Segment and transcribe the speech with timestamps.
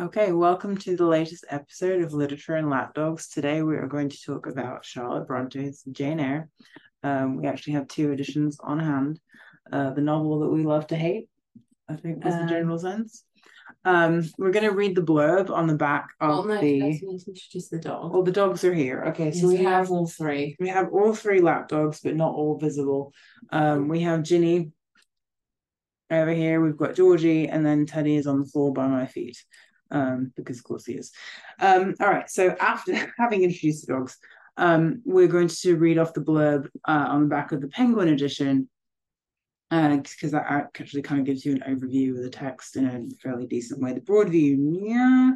[0.00, 3.28] Okay, welcome to the latest episode of Literature and Lapdogs.
[3.28, 6.48] Today we are going to talk about Charlotte Bronte's Jane Eyre.
[7.02, 9.20] Um, we actually have two editions on hand.
[9.70, 11.28] Uh, the novel that we love to hate,
[11.88, 13.24] I think was the Um, general sense.
[13.84, 16.80] Um, we're going to read the blurb on the back Well, of no, the.
[16.80, 18.12] first we need to introduce the dog.
[18.12, 19.04] Well, the dogs are here.
[19.08, 20.56] Okay, so Yes, we have all three.
[20.58, 23.12] we have all three lapdogs, but not all visible.
[23.50, 24.70] Um, we have Ginny
[26.10, 26.60] over here.
[26.62, 29.36] We've got Georgie, and then Teddy is on the floor by my feet.
[29.92, 31.12] Um, because of course he is.
[31.60, 32.28] Um, all right.
[32.28, 34.16] So after having introduced the dogs,
[34.56, 38.08] um, we're going to read off the blurb uh, on the back of the Penguin
[38.08, 38.68] edition.
[39.70, 43.22] Uh, because that actually kind of gives you an overview of the text in a
[43.22, 43.94] fairly decent way.
[43.94, 45.30] The broad view, yeah,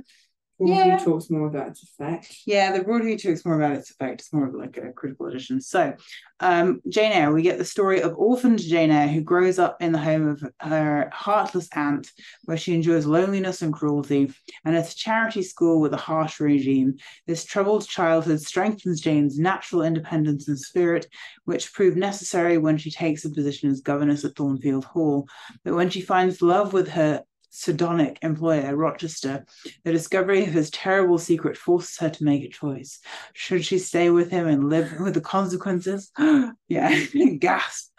[0.60, 0.96] Broadview Yeah.
[1.04, 2.34] talks more about its effect.
[2.46, 4.22] yeah, the Broadview talks more about its effect.
[4.22, 5.60] It's more of like a critical edition.
[5.60, 5.94] So,
[6.40, 9.92] um, Jane Eyre, we get the story of orphaned Jane Eyre who grows up in
[9.92, 12.10] the home of her heartless aunt,
[12.44, 14.32] where she endures loneliness and cruelty.
[14.64, 19.82] And at a charity school with a harsh regime, this troubled childhood strengthens Jane's natural
[19.82, 21.06] independence and spirit,
[21.44, 25.28] which prove necessary when she takes a position as governess at Thornfield Hall.
[25.64, 29.46] But when she finds love with her sardonic employer, Rochester,
[29.84, 33.00] the discovery of his terrible secret forces her to make a choice.
[33.32, 36.10] Should she stay with him and live with the consequences?
[36.68, 37.04] yeah,
[37.38, 37.92] gasp.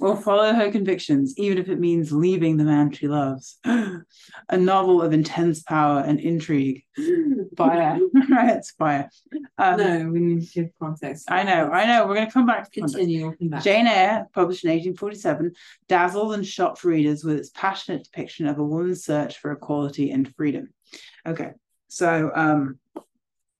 [0.00, 3.58] Or follow her convictions, even if it means leaving the man she loves.
[3.64, 6.84] a novel of intense power and intrigue.
[7.56, 7.98] Fire.
[8.14, 9.10] it's fire.
[9.58, 11.30] Um, no, we need to give context.
[11.30, 12.06] I know, I know.
[12.06, 12.80] We're going to come back to.
[12.80, 13.34] Continue.
[13.40, 13.62] Back.
[13.62, 15.52] Jane Eyre, published in 1847,
[15.88, 20.34] dazzled and shocked readers with its passionate depiction of a woman's search for equality and
[20.36, 20.72] freedom.
[21.26, 21.50] Okay,
[21.88, 22.78] so um,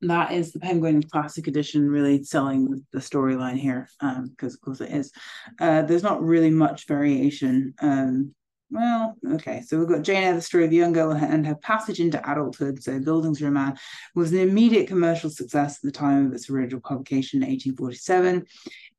[0.02, 4.92] that is the Penguin Classic Edition, really selling the storyline here, because of course it
[4.92, 5.12] is.
[5.60, 7.74] Uh, there's not really much variation.
[7.80, 8.34] Um,
[8.70, 11.54] well, okay, so we've got Jane Eyre, the story of a young girl and her
[11.54, 12.82] passage into adulthood.
[12.82, 13.78] So, Bildungsroman
[14.14, 18.44] was an immediate commercial success at the time of its original publication in 1847.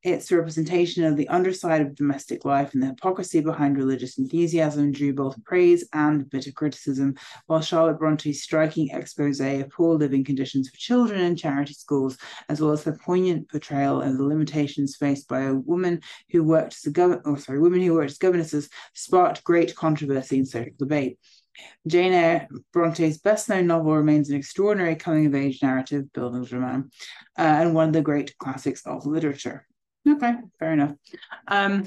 [0.02, 5.12] Its representation of the underside of domestic life and the hypocrisy behind religious enthusiasm drew
[5.12, 7.14] both praise and bitter criticism,
[7.46, 12.16] while Charlotte Bronte's striking expose of poor living conditions for children in charity schools,
[12.48, 16.72] as well as her poignant portrayal of the limitations faced by a woman who worked
[16.72, 20.48] as a governor, or oh, sorry, women who worked as governesses, sparked great controversy and
[20.48, 21.18] social debate.
[21.86, 26.84] Jane Eyre, Bronte's best-known novel, remains an extraordinary coming-of-age narrative, Bildungsroman,
[27.38, 29.66] uh, and one of the great classics of literature.
[30.08, 30.94] Okay, fair enough.
[31.46, 31.86] Um,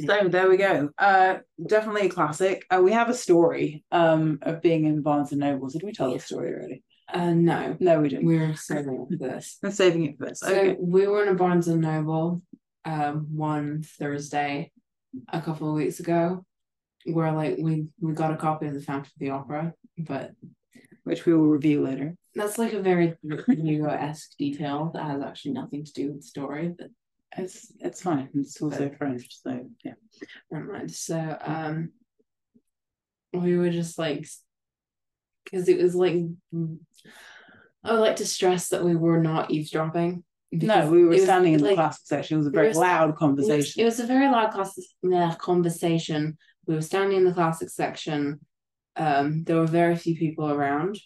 [0.00, 0.90] so there we go.
[0.98, 2.66] Uh, definitely a classic.
[2.70, 5.72] Uh, we have a story um of being in Barnes and Nobles.
[5.72, 6.82] Did we tell the story already?
[7.12, 8.26] Uh, no, No, we didn't.
[8.26, 9.58] we're saving it for this.
[9.64, 10.40] I'm saving it for this.
[10.40, 10.76] So Okay.
[10.80, 12.42] we were in a Barnes and Noble
[12.84, 14.70] um one Thursday
[15.28, 16.44] a couple of weeks ago
[17.12, 20.32] where like we we got a copy of the Phantom of the Opera, but
[21.04, 22.16] Which we will review later.
[22.34, 23.14] that's like a very
[23.48, 26.88] Hugo-esque detail that has actually nothing to do with the story, but
[27.38, 28.28] It's it's fine.
[28.34, 29.94] It's also French, so yeah.
[30.50, 30.90] never mind.
[30.90, 31.90] So um
[33.32, 34.26] we were just like
[35.44, 36.16] because it was like
[37.84, 40.24] I would like to stress that we were not eavesdropping.
[40.52, 42.36] No, we were it was, standing in the like, classic section.
[42.36, 43.82] It was a very loud It was, conversation.
[43.82, 44.78] it was a very loud class,
[45.12, 46.38] uh, conversation.
[46.66, 48.40] We were standing in the classic section.
[48.96, 50.98] Um, there were very few people around,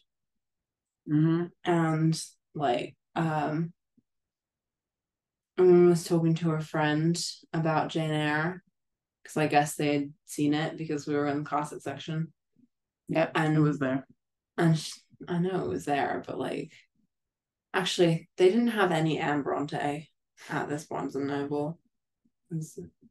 [1.07, 2.21] hmm and
[2.55, 3.73] like um,
[5.59, 7.21] a woman was talking to her friend
[7.53, 8.63] about Jane Eyre
[9.23, 12.33] because I guess they had seen it because we were in the classic section,
[13.09, 14.07] Yep, and it was there.
[14.57, 14.93] and sh
[15.29, 16.73] I know it was there, but like,
[17.75, 20.09] actually, they didn't have any Anne Bronte
[20.49, 21.79] at this Barnes and Noble,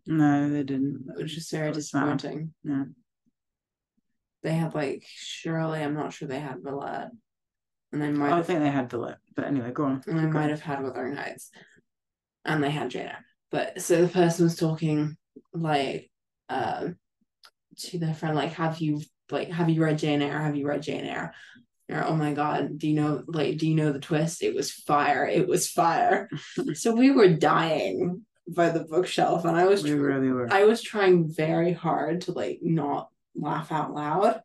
[0.05, 1.05] No, they didn't.
[1.15, 1.73] very was sad.
[1.73, 2.53] disappointing.
[2.63, 2.83] Yeah.
[4.43, 5.81] They had like Shirley.
[5.81, 7.09] I'm not sure they had Villette,
[7.91, 10.01] and they might I have, think they had Villette, but anyway, go on.
[10.07, 10.49] and they Keep might going.
[10.49, 11.51] have had Wuthering Heights,
[12.45, 13.11] and they had Jane
[13.51, 15.17] But so the person was talking
[15.53, 16.09] like
[16.47, 16.95] um
[17.77, 20.41] to their friend, like, have you like have you read Jane Eyre?
[20.41, 21.33] Have you read Jane Eyre?
[21.89, 24.41] Or, oh my god, do you know like do you know the twist?
[24.41, 25.25] It was fire.
[25.25, 26.29] It was fire.
[26.75, 28.25] so we were dying
[28.55, 30.51] by the bookshelf, and I was We really were.
[30.51, 34.41] I was trying very hard to like not laugh out loud.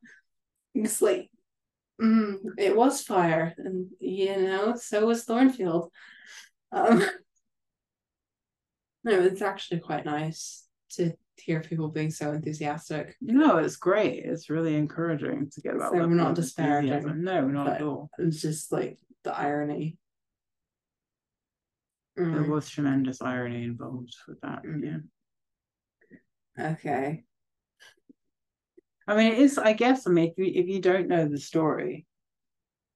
[0.74, 1.30] It's like
[2.00, 5.90] mm, it was fire, and you know, so was Thornfield.
[6.72, 6.98] Um,
[9.04, 13.16] no, it's actually quite nice to hear people being so enthusiastic.
[13.20, 14.24] No, it's great.
[14.24, 15.92] It's really encouraging to get about.
[15.92, 17.22] So we're not disparaging.
[17.22, 18.10] No, not at all.
[18.18, 19.98] It's just like the irony.
[22.16, 24.62] There Mm, was tremendous irony involved with that.
[24.64, 25.02] Mm.
[26.56, 26.72] Yeah.
[26.72, 27.24] okay.
[29.06, 29.58] I mean, it is.
[29.58, 30.06] I guess.
[30.06, 32.06] I mean, if you if you don't know the story,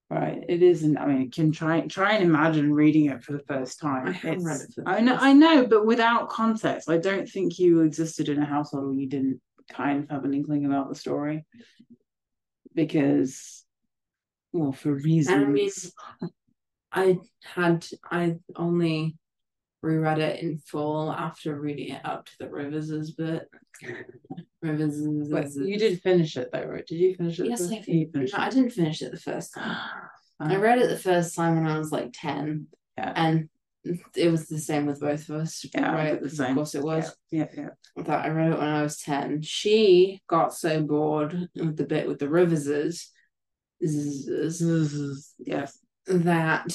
[0.08, 0.42] right?
[0.48, 0.96] It isn't.
[0.96, 4.06] I mean, can try try and imagine reading it for the first time.
[4.08, 5.12] I haven't read It's- it for the I know.
[5.14, 8.94] first- I know, but without context, I don't think you existed in a household where
[9.00, 11.44] you didn't kind of have an inkling about the story,
[12.74, 13.66] because,
[14.52, 15.92] well, for reasons.
[16.92, 19.16] I had I only
[19.82, 23.48] reread it in full after reading it up to the Rivers' bit.
[24.62, 25.00] Rivers.
[25.30, 26.86] But you did finish it though, right?
[26.86, 27.46] Did you finish it?
[27.46, 27.72] Yes, first?
[27.72, 28.34] I finished.
[28.34, 29.76] No, I didn't finish it the first time.
[30.40, 33.12] I read it the first time when I was like ten, Yeah.
[33.16, 33.48] and
[34.14, 35.64] it was the same with both of us.
[35.74, 36.20] Yeah, right?
[36.20, 36.50] the same.
[36.50, 37.14] Of course, it was.
[37.30, 37.68] Yeah, yeah.
[37.96, 39.42] That I read it when I was ten.
[39.42, 43.08] She got so bored with the bit with the Riverses
[43.80, 45.78] Yes.
[46.08, 46.72] That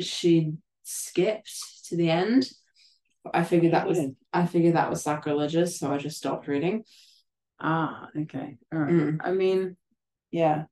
[0.00, 0.52] she
[0.82, 2.48] skipped to the end.
[3.32, 4.00] I figured that was
[4.32, 6.84] I figured that was sacrilegious, so I just stopped reading.
[7.60, 8.56] Ah, okay.
[8.72, 8.92] All right.
[8.92, 9.18] Mm.
[9.22, 9.76] I mean,
[10.30, 10.64] yeah.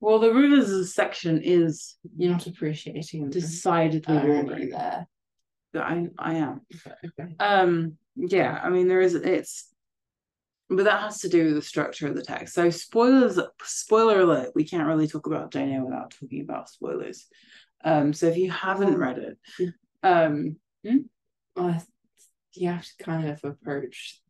[0.00, 5.06] Well, the rivers section is You're not appreciating the decidedly there.
[5.74, 6.60] I I am.
[7.04, 7.34] Okay.
[7.40, 9.72] Um, yeah, I mean there is it's
[10.70, 12.54] but that has to do with the structure of the text.
[12.54, 17.26] So spoilers spoiler alert, we can't really talk about Jane Eyre without talking about spoilers.
[17.84, 20.56] Um, so if you haven't read it, um
[21.56, 21.82] Well,
[22.54, 24.20] you have to kind of approach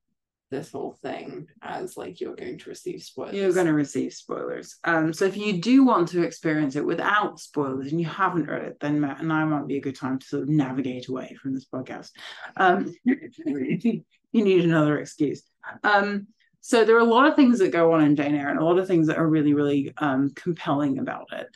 [0.51, 3.35] this whole thing as like you're going to receive spoilers.
[3.35, 4.77] you're going to receive spoilers.
[4.85, 8.65] Um, so if you do want to experience it without spoilers and you haven't read
[8.65, 11.53] it, then ma- now might be a good time to sort of navigate away from
[11.53, 12.11] this podcast.
[12.57, 12.95] Um,
[14.33, 15.43] you need another excuse.
[15.83, 16.29] Um,
[16.61, 18.65] so there are a lot of things that go on in Jane Eyre and a
[18.65, 21.47] lot of things that are really, really um, compelling about it.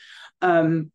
[0.41, 0.91] Um,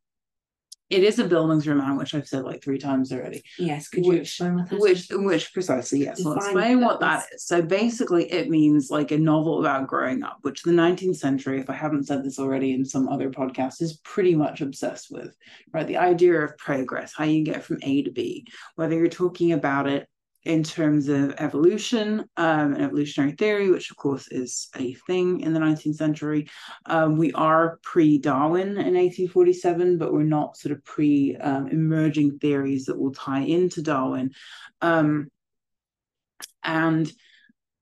[0.90, 3.44] it is a Bildungsroman, which I've said like three times already.
[3.60, 5.18] Yes, could you Which- explain what that Which, is?
[5.18, 6.26] which precisely, yes.
[6.26, 7.44] I'll explain what that that is.
[7.44, 11.70] So basically, it means like a novel about growing up, which the 19th century, if
[11.70, 15.36] I haven't said this already in some other podcast, is pretty much obsessed with,
[15.74, 15.86] right?
[15.86, 19.88] The idea of progress, how you get from A to B, whether you're talking about
[19.88, 20.08] it
[20.48, 25.54] in terms of evolution um, and evolutionary theory, which of course is a thing in
[25.54, 26.48] the 19th century.
[26.86, 32.40] Um, we are pre Darwin in 1847, but we're not sort of pre um, emerging
[32.40, 34.32] theories that will tie into Darwin.
[34.82, 35.28] Um,
[36.64, 37.12] and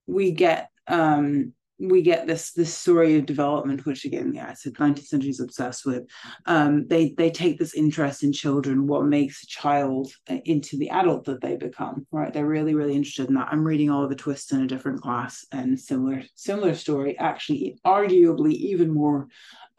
[0.07, 4.73] we get um, we get this this story of development, which again, yeah, I said
[4.73, 6.03] 19th century is obsessed with.
[6.45, 10.89] Um, they they take this interest in children, what makes a child uh, into the
[10.89, 12.31] adult that they become, right?
[12.31, 13.49] They're really really interested in that.
[13.51, 18.93] I'm reading the twists in a different class and similar similar story, actually, arguably even
[18.93, 19.27] more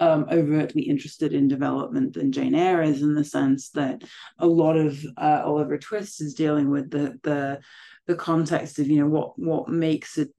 [0.00, 4.02] um, overtly interested in development than Jane Eyre is, in the sense that
[4.38, 7.60] a lot of uh, Oliver Twist is dealing with the the
[8.06, 10.31] the context of you know what what makes it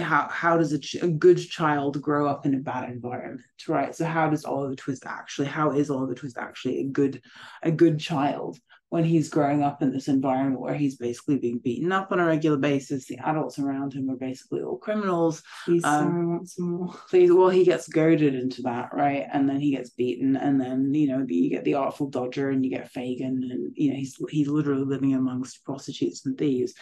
[0.00, 3.94] how how does a, ch- a good child grow up in a bad environment right?
[3.94, 7.22] So how does Oliver Twist actually how is Oliver Twist actually a good
[7.62, 8.58] a good child
[8.90, 12.24] when he's growing up in this environment where he's basically being beaten up on a
[12.24, 16.94] regular basis the adults around him are basically all criminals Please, um, more.
[17.12, 21.08] well he gets goaded into that right and then he gets beaten and then you
[21.08, 24.48] know you get the artful dodger and you get fagin and you know he's he's
[24.48, 26.74] literally living amongst prostitutes and thieves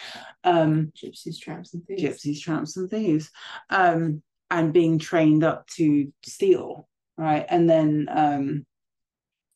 [0.45, 2.03] um Gypsies, tramps, and thieves.
[2.03, 3.31] gypsies tramps and thieves
[3.71, 8.67] um and being trained up to steal right and then um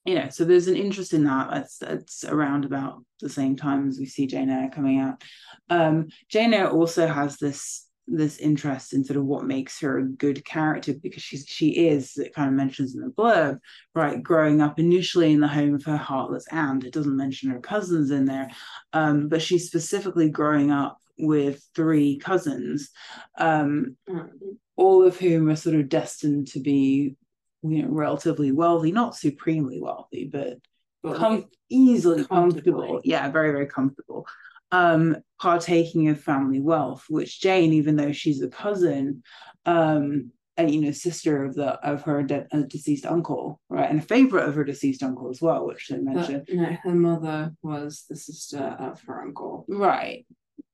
[0.05, 3.89] you know so there's an interest in that that's that's around about the same time
[3.89, 5.23] as we see jane eyre coming out
[5.69, 10.05] um jane eyre also has this this interest in sort of what makes her a
[10.05, 13.59] good character because she's she is it kind of mentions in the blurb
[13.95, 17.61] right growing up initially in the home of her heartless aunt it doesn't mention her
[17.61, 18.51] cousins in there
[18.95, 22.91] um but she's specifically growing up with three cousins
[23.39, 24.29] um Mm.
[24.77, 27.15] all of whom are sort of destined to be
[27.63, 30.59] you know relatively wealthy not supremely wealthy but
[31.03, 33.01] But com- easily comfortable.
[33.05, 34.27] Yeah very very comfortable.
[34.73, 39.23] Um partaking of family wealth which jane even though she's a cousin
[39.67, 44.01] um and you know sister of the of her de- uh, deceased uncle right and
[44.01, 46.49] a favorite of her deceased uncle as well which they but, mentioned.
[46.53, 50.27] no, her mother was the sister of her uncle, right.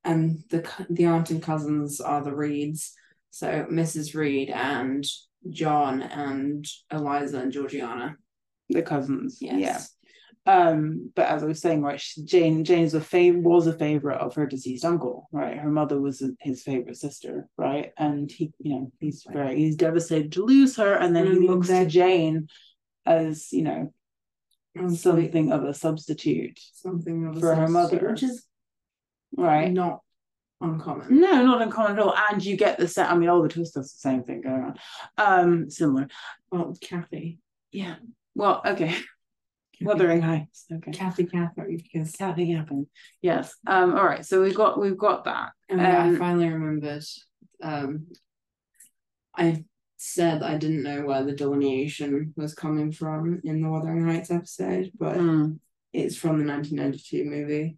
[0.04, 2.92] And the the aunt and cousins are the Reeds.
[3.30, 4.14] So Mrs.
[4.14, 5.04] Reed and
[5.50, 8.16] John and Eliza and Georgiana.
[8.68, 9.58] the cousins Yes.
[9.60, 9.82] yeah
[10.48, 14.18] um but as i was saying right she, jane jane's a fav- was a favorite
[14.18, 18.72] of her deceased uncle right her mother was his favorite sister right and he you
[18.74, 22.46] know he's very he's devastated to lose her and then I he looks to jane
[23.04, 23.92] as you know
[24.88, 28.10] something of a substitute something of a for her mother.
[28.10, 28.44] which is
[29.36, 30.00] right not
[30.60, 31.20] uncommon.
[31.20, 32.14] No, not uncommon at all.
[32.30, 33.10] And you get the set.
[33.10, 34.74] I mean, Oliver Twist does the same thing going on.
[35.18, 36.08] Um, similar.
[36.50, 37.38] Well, Kathy.
[37.72, 37.96] Yeah.
[38.34, 38.94] Well, okay.
[39.80, 40.64] Wuthering Heights.
[40.72, 40.90] Okay.
[40.92, 42.86] Kathy Catherine because Kathy Catherine.
[43.20, 43.54] Yes.
[43.66, 43.94] Um.
[43.94, 44.24] All right.
[44.24, 45.50] So we've got we've got that.
[45.68, 47.04] and yeah, I Um, finally remembered.
[47.62, 48.06] Um,
[49.36, 49.64] I
[49.98, 54.90] said I didn't know where the delineation was coming from in the Wuthering Heights episode,
[54.98, 55.58] but mm,
[55.92, 57.76] it's from the 1992 movie.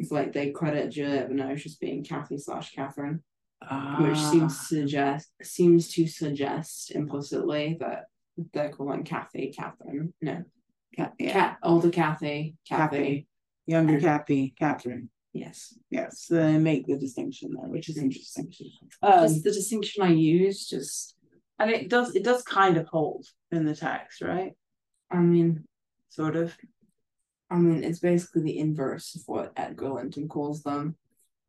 [0.00, 3.22] It's like they credit Juliette Binoche as being Kathy slash Catherine,
[3.98, 8.06] which seems ah, to suggest seems to suggest implicitly that
[8.52, 10.14] they're calling Kathy Catherine.
[10.22, 10.42] No,
[10.96, 11.32] Ca- yeah.
[11.32, 12.96] Cat older Kathy, Kathy.
[12.96, 13.26] Kathy.
[13.66, 15.10] younger and- Kathy Catherine.
[15.32, 16.24] Yes, Yes.
[16.26, 18.50] So they make the distinction there, which is interesting.
[19.00, 20.66] Um, the distinction I use.
[20.66, 21.14] Just,
[21.58, 24.54] and it does it does kind of hold in the text, right?
[25.10, 25.64] I mean,
[26.08, 26.56] Sort of.
[27.50, 30.96] I mean, it's basically the inverse of what Edgar Linton calls them.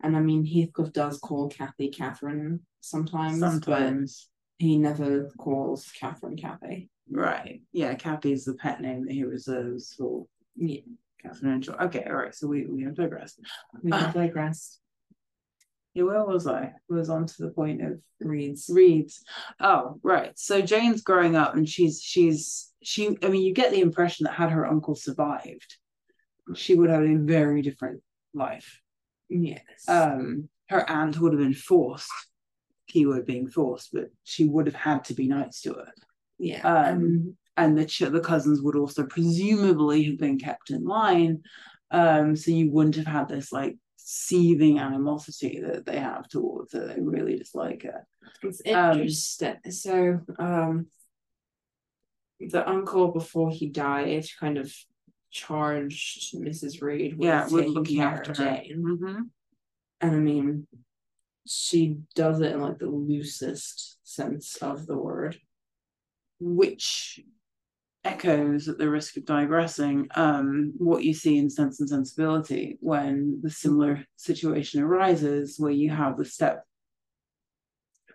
[0.03, 3.93] And I mean, Heathcliff does call Kathy Catherine sometimes, but
[4.57, 6.89] he never calls Catherine Kathy.
[7.09, 7.61] Right.
[7.71, 10.81] Yeah, Kathy is the pet name that he reserves for Yeah,
[11.21, 11.79] Catherine and George.
[11.81, 12.33] Okay, all right.
[12.33, 13.39] So we, we have digressed.
[13.83, 13.97] we Ah.
[13.97, 14.79] have digressed.
[15.93, 16.61] Yeah, where was I?
[16.63, 18.69] I was on to the point of Reeds.
[18.73, 19.23] Reeds.
[19.59, 20.31] Oh, right.
[20.39, 24.33] So Jane's growing up and she's she's she I mean you get the impression that
[24.33, 25.77] had her uncle survived,
[26.55, 28.01] she would have a very different
[28.33, 28.81] life.
[29.29, 29.87] Yes.
[29.87, 32.09] Um her aunt would have been forced,
[32.87, 35.91] keyword being forced, but she would have had to be nice to her.
[36.37, 36.61] yeah.
[36.61, 41.43] Um and the ch- the cousins would also presumably have been kept in line.
[41.91, 46.87] Um, so you wouldn't have had this like seething animosity that they have towards her.
[46.87, 48.07] They really dislike her.
[48.41, 49.57] It's Um, interesting.
[49.69, 50.87] so, um,
[52.39, 54.73] the uncle before he died kind of
[55.31, 56.81] charged Mrs.
[56.81, 58.43] Reed with yeah, with taking looking care after of her.
[58.45, 59.29] Jane, Mhm.
[60.01, 60.67] and I mean,
[61.47, 65.39] she does it in like the loosest sense of the word.
[66.39, 67.19] Which
[68.03, 73.39] echoes, at the risk of digressing, um, what you see in Sense and Sensibility when
[73.43, 76.65] the similar situation arises, where you have the step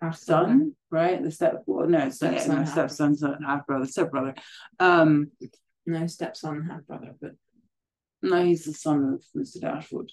[0.01, 1.23] Half son, right?
[1.23, 4.35] The step, well, no, step Stepson, no, half stepson, son, half brother, step brother.
[4.79, 5.31] Um,
[5.87, 7.31] no stepson, half brother, but
[8.21, 9.61] no, he's the son of Mr.
[9.61, 10.11] Dashwood.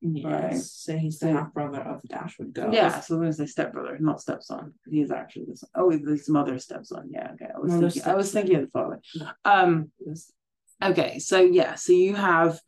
[0.00, 0.54] yes, Right.
[0.56, 2.72] so he's the half brother of the Dashwood girls.
[2.74, 4.74] Yeah, so I'm gonna say stepbrother, not stepson.
[4.88, 5.70] He is actually the son.
[5.74, 7.08] Oh, his mother's stepson.
[7.10, 7.48] Yeah, okay.
[7.54, 9.00] I was thinking, I was thinking of the father.
[9.44, 9.90] Um,
[10.82, 12.60] okay, so yeah, so you have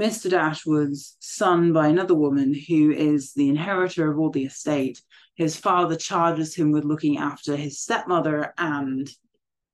[0.00, 0.30] Mr.
[0.30, 5.00] Dashwood's son by another woman who is the inheritor of all the estate.
[5.34, 9.08] His father charges him with looking after his stepmother and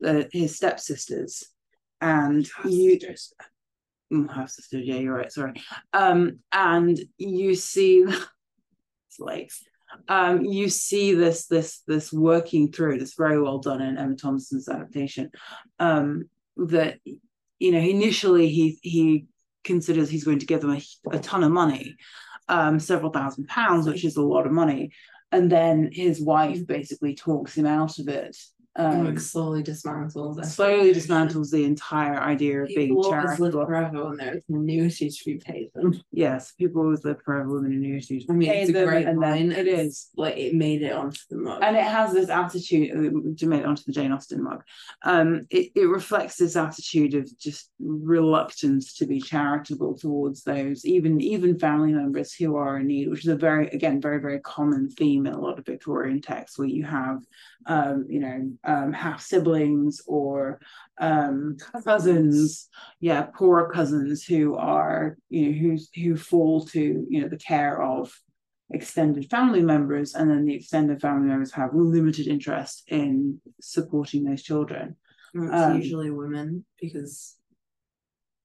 [0.04, 1.44] uh, his stepsisters.
[2.00, 2.98] And you
[4.12, 5.52] Mm, half sister, yeah, you're right, sorry.
[5.92, 7.98] Um, and you see
[9.08, 9.52] it's late.
[10.08, 14.68] Um, you see this this this working through this very well done in Emma Thompson's
[14.68, 15.30] adaptation.
[15.78, 16.24] Um,
[16.56, 19.26] that you know, initially he he
[19.64, 21.96] considers he's going to give them a, a ton of money,
[22.48, 24.90] um, several thousand pounds, which is a lot of money.
[25.30, 28.36] And then his wife basically talks him out of it.
[28.78, 30.44] Um, like slowly dismantles.
[30.44, 33.02] slowly dismantles the entire idea of being charitable.
[33.02, 33.66] People always live charitable.
[33.66, 36.00] forever when there's annuity to be paid them.
[36.12, 38.24] Yes, people always live forever with an annuity.
[38.30, 39.50] I mean, it's a great line.
[39.50, 40.10] It is.
[40.16, 41.60] like it made it onto the mug.
[41.60, 44.62] And it has this attitude uh, to make it onto the Jane Austen mug.
[45.04, 51.20] Um, it, it reflects this attitude of just reluctance to be charitable towards those, even
[51.20, 54.88] even family members who are in need, which is a very again very very common
[54.88, 57.18] theme in a lot of Victorian texts, where you have,
[57.66, 60.60] um, you know, um, half siblings or
[61.00, 62.68] um, cousins,
[63.00, 67.82] yeah, poorer cousins who are you know who who fall to you know the care
[67.82, 68.12] of
[68.70, 74.42] extended family members, and then the extended family members have limited interest in supporting those
[74.42, 74.96] children.
[75.34, 77.36] It's um, usually women because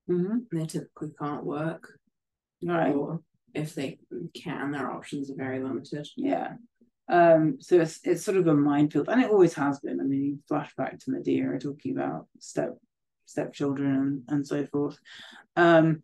[0.07, 1.83] they typically can't work,
[2.63, 2.93] Right.
[2.95, 3.21] or
[3.53, 3.99] if they
[4.33, 6.07] can, their options are very limited.
[6.15, 6.53] Yeah.
[7.09, 9.99] Um, so it's it's sort of a minefield, and it always has been.
[9.99, 12.77] I mean, you flash back to Medea talking about step
[13.25, 14.97] stepchildren and, and so forth.
[15.55, 16.03] Um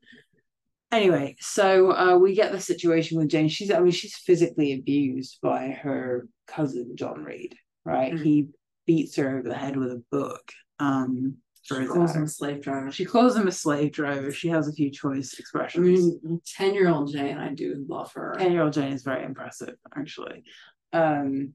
[0.92, 3.50] anyway, so uh we get the situation with Jane.
[3.50, 8.14] She's I mean, she's physically abused by her cousin John Reed, right?
[8.14, 8.24] Mm.
[8.24, 8.48] He
[8.86, 10.52] beats her over the head with a book.
[10.80, 11.38] Um
[11.68, 12.92] for She calls him a slave driver.
[12.92, 14.32] She calls him a slave driver.
[14.32, 15.86] She has a few choice expressions.
[15.86, 18.36] I mean, ten year old Jane, I do love her.
[18.40, 20.44] Ten year old Jane is very impressive, actually.
[20.94, 21.54] Um,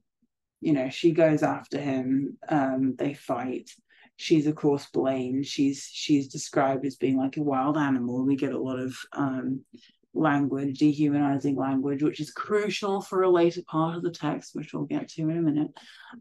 [0.61, 3.69] you know, she goes after him, um, they fight.
[4.17, 5.45] She's of course blamed.
[5.45, 8.25] She's she's described as being like a wild animal.
[8.25, 9.65] We get a lot of um
[10.13, 14.85] language, dehumanizing language, which is crucial for a later part of the text, which we'll
[14.85, 15.71] get to in a minute.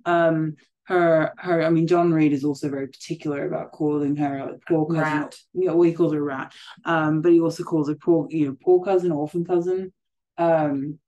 [0.04, 4.60] Um, her her I mean John Reed is also very particular about calling her like
[4.68, 5.02] poor cousin.
[5.02, 5.36] Rat.
[5.54, 6.52] Yeah, well he calls her rat.
[6.84, 9.92] Um, but he also calls her poor, you know, poor cousin, orphan cousin.
[10.36, 10.98] Um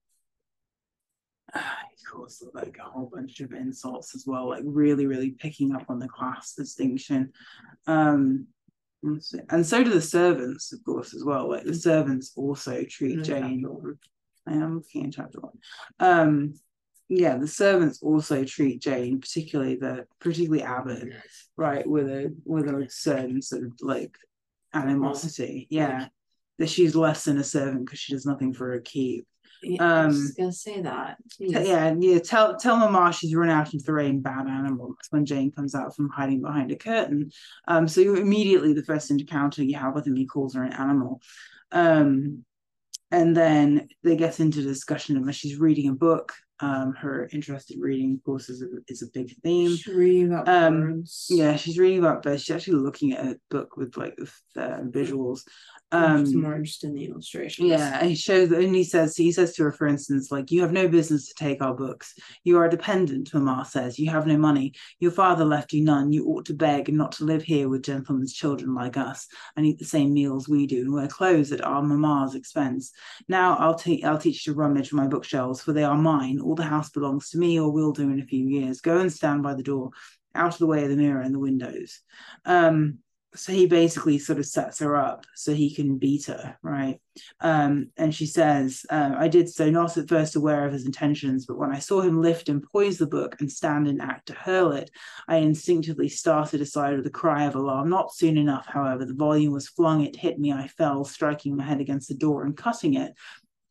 [2.11, 5.99] calls like a whole bunch of insults as well, like really, really picking up on
[5.99, 7.33] the class distinction.
[7.87, 8.47] Um
[9.49, 11.51] and so do the servants, of course, as well.
[11.51, 13.65] Like the servants also treat Jane.
[14.47, 15.59] I am looking in chapter one.
[15.99, 16.55] Um,
[17.09, 21.13] yeah, the servants also treat Jane, particularly the particularly Abbott,
[21.57, 24.17] right, with a with a certain sort of like
[24.75, 25.67] animosity.
[25.71, 26.09] Yeah,
[26.59, 29.27] that she's less than a servant because she does nothing for her keep.
[29.63, 31.17] Yeah, I was Um, gonna say that.
[31.39, 32.19] T- Yeah, yeah.
[32.19, 34.95] Tell tell Mama she's run out into the rain, bad animal.
[34.97, 37.31] That's when Jane comes out from hiding behind a curtain.
[37.69, 40.73] Um, so you're immediately the first encounter you have with him, he calls her an
[40.73, 41.21] animal.
[41.73, 42.45] Um,
[43.11, 46.33] and then they get into discussion of she's reading a book.
[46.61, 49.77] Um, her interest in reading, of course, is a, is a big theme.
[49.77, 51.27] She's reading about Um, birds.
[51.29, 52.43] Yeah, she's reading about birds.
[52.45, 55.41] She's actually looking at a book with like the, uh, visuals.
[55.93, 57.69] I'm Um, just more interested in the illustrations.
[57.69, 60.63] yeah, and he shows and he says he says to her, for instance, like you
[60.63, 62.15] have no business to take our books.
[62.43, 63.99] You are a dependent, Mamma says.
[63.99, 64.73] You have no money.
[64.99, 66.11] Your father left you none.
[66.13, 69.65] You ought to beg and not to live here with gentlemen's children like us and
[69.67, 72.93] eat the same meals we do and wear clothes at our mamma's expense.
[73.29, 76.41] Now I'll take I'll teach you to rummage my bookshelves, for they are mine.
[76.47, 78.81] All the house belongs to me, or will do in a few years.
[78.81, 79.91] Go and stand by the door,
[80.35, 82.01] out of the way of the mirror and the windows.
[82.45, 82.99] Um
[83.37, 86.99] so he basically sort of sets her up so he can beat her, right?
[87.41, 91.47] Um, and she says, uh, I did so not at first aware of his intentions,
[91.47, 94.35] but when I saw him lift and poise the book and stand in act to
[94.35, 94.91] hurl it,
[95.29, 97.91] I instinctively started aside with a cry of alarm.
[97.91, 101.65] Not soon enough, however, the volume was flung, it hit me, I fell, striking my
[101.65, 103.13] head against the door and cutting it.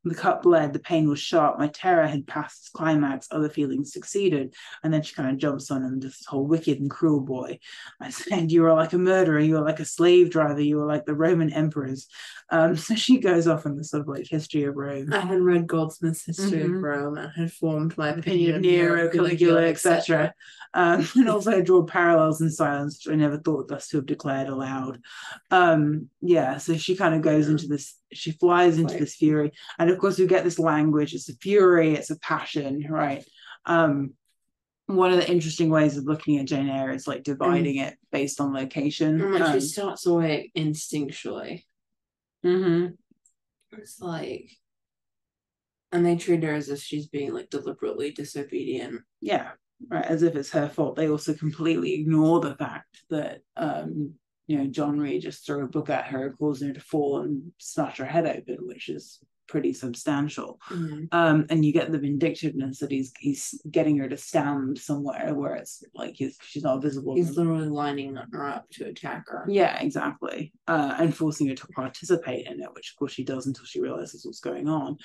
[0.05, 3.91] The cut bled, the pain was sharp, my terror had passed its climax, other feelings
[3.91, 4.53] succeeded.
[4.83, 7.59] And then she kind of jumps on him, this whole wicked and cruel boy.
[7.99, 10.85] I said, You are like a murderer, you are like a slave driver, you are
[10.85, 12.07] like the Roman emperors.
[12.51, 15.11] Um, so she goes off in the sort of like history of Rome.
[15.11, 16.77] I had read Goldsmith's History Mhm.
[16.77, 20.33] of Rome and had formed my opinion of Nero, Caligula, etc.
[20.75, 24.05] Um, and also I draw parallels in silence, which I never thought thus to have
[24.05, 24.99] declared aloud.
[25.49, 27.51] Um, yeah, so she kind of goes Yeah.
[27.53, 29.51] into this, she flies into Like- this fury.
[29.79, 33.23] And of course, we get this language, it's a fury, it's a passion, right?
[33.65, 34.13] Um,
[34.87, 38.39] one of the interesting ways of looking at Jane Eyre is like dividing it based
[38.39, 39.33] on location.
[39.33, 41.63] Like Um, she starts away instinctually.
[42.45, 42.93] Mm-hmm.
[43.79, 44.49] It's like
[45.91, 49.01] and they treat her as if she's being like deliberately disobedient.
[49.21, 49.51] yeah
[49.89, 54.13] right as if it's her fault they also completely ignore the fact that um
[54.47, 57.51] you know john reed just threw a book at her causing her to fall and
[57.57, 60.59] smash her head open which is pretty substantial.
[61.11, 65.55] Um and you get the vindictiveness that he's he's getting her to stand somewhere where
[65.55, 69.45] it's like he's, she's not visible He's literally lining her up to attack her.
[69.47, 70.51] yeah exactly.
[70.67, 73.81] Uh and forcing her to participate in it which of course she does until she
[73.81, 74.97] realizes what's going on.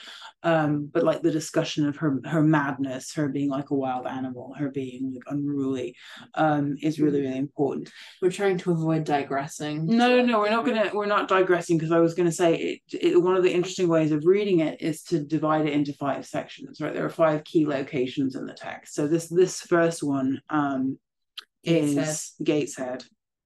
[0.42, 4.54] Um but like the discussion of her her madness her being like a wild animal
[4.58, 5.94] her being like unruly
[6.34, 7.90] um is really really important.
[8.22, 9.86] We're trying to avoid digressing.
[9.86, 12.80] no no no we're not gonna we're not digressing because i was gonna say it,
[12.92, 16.24] it one of the interesting ways of reading it is to divide it into five
[16.24, 20.40] sections right there are five key locations in the text so this this first one
[20.50, 20.98] um
[21.62, 22.46] is Gateshead.
[22.46, 23.04] Gateshead,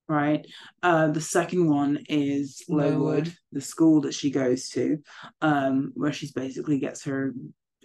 [0.08, 0.46] right?
[0.82, 3.34] Uh, the second one is Lowood, Lowood.
[3.52, 4.98] the school that she goes to,
[5.40, 7.34] um, where she's basically gets her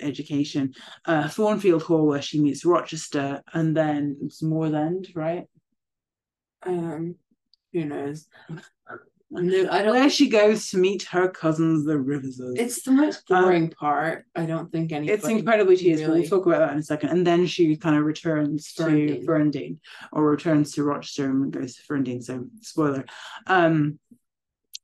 [0.01, 0.73] education.
[1.05, 5.45] Uh, Thornfield Hall, where she meets Rochester, and then it's Moorland, right?
[6.63, 7.15] Um
[7.73, 8.27] who knows?
[9.31, 12.55] No, I don't Where she goes to meet her cousins, the Riverses.
[12.57, 14.25] it's the most boring part.
[14.35, 17.09] I don't think anybody it's incredibly tedious, really- we'll talk about that in a second.
[17.09, 19.25] And then she kind of returns to Ferndean.
[19.25, 19.77] Ferndean
[20.11, 22.23] or returns to Rochester and goes to Ferndean.
[22.23, 23.05] So spoiler.
[23.45, 23.99] Um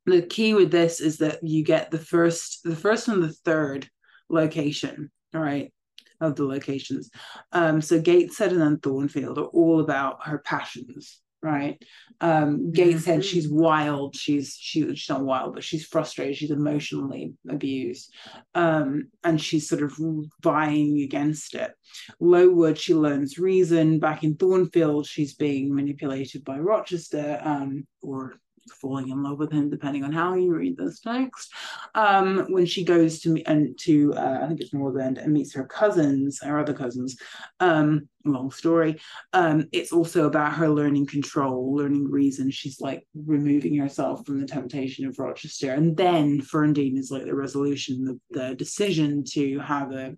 [0.05, 3.89] the key with this is that you get the first the first and the third
[4.29, 5.73] location, all right,
[6.21, 7.09] of the locations.
[7.51, 11.81] Um, so Gateshead and then Thornfield are all about her passions, right?
[12.21, 13.23] Um, Gateshead, Mhm.
[13.23, 18.11] she's wild, she's she, she's not wild, but she's frustrated, she's emotionally abused.
[18.55, 19.93] Um, and she's sort of
[20.41, 21.71] vying against it.
[22.19, 23.99] Lowood, she learns reason.
[23.99, 28.35] Back in Thornfield, she's being manipulated by Rochester, um, or
[28.69, 31.53] falling in love with him, depending on how you read this text.
[31.93, 35.53] Um, when she goes to meet and to uh, I think it's Northend and meets
[35.53, 37.17] her cousins, her other cousins.
[37.59, 38.99] Um, long story.
[39.33, 42.49] Um, it's also about her learning control, learning reason.
[42.49, 47.35] She's like removing herself from the temptation of Rochester, and then Ferndean is like the
[47.35, 50.15] resolution, the, the decision to have a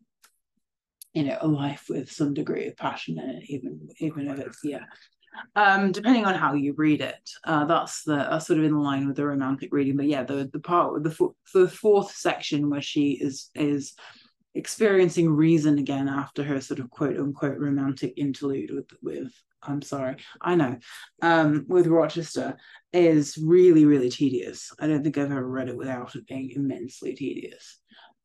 [1.14, 4.60] you know a life with some degree of passion in it, even even if it's
[4.64, 4.86] yeah
[5.56, 7.30] um, depending on how you read it.
[7.44, 9.98] Uh, that's the uh, sort of in line with the romantic reading.
[9.98, 13.94] But yeah, the the part with the the fourth section where she is is
[14.56, 19.32] experiencing reason again after her sort of quote unquote romantic interlude with with
[19.64, 20.78] I'm sorry, I know,
[21.22, 22.58] um, with Rochester
[22.94, 24.72] is really really tedious.
[24.80, 27.80] I don't think I've ever read it without it being immensely tedious.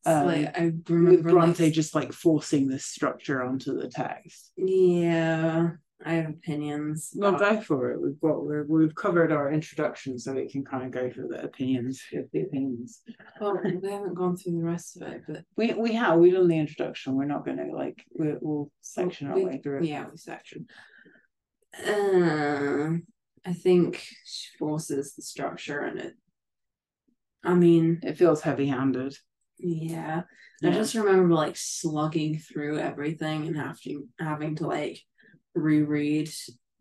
[0.04, 4.52] Um, like I remember with Bronte like, just like forcing this structure onto the text.
[4.56, 5.70] Yeah,
[6.04, 7.12] I have opinions.
[7.14, 8.00] Well, go for it.
[8.00, 11.42] We've got we're, we've covered our introduction, so we can kind of go for the
[11.42, 12.02] opinions.
[12.10, 13.02] The opinions.
[13.40, 16.48] Well, we haven't gone through the rest of it, but we we have we've done
[16.48, 17.14] the introduction.
[17.14, 19.84] We're not going to like we, will section our we, way through it.
[19.84, 20.66] Yeah, we section.
[21.86, 22.98] Uh,
[23.46, 26.14] I think she forces the structure, and it.
[27.44, 29.16] I mean, it feels heavy-handed.
[29.58, 30.22] Yeah.
[30.60, 30.68] yeah.
[30.68, 35.00] I just remember like slugging through everything and having having to like
[35.54, 36.30] reread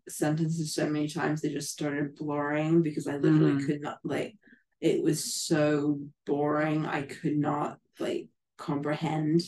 [0.08, 3.66] sentences so many times they just started blurring because I literally mm.
[3.66, 4.34] could not like
[4.80, 8.28] it was so boring I could not like
[8.62, 9.42] comprehend.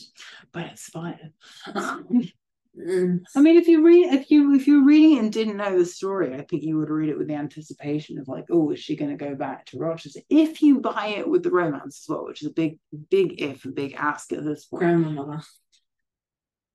[0.53, 1.33] But it's fine.
[1.67, 5.85] I mean, if you read, if you if you're reading it and didn't know the
[5.85, 8.97] story, I think you would read it with the anticipation of like, oh, is she
[8.97, 10.21] going to go back to Rochester?
[10.29, 12.79] If you buy it with the romance as well, which is a big,
[13.11, 14.81] big if, a big ask at this point.
[14.81, 15.41] Grandmother.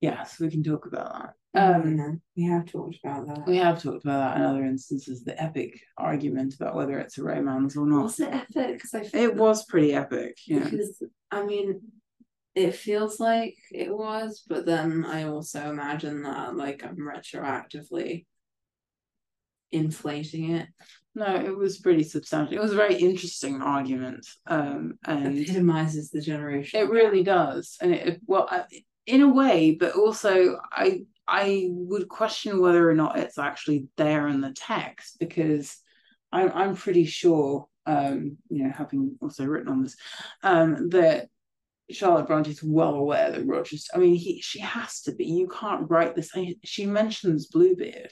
[0.02, 1.36] Yes, we can talk about that.
[1.56, 3.48] Um, we have talked about that.
[3.48, 5.24] We have talked about that in other instances.
[5.24, 8.04] The epic argument about whether it's a romance or not.
[8.04, 8.82] Was it epic?
[8.82, 10.38] Because I it was pretty epic.
[10.46, 10.64] Yeah.
[10.64, 11.82] Because I mean,
[12.56, 18.26] it feels like it was, but then I also imagine that like I'm retroactively
[19.72, 20.68] inflating it.
[21.16, 22.56] No, it was pretty substantial.
[22.56, 26.80] It was a very interesting argument, um, and epitomizes the generation.
[26.80, 28.48] It really does, and it well,
[29.10, 34.28] in a way, but also I I would question whether or not it's actually there
[34.28, 35.78] in the text because
[36.32, 39.96] I'm I'm pretty sure, um, you know, having also written on this,
[40.44, 41.28] um, that
[41.92, 43.92] Charlotte Bronte is well aware that Rochester.
[43.96, 45.26] I mean, he she has to be.
[45.26, 46.32] You can't write this.
[46.64, 48.12] She mentions Bluebeard.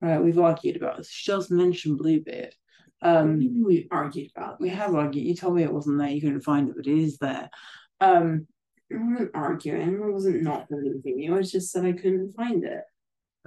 [0.00, 1.10] Right, we've argued about this.
[1.10, 2.54] She does mention Bluebeard.
[3.02, 4.60] Um, we argued about.
[4.60, 5.26] We have argued.
[5.26, 6.08] You told me it wasn't there.
[6.08, 7.50] You couldn't find it, but it is there.
[8.00, 8.46] Um,
[8.92, 10.02] I wasn't arguing.
[10.02, 11.36] I wasn't not believing you.
[11.36, 12.82] I just said I couldn't find it.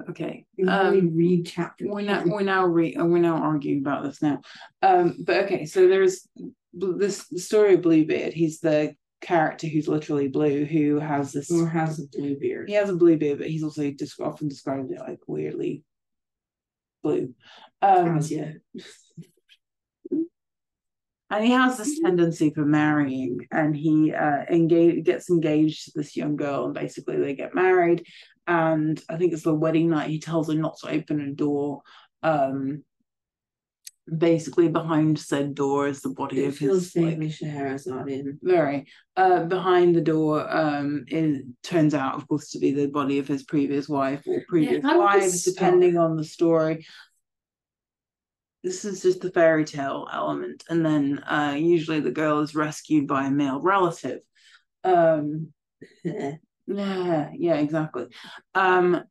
[0.10, 0.46] Okay.
[0.68, 1.86] Um, read chapter.
[1.88, 4.42] We're now we're now re- uh, we're now arguing about this now.
[4.82, 6.28] Um, but okay, so there's
[6.74, 8.34] this story of Bluebeard.
[8.34, 12.70] He's the character who's literally blue, who has this or has a blue beard.
[12.70, 15.84] He has a blue beard, but he's also just often described it like weirdly
[17.04, 17.34] blue.
[17.82, 18.54] Um, As yeah.
[21.30, 26.16] And he has this tendency for marrying and he uh engage gets engaged to this
[26.16, 28.06] young girl and basically they get married.
[28.48, 31.82] And i think it's the wedding night he tells her not to open a door
[32.24, 32.84] um
[34.18, 37.20] basically behind said door is the body it of his like,
[37.86, 38.88] not in very
[39.18, 43.28] uh behind the door um it turns out of course to be the body of
[43.28, 46.86] his previous wife or previous yeah, wives depending on the story
[48.64, 53.08] this is just the fairy tale element and then uh usually the girl is rescued
[53.08, 54.20] by a male relative.
[54.84, 55.54] Um
[56.04, 58.08] yeah yeah exactly.
[58.54, 59.04] Um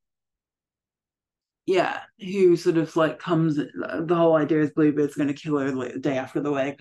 [1.66, 5.70] yeah who sort of like comes the whole idea is bluebeard's going to kill her
[5.70, 6.76] like the day after the wedding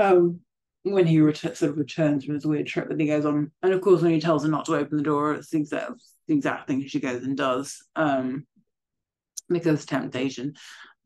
[0.00, 0.40] um
[0.82, 3.50] when he ret- sort of returns from his weird trip that he goes on.
[3.62, 6.00] And of course when he tells her not to open the door it's the exact
[6.28, 8.46] the exact thing she goes and does um
[9.48, 10.54] because temptation.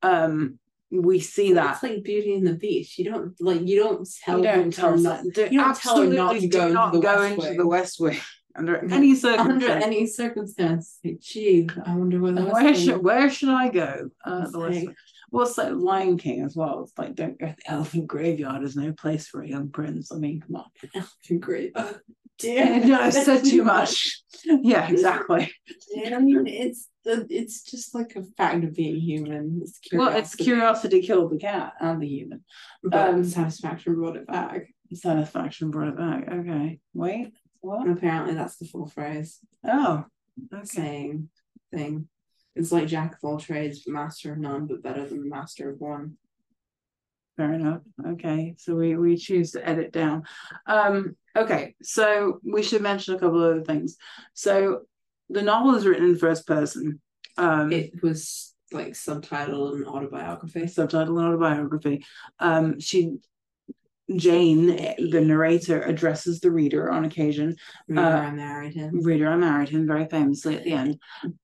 [0.02, 0.58] Um
[0.90, 2.98] we see that it's like Beauty and the Beast.
[2.98, 6.08] You don't like you don't tell you don't tell not, do, you don't tell her
[6.08, 8.18] not to go, not into, the go into the West Wing
[8.56, 9.64] under any circumstance.
[9.64, 10.98] Under any circumstance.
[11.20, 14.10] Gee, I wonder where where should where should I go?
[14.24, 14.94] Uh, the West Wing.
[15.32, 16.82] Well, it's like Lion King as well.
[16.82, 18.62] It's like don't go to the elephant graveyard.
[18.62, 20.10] There's no place for a young prince.
[20.10, 20.64] I mean, come on.
[20.94, 22.00] Elephant graveyard.
[22.40, 24.22] Dear, no, I said too much.
[24.44, 25.52] yeah, exactly.
[25.94, 29.60] Yeah, I mean, it's the it's just like a fact of being human.
[29.62, 32.44] It's well, it's curiosity killed the cat and the human.
[32.82, 34.72] But um, satisfaction brought it back.
[34.92, 36.28] Satisfaction brought it back.
[36.30, 36.80] Okay.
[36.94, 37.32] Wait.
[37.60, 37.86] What?
[37.86, 39.38] And apparently that's the full phrase.
[39.64, 40.04] Oh.
[40.52, 40.64] Okay.
[40.64, 41.28] Saying
[41.72, 42.08] thing.
[42.56, 45.80] It's like jack of all trades, master of none, but better than the master of
[45.80, 46.16] one.
[47.40, 47.80] Fair enough.
[48.06, 50.24] Okay, so we we choose to edit down.
[50.66, 53.96] Um, okay, so we should mention a couple of other things.
[54.34, 54.82] So
[55.30, 57.00] the novel is written in first person.
[57.38, 60.66] Um, It was like subtitled an autobiography.
[60.66, 62.04] subtitle and autobiography.
[62.40, 63.16] Um, she,
[64.16, 64.66] Jane,
[65.10, 67.56] the narrator, addresses the reader on occasion.
[67.88, 69.02] Reader, Uh, I married him.
[69.02, 70.98] Reader, I married him very famously at the end,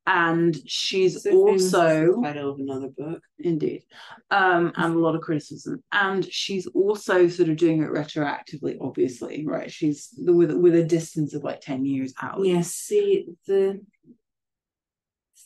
[0.06, 3.22] and she's So famous as the also title of another book.
[3.38, 3.84] indeed,
[4.30, 8.76] um, and a lot of criticism, and she's also sort of doing it retroactively.
[8.80, 9.70] Obviously, right?
[9.70, 12.44] She's with with a distance of like ten years out.
[12.44, 13.80] Yes, see the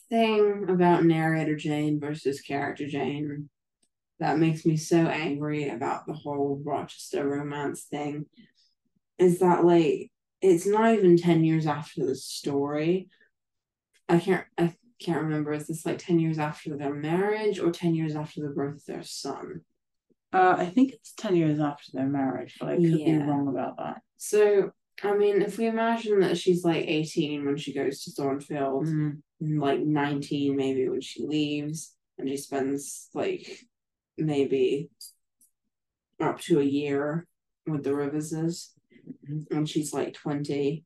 [0.08, 3.48] thing about narrator Jane versus character Jane
[4.20, 8.26] that makes me so angry about the whole Rochester romance thing
[9.18, 13.08] is that like it's not even 10 years after the story.
[14.08, 17.94] I can't I can't remember is this like 10 years after their marriage or 10
[17.94, 19.62] years after the birth of their son.
[20.32, 23.78] Uh, I think it's ten years after their marriage, but I could be wrong about
[23.78, 24.00] that.
[24.16, 24.70] So
[25.02, 29.22] I mean, if we imagine that she's like 18 when she goes to Thornfield, Mm.
[29.40, 33.58] like 19 maybe when she leaves and she spends like
[34.20, 34.90] maybe
[36.20, 37.26] up to a year
[37.66, 38.74] with the Riverses
[39.24, 39.46] Mhm.
[39.50, 40.84] and she's like 20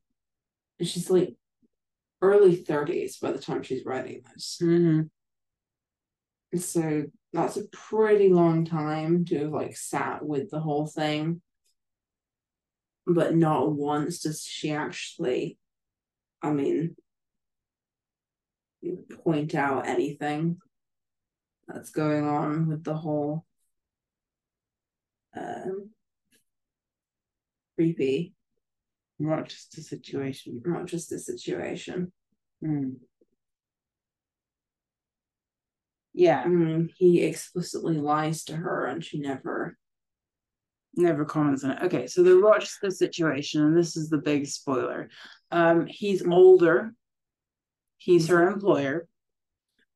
[0.79, 1.35] and she's like
[2.21, 4.57] early 30s by the time she's writing this.
[4.61, 5.09] Mhm.
[6.57, 11.41] so that's a pretty long time to have like sat with the whole thing.
[13.05, 15.57] But not once does she actually
[16.41, 16.95] i mean
[19.23, 20.61] point out anything
[21.67, 23.45] that's going on with the whole
[25.35, 25.89] um
[27.75, 28.33] creepy
[29.19, 30.61] Rochester situation.
[30.65, 32.11] not just the situation
[32.63, 32.95] Mm.
[36.13, 39.77] Yeah, i mean he explicitly lies to her and she never
[40.95, 41.83] never comments on it.
[41.83, 45.09] Okay, so the Rochester situation, and this is the big spoiler.
[45.51, 46.93] Um, he's older.
[47.97, 49.07] He's her employer.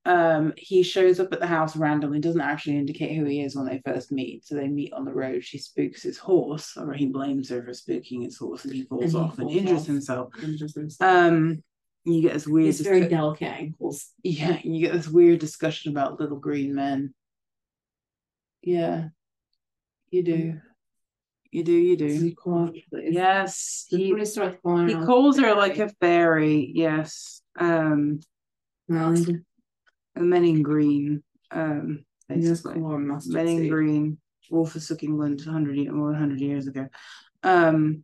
[0.10, 3.68] Um, he shows up at the house randomly, doesn't actually indicate who he is when
[3.68, 4.44] they first meet.
[4.44, 5.44] So they meet on the road.
[5.44, 9.12] She spooks his horse, or he blames her for spooking his horse, and he falls
[9.12, 9.86] he off and injures off.
[9.86, 10.34] himself.
[11.00, 11.62] Um,
[12.06, 12.66] you get this weird.
[12.66, 17.14] He's very discu- delicate ankles yeah, you get this weird discussion about little green men.
[18.64, 19.10] Yeah,
[20.10, 20.60] you do.
[21.52, 22.08] You do, you do.
[22.08, 25.90] he call her- is- Yes, he he starts calling he her calls her like a
[26.02, 26.72] fairy.
[26.74, 28.22] Yes, um,
[28.88, 29.16] well
[30.22, 31.24] men in green.
[31.52, 33.72] Um, he does basically, call her mustard men in seed.
[33.72, 34.18] green.
[34.52, 36.88] Wolf of England, hundred more than hundred years ago.
[37.44, 38.04] Um,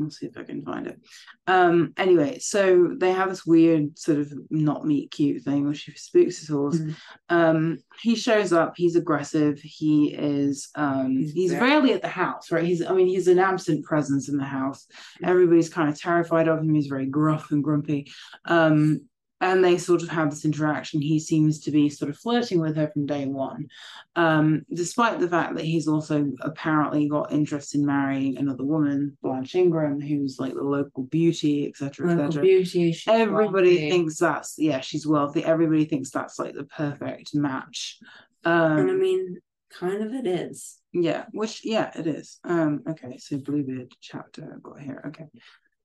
[0.00, 0.98] I'll see if I can find it.
[1.46, 5.92] Um, anyway, so they have this weird sort of not meet cute thing where she
[5.92, 6.78] spooks his horse.
[6.78, 6.94] Mhm.
[7.28, 12.50] Um, he shows up, he's aggressive, he is um He's he's rarely at the house,
[12.50, 12.64] right?
[12.64, 14.86] He's I mean, he's an absent presence in the house.
[15.22, 18.10] Everybody's kind of terrified of him, he's very gruff and grumpy.
[18.44, 19.02] Um,
[19.40, 21.00] and they sort of have this interaction.
[21.00, 23.68] He seems to be sort of flirting with her from day one,
[24.16, 29.54] um, despite the fact that he's also apparently got interest in marrying another woman, Blanche
[29.54, 32.42] Ingram, who's like the local beauty, etc., Local etc.
[32.42, 32.96] beauty.
[33.06, 33.90] Everybody wealthy.
[33.90, 35.44] thinks that's yeah, she's wealthy.
[35.44, 37.98] Everybody thinks that's like the perfect match.
[38.44, 39.38] Um, and I mean,
[39.78, 40.78] kind of it is.
[40.92, 42.38] yeah, which yeah, it is.
[42.44, 45.02] Um, okay, so Bluebeard chapter I've got here.
[45.08, 45.26] Okay.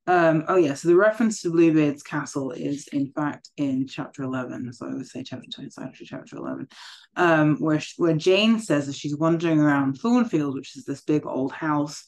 [0.07, 4.71] Um, oh yeah, so the reference to Bluebeard's castle is in fact in chapter 11.
[4.73, 6.67] So I would say chapter 10, it's actually chapter 11.
[7.15, 11.25] Um, where sh- where Jane says that she's wandering around Thornfield, which is this big
[11.25, 12.05] old house,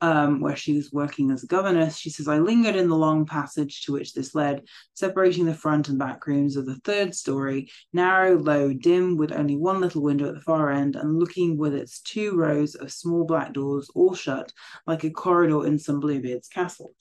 [0.00, 3.26] um, where she was working as a governess, she says, I lingered in the long
[3.26, 4.62] passage to which this led,
[4.94, 9.56] separating the front and back rooms of the third story, narrow, low, dim, with only
[9.56, 13.24] one little window at the far end, and looking with its two rows of small
[13.24, 14.52] black doors, all shut,
[14.86, 16.94] like a corridor in some Bluebeard's castle.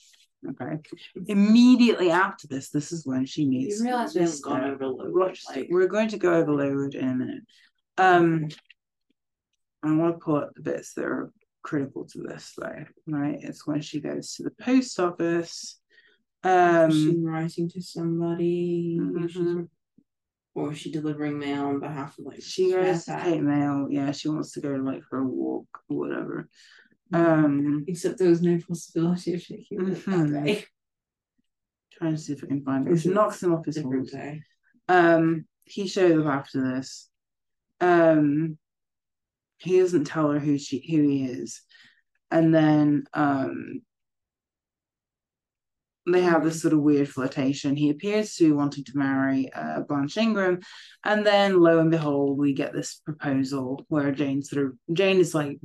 [0.48, 0.80] Okay.
[1.28, 3.80] Immediately after this, this is when she meets.
[3.80, 7.08] You realize we haven't gone over Lowood, like- We're going to go over Lowood in
[7.10, 7.44] a minute.
[7.98, 8.48] Um,
[9.84, 11.32] I want to pull up the bits that are
[11.64, 12.86] critical to this, though.
[13.08, 15.80] Right, it's when she goes to the post office.
[16.44, 18.98] Um, writing to somebody?
[19.00, 19.68] Mhm.
[20.56, 23.88] or is she delivering mail on behalf of like she goes to take mail.
[23.90, 26.50] Yeah, she wants to go like for a walk or whatever.
[27.12, 30.66] Um, Except there was no possibility of taking it that day.
[31.94, 32.92] trying to see if I can find it.
[32.92, 34.12] Is it knocks him off his horse.
[34.12, 34.42] day.
[34.88, 37.10] Um, he shows up after this.
[37.82, 38.58] Um,
[39.58, 41.62] he doesn't tell her who she who he is,
[42.32, 43.82] and then um,
[46.08, 47.76] they have this sort of weird flirtation.
[47.76, 50.60] He appears to be wanting to marry uh, Blanche Ingram,
[51.04, 55.36] and then lo and behold, we get this proposal where Jane sort of Jane is
[55.36, 55.60] like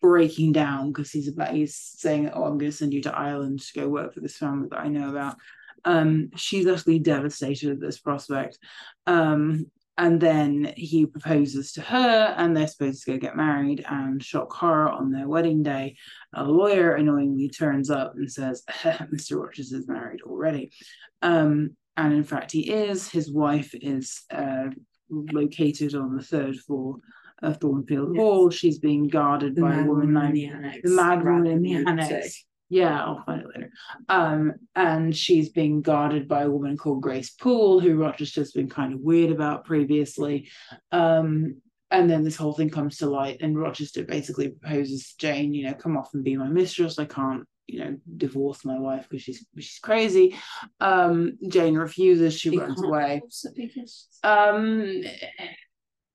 [0.00, 3.60] breaking down because he's about he's saying, "Oh, I'm going to send you to Ireland
[3.60, 5.36] to go work for this family that I know about."
[5.84, 8.58] Um, she's utterly devastated at this prospect.
[9.06, 9.66] Um,
[9.98, 13.84] and then he proposes to her, and they're supposed to go get married.
[13.86, 15.96] And shock horror on their wedding day,
[16.34, 19.38] a lawyer annoyingly turns up and says, "Mr.
[19.38, 20.72] Rogers is married already."
[21.20, 23.10] Um, and in fact, he is.
[23.10, 24.68] His wife is uh,
[25.10, 26.96] located on the third floor
[27.42, 28.20] of Thornfield Yes.
[28.20, 28.50] Hall.
[28.50, 30.78] She's being guarded The by a woman named the annex.
[30.82, 32.44] the mad woman in the annex.
[32.72, 33.70] Yeah, I'll find it later.
[34.08, 38.92] Um, and she's being guarded by a woman called Grace Poole, who Rochester's been kind
[38.94, 40.48] of weird about previously.
[40.92, 41.56] Um,
[41.90, 45.64] and then this whole thing comes to light, and Rochester basically proposes to Jane, you
[45.66, 47.00] know, come off and be my mistress.
[47.00, 50.36] I can't, you know, divorce my wife because she's she's crazy.
[50.78, 52.38] Um, Jane refuses.
[52.38, 53.20] She runs away.
[53.56, 55.02] because- Um,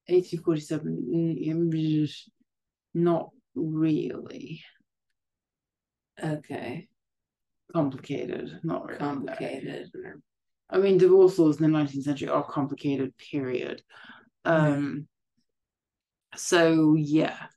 [0.07, 2.09] 1847, mm,
[2.93, 4.61] not really
[6.23, 6.87] Okay.
[7.73, 8.99] complicated, not really.
[8.99, 9.91] Complicated.
[10.69, 13.81] I mean, divorce laws in the 19th century are complicated, period.
[14.45, 15.07] Um,
[16.35, 17.47] so yeah.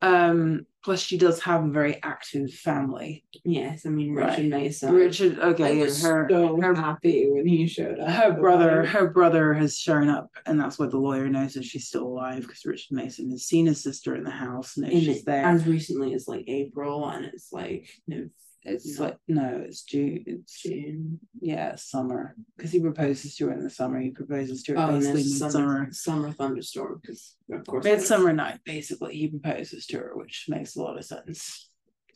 [0.00, 3.24] Um, plus she does have a very active family.
[3.44, 4.48] Yes, I mean Richard Right.
[4.50, 4.92] Mason.
[4.94, 8.08] Richard, okay, was her so her happy when he showed up.
[8.10, 11.88] her brother her brother has shown up and that's why the lawyer knows that she's
[11.88, 15.18] still alive because richard mason has seen his sister in the house knows in she's
[15.18, 18.28] it, there as recently as like April, and it's like no
[18.64, 21.20] it's like no it's june it's June.
[21.40, 24.92] yeah summer because he proposes to her in the summer he proposes to her Oh,
[24.92, 30.12] basically midsummer summer, summer thunderstorm because of course midsummer night basically he proposes to her
[30.14, 31.68] which makes a lot of sense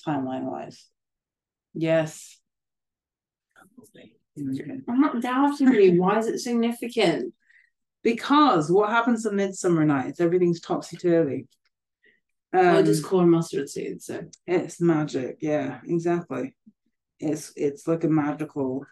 [0.07, 0.87] timeline wise
[1.75, 2.39] yes.
[4.89, 6.01] I'm not doubting you.
[6.01, 7.35] Why is it significant?
[8.05, 11.58] because what happens on midsummer nights everything's topsy-turvy well,
[12.53, 16.55] I Um, just call her mustard seed, so It's magic, yeah, exactly.
[17.21, 18.85] It's it's like a magical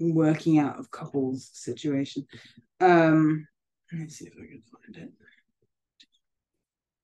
[0.00, 2.26] working out of couples situation.
[2.80, 3.46] Um
[3.92, 5.12] let me see if I can find it.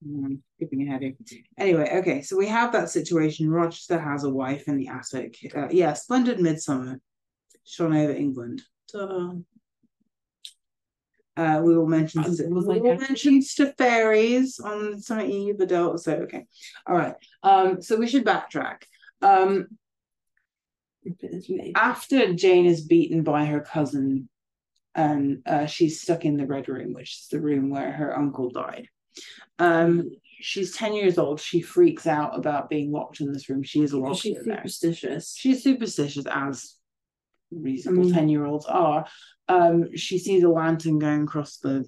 [0.05, 1.15] Hmm, skipping ahead here.
[1.59, 3.51] Anyway, okay, so we have that situation.
[3.51, 5.37] Rochester has a wife in the attic.
[5.55, 7.01] Uh, yeah, splendid midsummer.
[7.65, 8.63] Shone over England.
[8.91, 9.35] Ta-da.
[11.41, 16.03] Uh, we will mention we will mention to fairies on Summer Eve adult.
[16.03, 16.45] So okay,
[16.87, 17.15] all right.
[17.43, 18.83] Um, so we should backtrack.
[19.23, 19.69] Um,
[21.75, 24.29] after Jane is beaten by her cousin,
[24.95, 28.51] and uh, she's stuck in the red room, which is the room where her uncle
[28.51, 28.89] died.
[29.59, 31.41] Um, she's ten years old.
[31.41, 33.63] She freaks out about being locked in this room.
[33.63, 34.57] She is locked she's in there.
[34.59, 35.35] superstitious.
[35.39, 36.75] She's superstitious, as
[37.51, 39.07] reasonable mean- ten year olds are.
[39.49, 41.85] Um, she sees a lantern going across the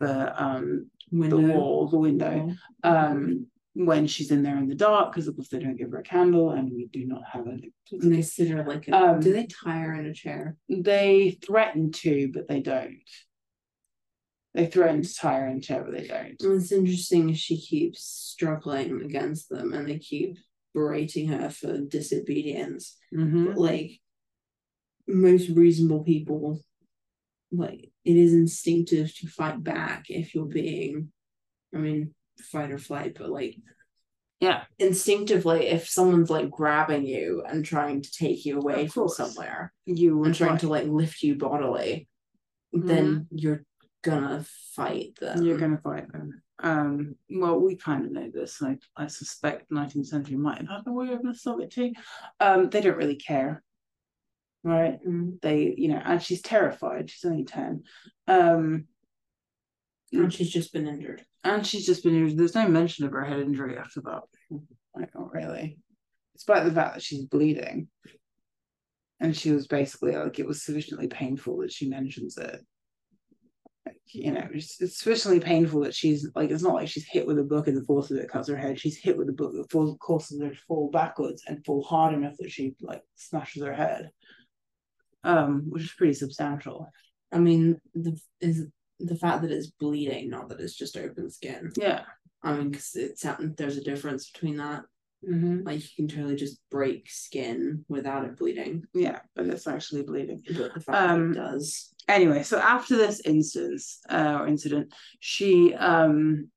[0.00, 1.54] the um the Window.
[1.54, 2.56] wall, the window, wall.
[2.82, 5.98] um, when she's in there in the dark, because of course they don't give her
[5.98, 7.58] a candle, and we do not have a.
[7.92, 10.56] and they sit her like a, Um, do they tie her in a chair?
[10.68, 12.98] They threaten to, but they don't.
[14.54, 16.40] They threaten to tie her in a chair, but they don't.
[16.40, 20.38] And It's interesting she keeps struggling against them and they keep
[20.72, 22.96] berating her for disobedience.
[23.12, 23.46] Mhm.
[23.46, 24.00] But like
[25.06, 26.60] most reasonable people,
[27.52, 31.10] like it is instinctive to fight back if you're being
[31.74, 33.56] I mean, fight or flight, but like
[34.40, 39.72] Yeah, instinctively if someone's like grabbing you and trying to take you away from somewhere
[39.86, 42.08] you and trying to like lift you bodily,
[42.72, 43.64] then you're
[44.02, 44.44] gonna
[44.76, 45.42] fight them.
[45.42, 46.42] You're to fight them.
[46.62, 48.62] Um, well, we kind of know this.
[48.62, 51.92] I, I suspect 19th century might have had awareness of it too.
[52.38, 53.62] Um, they don't really care,
[54.64, 54.98] right?
[55.06, 55.40] Mm.
[55.40, 57.10] They, you know, and she's terrified.
[57.10, 57.84] She's only 10.
[58.26, 58.86] Um,
[60.12, 61.24] And she's just been injured.
[61.44, 62.38] and she's just been injured.
[62.38, 64.22] There's no mention of her head injury after that.
[64.94, 65.78] Like, not really.
[66.34, 67.88] Despite the fact that she's bleeding.
[69.20, 72.60] And she was basically like, it was sufficiently painful that she mentions it.
[73.86, 77.26] Like, you know, it's, it's sufficiently painful that she's like, it's not like she's hit
[77.26, 78.78] with a book and the force of it cuts her head.
[78.80, 82.14] She's hit with a book that falls, causes her to fall backwards and fall hard
[82.14, 84.10] enough that she like smashes her head.
[85.24, 86.88] Um, which is pretty substantial.
[87.32, 88.66] I mean, the is
[89.00, 91.72] the fact that it's bleeding, not that it's just open skin.
[91.76, 92.02] Yeah.
[92.42, 93.24] I mean, because it's
[93.56, 94.82] there's a difference between that.
[95.28, 95.62] Mm-hmm.
[95.66, 100.42] Like you can totally just break skin without it bleeding, Yeah, but it's actually bleeding.
[100.46, 101.94] but the fact Um, that it does.
[102.08, 106.50] anyway, so after this instance uh, or incident, she um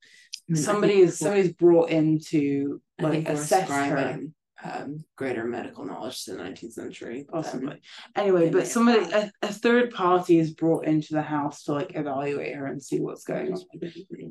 [0.50, 4.20] I mean, somebody is somebody's brought in to like assess her
[4.68, 7.26] um, greater medical knowledge to the 19th century.
[7.30, 7.82] possibly.
[8.16, 12.56] Anyway, but somebody a, a third party is brought into the house to like evaluate
[12.56, 13.62] her and see what's going on.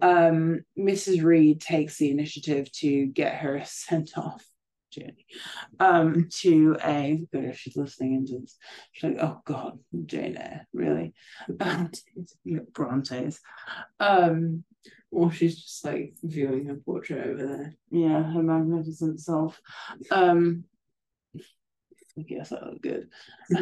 [0.03, 1.23] Um, Mrs.
[1.23, 4.45] Reed takes the initiative to get her sent off.
[4.93, 5.27] Jenny,
[5.79, 8.57] um, to a good if she's listening into this.
[8.93, 11.13] She's like, oh God, Jane Eyre, really?
[11.61, 11.91] Um,
[12.73, 13.41] Brontes.
[14.01, 14.65] Um,
[15.17, 17.75] Or she's just like viewing her portrait over there.
[17.91, 19.59] yeah, her magnificent self.
[20.11, 20.65] Um,
[22.19, 23.09] I guess that looked good.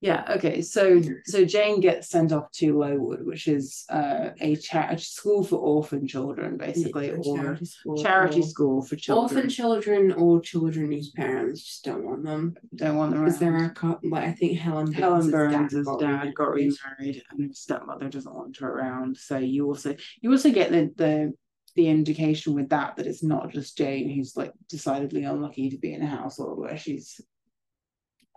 [0.00, 0.24] yeah.
[0.36, 0.62] Okay.
[0.62, 5.44] So so Jane gets sent off to Lowood, which is uh, a cha- a school
[5.44, 8.02] for orphan children, basically, Yeah, or charity school.
[8.02, 9.22] charity or school for children.
[9.22, 12.56] Orphan children or children whose parents just don't want them.
[12.74, 16.50] Don't want them Because there are, co- like, I think Helen Helen Burns' dad got
[16.52, 16.74] remarried.
[16.98, 19.16] remarried, and her stepmother doesn't want her around.
[19.18, 21.32] So you also you also get the the
[21.76, 25.92] the indication with that that it's not just Jane who's like decidedly unlucky to be
[25.92, 27.20] in a household where she's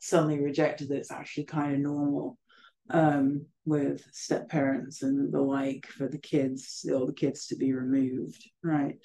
[0.04, 0.90] suddenly rejected.
[0.90, 2.38] That it's actually kind of normal
[2.90, 7.72] um with step parents and the like for the kids or the kids to be
[7.72, 8.98] removed right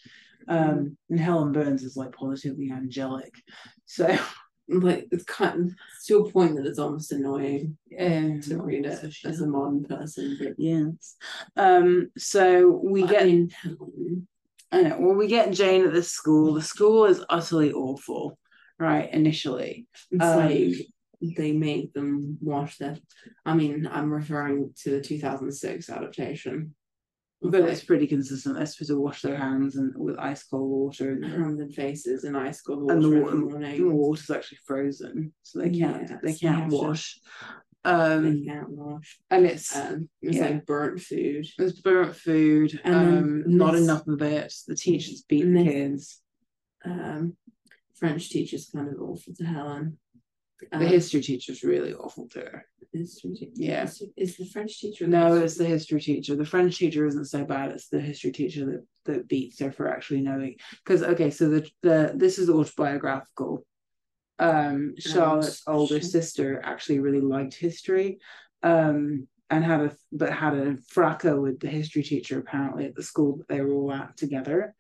[0.49, 3.33] um and helen burns is like positively angelic
[3.87, 4.19] so
[4.71, 5.75] Like it's kind of
[6.07, 10.37] to a point that it's almost annoying to read it so as a modern person.
[10.39, 11.17] But Yes.
[11.57, 14.29] Um, so we I get mean, Helen,
[14.71, 16.53] I know, well, we get Jane at this school.
[16.53, 18.39] The school is utterly awful,
[18.79, 19.13] right?
[19.13, 19.87] Initially.
[20.11, 20.77] it's Um, like
[21.37, 22.97] they make them wash their.
[23.45, 26.75] I mean, I'm referring to the 2006 adaptation.
[27.41, 28.57] But it's pretty consistent.
[28.57, 32.25] They're supposed to wash their hands and with ice cold water and, hands and faces
[32.25, 33.93] in ice cold water and the, in water, the morning.
[33.97, 35.33] water's actually frozen.
[35.45, 37.21] So they can't Yeah, they can't wash.
[37.85, 39.21] They Um can't wash.
[39.31, 40.47] and it's Um, it's yeah.
[40.47, 41.47] like burnt food.
[41.59, 44.53] it's burnt food, And um, not this- enough of it.
[44.67, 46.21] The teachers beat the kids.
[46.85, 47.37] Um,
[47.99, 49.99] French teacher's kind of awful to Helen.
[50.73, 52.67] Um, The history teacher's really awful to her.
[52.93, 53.85] history te- Yeah.
[53.85, 55.07] is, is the French teacher?
[55.07, 56.35] No, it's the history teacher.
[56.35, 57.71] The French teacher isn't so bad.
[57.73, 60.57] It's the history teacher that that beats her for actually knowing.
[60.85, 63.65] Because okay, so the the this is autobiographical.
[64.41, 68.19] Um, Charlotte's older she- sister actually really liked history,
[68.63, 73.03] um, and had a but had a fracas with the history teacher apparently at the
[73.03, 74.75] school that they were all at together.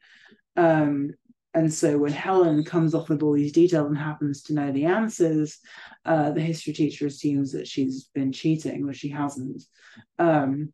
[0.56, 1.12] Um,
[1.58, 4.84] and so when Helen comes off with all these details and happens to know the
[4.84, 5.58] answers,
[6.04, 9.64] uh, the history teacher assumes that she's been cheating, which she hasn't,
[10.18, 10.72] um,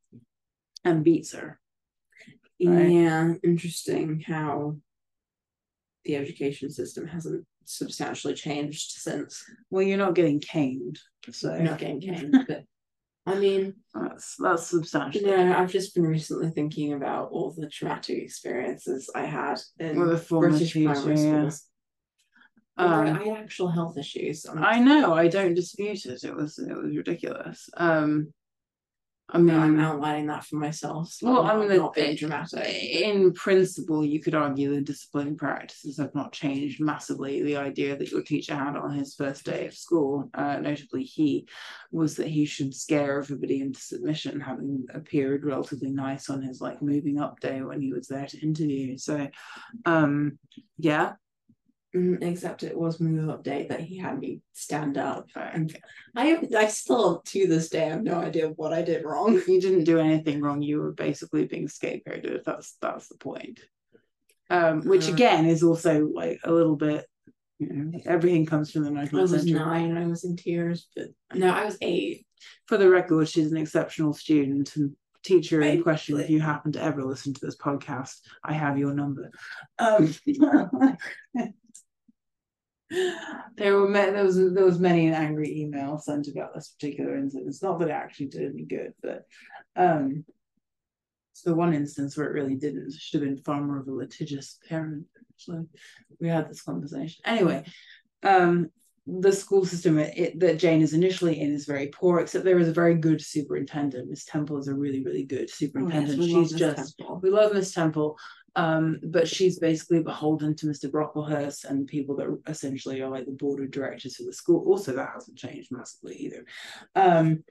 [0.85, 1.59] and beats her.
[2.63, 2.91] right?
[2.91, 4.77] Yeah, interesting how
[6.05, 9.43] the education system hasn't substantially changed since.
[9.71, 10.99] Well, you're not getting caned,
[11.31, 12.65] so You're not getting caned, but
[13.27, 15.23] I mean, that's that's substantial.
[15.23, 19.97] you know, I've just been recently thinking about all the traumatic experiences I had in
[19.99, 21.39] a British teacher, primary yeah.
[21.49, 21.63] schools.
[22.77, 24.47] Where Um, I had actual health issues.
[24.47, 26.25] I know, I don't dispute it.
[26.25, 27.71] It was it was ridiculous.
[27.77, 28.33] Um,
[29.35, 31.11] I mean, I'm outlining that for myself.
[31.11, 32.65] So Well, I'm I not, mean, the- not being dramatic.
[32.65, 37.43] in principle, you could argue the discipline practices have not changed massively.
[37.43, 41.49] The idea that your teacher had on his first day of school, uh, notably he,
[41.91, 46.81] was that he should scare everybody into submission, having appeared relatively nice on his like
[46.81, 48.97] moving up day when he was there to interview.
[48.97, 49.29] So,
[49.85, 50.39] um,
[50.79, 51.15] yeah,
[51.95, 55.29] Except it was move update that he had me stand up.
[55.37, 55.77] and
[56.17, 59.41] I I still to this day have no idea what I did wrong.
[59.47, 60.61] you didn't do anything wrong.
[60.61, 62.43] You were basically being scapegoated.
[62.45, 63.61] That's that's the point.
[64.51, 65.13] Um, which Uh.
[65.13, 67.07] again is also like a little bit.
[67.61, 69.53] You know, everything comes from the I was century.
[69.53, 72.27] nine, I was in tears, but no, I was eight.
[72.67, 76.19] For the record, she's an exceptional student and teacher in question.
[76.19, 79.31] If you happen to ever listen to this podcast, I have your number.
[79.79, 80.13] Um,
[83.57, 87.17] there were ma- there was there was many an angry email sent about this particular
[87.17, 87.49] incident.
[87.49, 89.23] It's not that it actually did any good, but
[89.77, 90.25] um,
[91.33, 92.87] it's the one instance where it really didn't.
[92.87, 95.05] It should have been far more of a litigious parent.
[95.37, 95.67] So
[96.21, 97.65] we had this conversation anyway.
[98.23, 98.71] Um,
[99.07, 102.59] the school system it, it- that Jane is initially in is very poor, except there
[102.59, 104.09] is a very good superintendent.
[104.09, 106.19] Miss Temple is a really, really good superintendent.
[106.19, 107.21] Oh, we She's just Temple.
[107.23, 108.17] we love Miss Temple,
[108.57, 110.91] um, but she's basically beholden to Mr.
[110.91, 114.65] Brocklehurst and people that essentially are like the board of directors for the school.
[114.67, 116.45] Also, that hasn't changed massively either.
[116.95, 117.43] Um,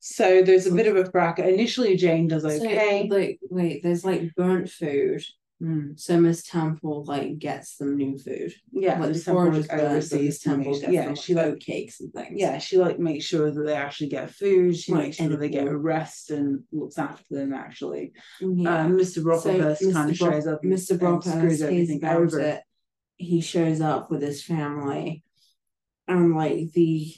[0.00, 1.52] so there's a bit of a bracket.
[1.52, 3.08] Initially, Jane does So, okay.
[3.10, 5.24] like, wait, there's like burnt food.
[5.60, 8.54] Mm, So Miss Temple like gets them new food.
[8.70, 11.34] yeah, like Miss Temple porridge like, is burnt, oversees Miss Temple gets yeah, them she
[11.34, 12.40] like like cakes and things.
[12.40, 14.76] yeah, she like makes sure that they actually get food.
[14.76, 17.52] She Like makes sure that they get a rest and looks after them.
[17.52, 18.82] Actually, yeah.
[18.84, 19.20] um, Mr.
[19.22, 19.92] Brocklehurst Mr.
[19.92, 20.90] kind of Brock- shows up Mr.
[20.92, 22.38] and Brocklehurst screws he's everything about over.
[22.38, 22.62] it.
[23.16, 25.24] he shows up with his family
[26.06, 27.12] and like the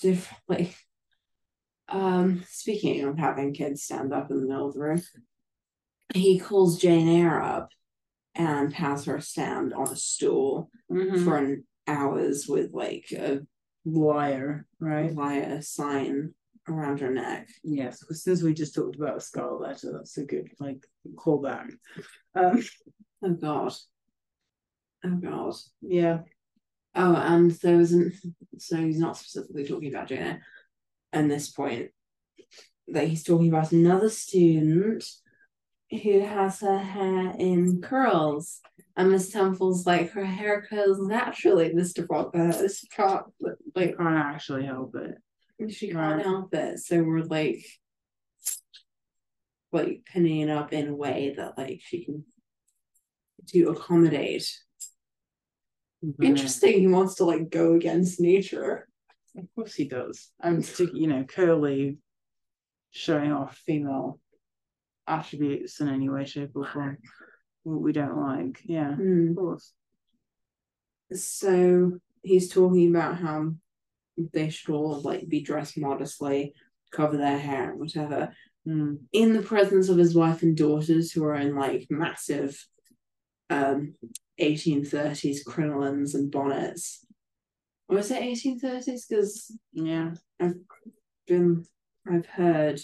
[0.00, 0.74] different like
[1.88, 5.00] um speaking of having kids stand up in the middle of the room
[6.14, 7.70] he calls jane eyre up
[8.34, 11.24] and has her stand on a stool Mhm.
[11.24, 13.40] for an hours with like a
[13.84, 15.12] wire, right?
[15.12, 16.34] wire sign
[16.68, 20.24] around her neck Yes, because since we just talked about a scarlet letter, that's a
[20.24, 21.70] good like callback.
[22.34, 22.62] Um,
[23.24, 23.74] oh god
[25.04, 26.20] oh god yeah.
[26.94, 28.14] Oh, and there wasn't.
[28.58, 30.42] So he's not specifically talking about Jane Eyre
[31.14, 31.90] at this point.
[32.88, 35.02] That he's talking about another student
[36.02, 38.60] who has her hair in curls,
[38.96, 42.06] and Miss Temple's like her hair curls naturally, Mr.
[42.06, 42.88] Brocklehurst.
[42.90, 43.24] Can't
[43.74, 45.18] like Can't actually help it.
[45.72, 46.24] she can't Right.
[46.24, 46.78] help it.
[46.78, 47.64] So we're like,
[49.72, 52.24] like pinning it up in a way that like she can
[53.48, 54.48] to accommodate.
[56.20, 56.80] Interesting.
[56.80, 58.88] He wants to like go against nature.
[59.36, 60.30] Of course he does.
[60.40, 61.98] And to, you know, curly
[62.90, 64.20] showing off female
[65.06, 66.98] attributes in any way, shape, or form.
[67.64, 68.60] What we don't like.
[68.64, 69.30] Yeah, Hmm.
[69.30, 69.72] of course.
[71.12, 73.52] So he's talking about how
[74.16, 76.54] they should all like be dressed modestly,
[76.90, 78.34] cover their hair and whatever,
[78.64, 79.00] Mm.
[79.10, 82.64] in the presence of his wife and daughters who are in like massive
[83.50, 83.96] um
[84.38, 87.04] 1830s crinolines and bonnets.
[87.88, 89.06] Or is it 1830s?
[89.06, 90.14] Because Yeah.
[90.38, 90.54] I've
[91.26, 91.66] been
[92.06, 92.80] I've heard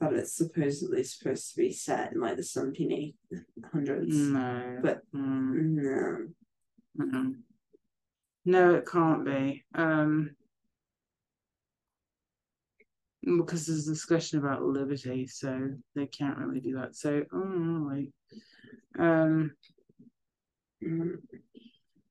[0.00, 3.14] that it's supposedly supposed to be set in like the 1700s.
[4.14, 4.78] No.
[4.82, 6.28] But- Mm, No.
[7.00, 7.34] mm-mm.
[8.44, 9.64] No, it can't be.
[9.74, 10.30] Um
[13.36, 16.94] because there's a discussion about liberty, so they can't really do that.
[16.96, 18.10] So, oh, like,
[18.98, 19.54] um,
[20.82, 21.20] Mm.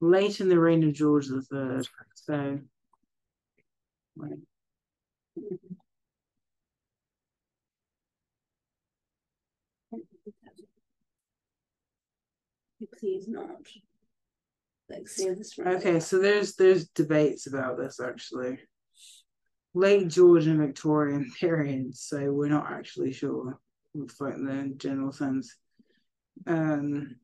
[0.02, 1.88] late in the reign of George the Third.
[2.16, 2.60] So,
[4.16, 4.40] right.
[13.00, 13.50] Please not.
[14.90, 15.08] Like.
[15.60, 18.60] Okay, so there's there's debates about this actually.
[19.74, 23.60] Late Georgian Victorian period, so we're not actually sure.
[23.96, 25.56] It's like the general sense.
[26.46, 27.18] Um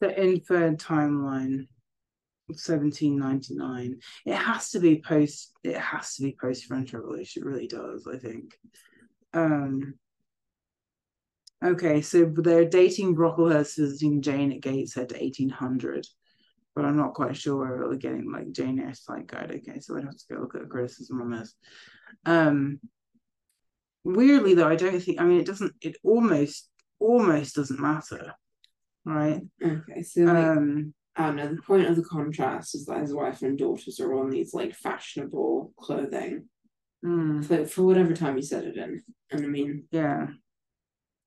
[0.00, 1.66] the inferred timeline
[2.48, 4.00] 1799.
[4.24, 8.06] It has to be post it has to be post French Revolution, it really does,
[8.06, 8.58] I think.
[9.32, 9.94] Um
[11.64, 16.06] Okay, so they're dating Brocklehurst visiting Jane at Gateshead 1800,
[16.76, 19.50] but I'm not quite sure where we're getting like Jane Eyre side guide.
[19.50, 21.54] Okay, so I'd have to go look at the criticism on this.
[22.24, 22.78] Um,
[24.04, 25.20] weirdly though, I don't think.
[25.20, 25.72] I mean, it doesn't.
[25.80, 26.70] It almost
[27.00, 28.34] almost doesn't matter,
[29.04, 29.40] right?
[29.60, 33.12] Okay, so like Um, I don't know, the point of the contrast is that his
[33.12, 36.48] wife and daughters are on these like fashionable clothing
[37.04, 39.02] mm, for, for whatever time you set it in.
[39.30, 40.28] And I mean yeah,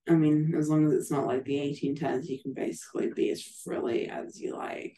[0.09, 3.43] I mean, as long as it's not like the 1810s, you can basically be as
[3.43, 4.97] frilly as you like.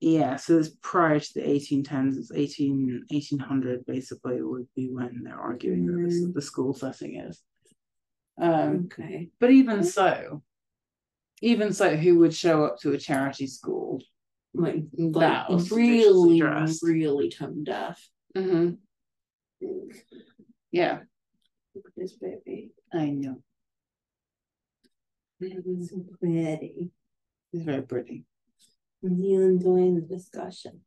[0.00, 0.36] yeah.
[0.36, 2.18] So it's prior to the 1810s.
[2.18, 6.34] It's 18 1800 basically would be when they're arguing that this, Mm.
[6.34, 7.40] the school setting is.
[8.38, 9.30] Um, Okay.
[9.40, 10.42] But even so,
[11.40, 14.02] even so, who would show up to a charity school?
[14.54, 16.42] Like, That like was really,
[16.82, 18.06] really tone deaf.
[18.36, 18.74] Mm-hmm.
[20.70, 21.00] Yeah,
[21.76, 22.70] Look at this baby.
[22.94, 23.36] I know.
[25.40, 26.90] It's so pretty.
[27.52, 28.24] It's very pretty.
[29.04, 30.80] Are you enjoying the discussion?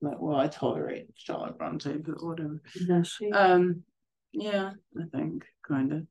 [0.00, 2.60] Like, well, I tolerate Charlotte Bronte, but whatever.
[2.84, 3.30] Does she?
[3.30, 3.84] Um,
[4.32, 6.06] yeah, I think kind of.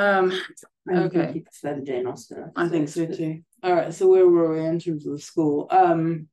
[0.00, 0.32] Um,
[0.88, 1.18] I okay.
[1.18, 2.52] think you prefer the Jane Austen.
[2.54, 3.40] I think so too.
[3.64, 5.66] All right, so where were we in terms of the school?
[5.70, 6.28] Um,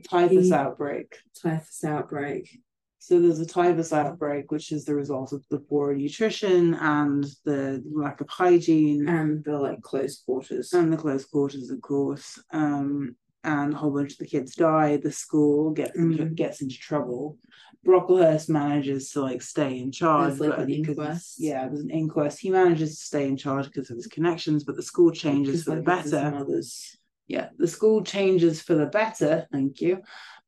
[0.00, 1.16] typhus outbreak.
[1.40, 2.58] Typhus outbreak.
[2.98, 7.82] So there's a typhus outbreak, which is the result of the poor nutrition and the
[7.92, 10.72] lack of hygiene And the like close quarters.
[10.72, 12.38] and the close quarters, of course.
[12.52, 14.98] Um, and a whole bunch of the kids die.
[14.98, 16.34] The school gets into, Mhm.
[16.36, 17.38] gets into trouble.
[17.84, 20.38] Brocklehurst manages to like stay in charge.
[20.38, 21.40] There's, like, an inquest.
[21.40, 22.38] Yeah, there's an inquest.
[22.38, 25.70] He manages to stay in charge because of his connections, but the school changes for
[25.74, 26.96] the like his better Mother's.
[27.32, 30.02] Yeah, the school changes for the better, thank you.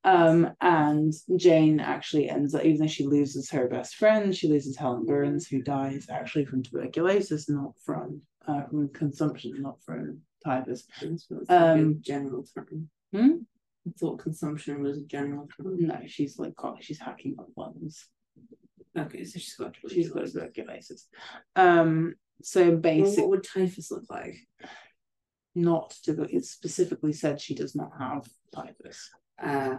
[0.05, 4.77] Um, and Jane actually ends up, even though she loses her best friend, she loses
[4.77, 10.85] Helen Burns, who dies actually from tuberculosis, not from uh, from consumption, not from typhus.
[11.01, 12.91] It's like a Um, general term.
[13.15, 13.37] Hmm?
[13.89, 15.87] I thought consumption was a general term.
[15.87, 18.07] No, she's like she's hacking up lungs.
[18.99, 21.09] Okay, so she's got she's got tuberculosis.
[21.57, 24.37] Um, so Well, basically, what would typhus look like?
[25.55, 29.11] Not to it specifically said she does not have typhus.
[29.43, 29.77] Uh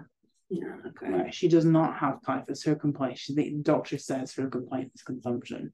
[0.49, 1.09] yeah, okay.
[1.09, 2.63] Right, she does not have typhus.
[2.63, 5.73] Her complaint, she, the doctor says her complaint is consumption.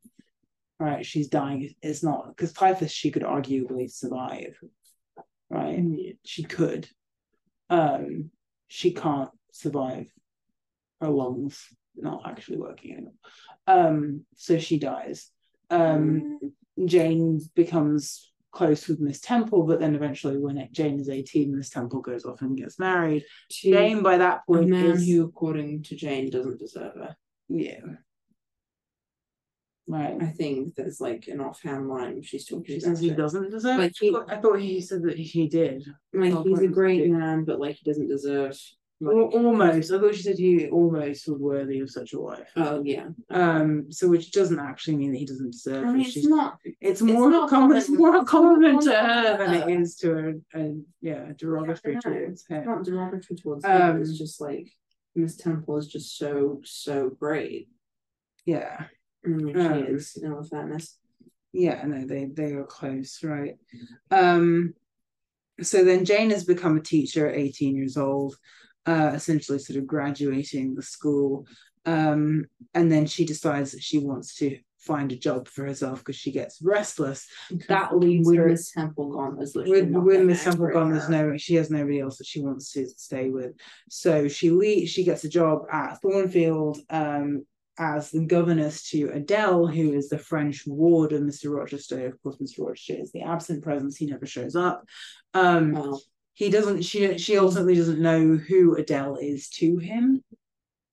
[0.80, 1.74] Right, she's dying.
[1.82, 4.58] It's not because typhus she could arguably survive.
[5.49, 6.88] Right, she could.
[7.70, 8.32] Um,
[8.68, 10.08] she can't survive.
[11.02, 13.14] Her lungs not actually working anymore.
[13.68, 15.30] Um, so she dies.
[15.70, 16.39] Um,
[16.78, 21.70] Mm, Jane becomes close with Miss Temple, but then eventually, when Jane is 18, Miss
[21.70, 23.24] Temple goes off and gets married.
[23.49, 27.16] to Jane, by that a point, man is who, according to Jane, doesn't deserve her.
[27.49, 27.80] yeah,
[29.88, 30.18] right.
[30.22, 33.18] I think there's like an offhand line she's talking She says he it.
[33.18, 33.78] doesn't deserve.
[33.80, 33.97] Like it.
[33.99, 35.86] he- I thought he said that he did.
[36.14, 38.58] Like he's a great man, but like he doesn't deserve.
[39.04, 39.91] Like, almost.
[39.91, 42.47] I thought she said he almost was worthy of such a wife.
[42.56, 43.08] oh yeah.
[43.32, 45.86] Um, so which doesn't actually mean that he doesn't deserve.
[45.86, 45.93] I it.
[45.93, 46.60] mean, it's She's- not.
[46.80, 47.78] it's more not a compliment.
[47.80, 51.95] It's common- more a compliment to her than it is to a, a yeah derogatory
[51.95, 52.58] Yeah, towards him.
[52.60, 53.72] It's not derogatory towards him.
[53.82, 54.70] Um, It's just like
[55.16, 57.70] Miss Temple is just so so great.
[58.45, 58.86] Yeah,
[59.26, 60.97] I mean, Um, she is in all fairness.
[61.54, 61.84] yeah.
[61.88, 63.56] No, they they are close, right?
[64.12, 64.76] Um,
[65.62, 68.36] so then Jane has become a teacher at eighteen years old,
[68.86, 71.45] uh, essentially sort of graduating the school.
[71.86, 76.15] Um, and then she decides that she wants to find a job for herself because
[76.15, 77.27] she gets restless.
[77.67, 79.38] That leads with Miss Temple gone.
[79.38, 82.71] There's with with Miss Temple gone, there's no she has nobody else that she wants
[82.73, 83.53] to stay with.
[83.89, 84.91] So she leaves.
[84.91, 87.45] She gets a job at Thornfield um,
[87.77, 91.55] as the governess to Adele, who is the French ward of Mr.
[91.55, 92.07] Rochester.
[92.07, 92.65] Of course, Mr.
[92.65, 93.97] Rochester is the absent presence.
[93.97, 94.86] He never shows up.
[95.34, 95.97] Um,
[96.46, 96.82] he doesn't.
[96.82, 100.24] She she ultimately doesn't know who Adele is to him.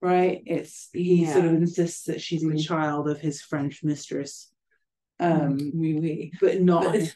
[0.01, 0.43] Right?
[0.45, 2.63] It's he sort of insists that she's the Mm.
[2.65, 4.51] child of his French mistress.
[5.19, 6.31] Um, oui, oui.
[6.39, 7.15] but not But-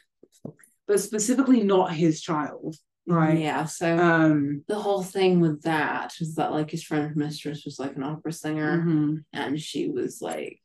[0.88, 2.76] but specifically not his child,
[3.08, 3.40] right?
[3.40, 3.66] Yeah.
[3.66, 7.96] So Um, the whole thing with that is that like his friend mistress was like
[7.96, 10.60] an opera singer, mhm, and she was like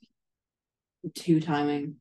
[1.14, 2.00] two timing.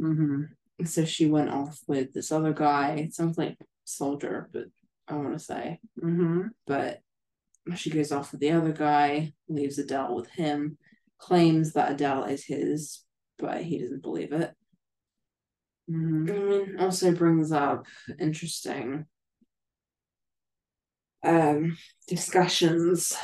[0.00, 0.48] mhm.
[0.84, 2.94] So she went off with this other guy.
[2.96, 4.66] It sounds like soldier, but
[5.08, 6.50] I want to say, Mhm.
[6.66, 7.02] but
[7.76, 10.78] she goes off with the other guy, leaves Adele with him,
[11.18, 13.04] claims that Adele is his,
[13.38, 14.56] but he doesn't believe it.
[15.88, 16.78] Mhm.
[16.78, 17.86] I also brings up
[18.18, 19.06] interesting
[21.24, 21.76] um
[22.08, 23.16] discussions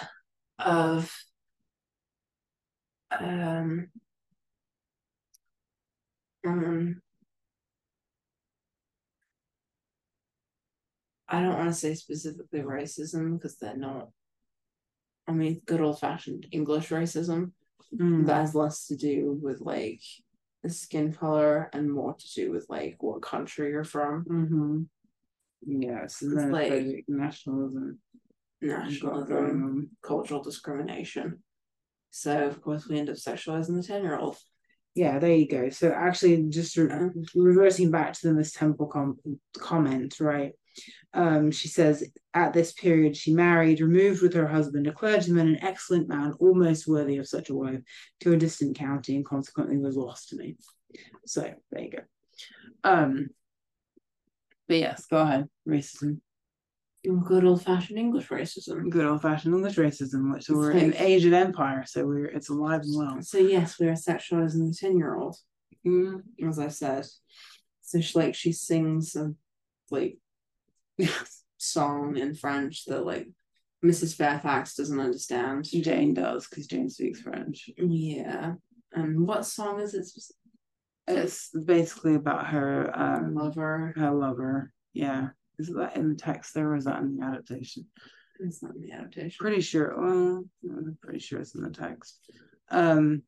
[0.58, 1.12] of
[3.10, 3.90] um
[6.46, 7.02] um
[11.28, 14.08] I don't want to say specifically racism because they're not
[15.26, 17.52] I mean good old fashioned English racism
[17.94, 18.26] Mm.
[18.26, 20.02] that has less to do with like
[20.62, 24.86] the skin color and more to do with like what country you're from Mhm.
[25.66, 27.98] Yes, and It's then like- nationalism.
[28.60, 31.42] nationalism cultural discrimination.
[32.10, 34.36] So of course we end up sexualizing the ten year old.
[34.94, 35.70] Yeah, there you go.
[35.70, 37.08] So actually, just re- Yeah.
[37.34, 39.20] reversing back to the Miss Temple com-
[39.56, 40.52] comment, right?
[41.14, 42.04] Um, she says
[42.34, 46.86] at this period she married, removed with her husband, a clergyman, an excellent man, almost
[46.86, 47.80] worthy of such a wife,
[48.20, 50.56] to a distant county, and consequently was lost to me.
[51.26, 51.98] So there you go.
[52.84, 53.28] Um,
[54.68, 55.48] but yes, go ahead.
[55.66, 56.20] Racism,
[57.24, 58.90] Good old fashioned English racism.
[58.90, 60.30] good old fashioned English racism.
[60.32, 63.22] So It's we're in like- age of empire, so we're it's alive and well.
[63.22, 65.36] So yes, we are sexualizing the ten year old,
[65.86, 67.06] Mm, as I said.
[67.82, 69.32] So she like she sings a
[69.90, 70.18] like
[71.58, 73.28] song in French that like
[73.84, 74.16] Mrs.
[74.16, 75.64] Fairfax doesn't understand.
[75.64, 77.70] Jane does because Jane speaks French.
[77.76, 78.54] Yeah.
[78.92, 80.06] And what song is it?
[81.06, 83.92] It's basically about her um Lover.
[83.96, 84.72] her lover.
[84.92, 85.28] Yeah.
[85.58, 87.86] Is that in the text there or is that in the adaptation?
[88.40, 89.36] It's not in the adaptation.
[89.38, 89.94] Pretty sure.
[89.96, 92.18] Well, I'm pretty sure it's in the text.
[92.70, 93.22] Um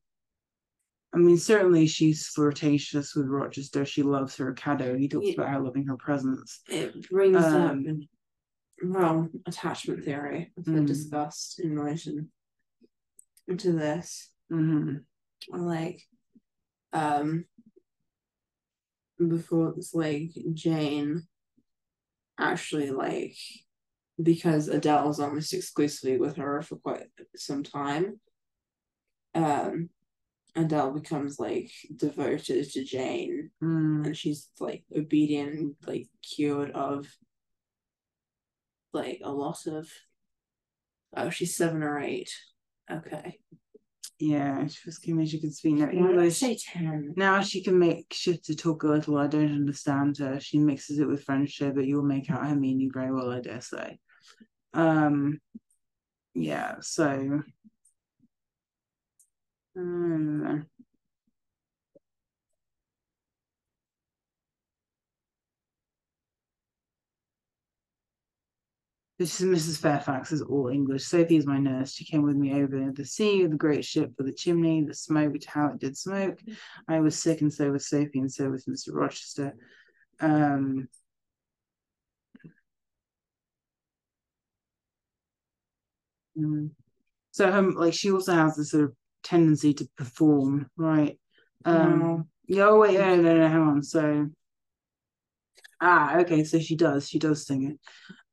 [1.13, 3.85] I mean, certainly she's flirtatious with Rochester.
[3.85, 4.97] She loves her cadeau.
[4.97, 6.61] He talks about her loving her presence.
[6.69, 8.09] it brings up Um, in,
[8.83, 10.87] well attachment theory that Mm.
[10.87, 12.31] discussed in relation
[13.59, 14.97] to this hmm
[15.49, 16.01] like
[16.93, 17.45] um
[19.29, 21.27] before it's like jane
[22.39, 23.37] actually like
[24.23, 28.21] because adele was almost exclusively with her for quite some time
[29.35, 29.91] um
[30.57, 34.07] adele becomes like devoted to jane Mm.
[34.07, 37.07] and she's like obedient and like cured of
[38.93, 39.89] like a lot of
[41.17, 42.33] oh she's seven or eight
[42.91, 43.39] okay
[44.23, 45.87] yeah, she was giving me she could speak now.
[45.87, 46.37] Let's English.
[46.37, 47.15] say ten.
[47.17, 49.17] Now she can make shift to talk a little.
[49.17, 50.39] I don't understand her.
[50.39, 53.41] She mixes it with French, so but you'll make out her meaning very well, I
[53.41, 53.99] dare say.
[54.75, 55.41] Um,
[56.35, 56.75] yeah.
[56.81, 57.41] So,
[59.77, 60.67] um,
[69.19, 69.79] this is Mrs.
[69.79, 71.05] Fairfax is all English.
[71.05, 71.93] Sophie is my nurse.
[71.93, 75.35] She came with me over the sea, the great ship with the chimney, the smoke,
[75.47, 76.39] how it did smoke.
[76.89, 78.95] I was sick, and so was Sophie, and so was Mr.
[78.95, 79.55] Rochester.
[80.21, 80.89] Um,
[86.39, 86.71] mm.
[87.31, 88.93] so um, like she also has this sort of
[89.23, 91.19] tendency to perform, right?
[91.65, 93.83] Um, yeah, oh wait, no, no, no, hang on.
[93.83, 94.29] So,
[95.81, 97.79] ah, okay, so she does, she does sing it.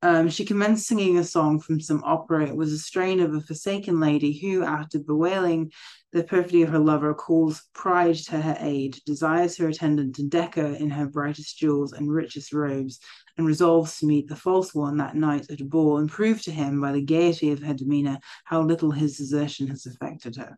[0.03, 2.45] Um, she commenced singing a song from some opera.
[2.45, 5.71] It was a strain of a forsaken lady who, after bewailing
[6.11, 10.55] the perfidy of her lover, calls pride to her aid, desires her attendant to deck
[10.55, 12.99] her in her brightest jewels and richest robes,
[13.37, 16.51] and resolves to meet the false one that night at a ball and prove to
[16.51, 20.57] him by the gaiety of her demeanour how little his desertion has affected her.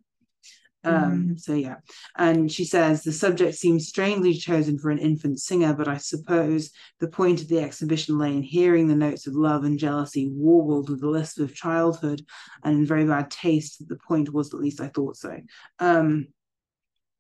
[0.84, 1.76] Um, so yeah,
[2.18, 6.72] and she says the subject seems strangely chosen for an infant singer, but I suppose
[7.02, 10.90] the point of the exhibition lay in hearing the notes of love and jealousy warbled
[10.90, 12.26] with the lisp of childhood
[12.64, 13.86] and in very bad taste.
[13.90, 15.38] The point was, at least I thought so.
[15.80, 16.28] Um,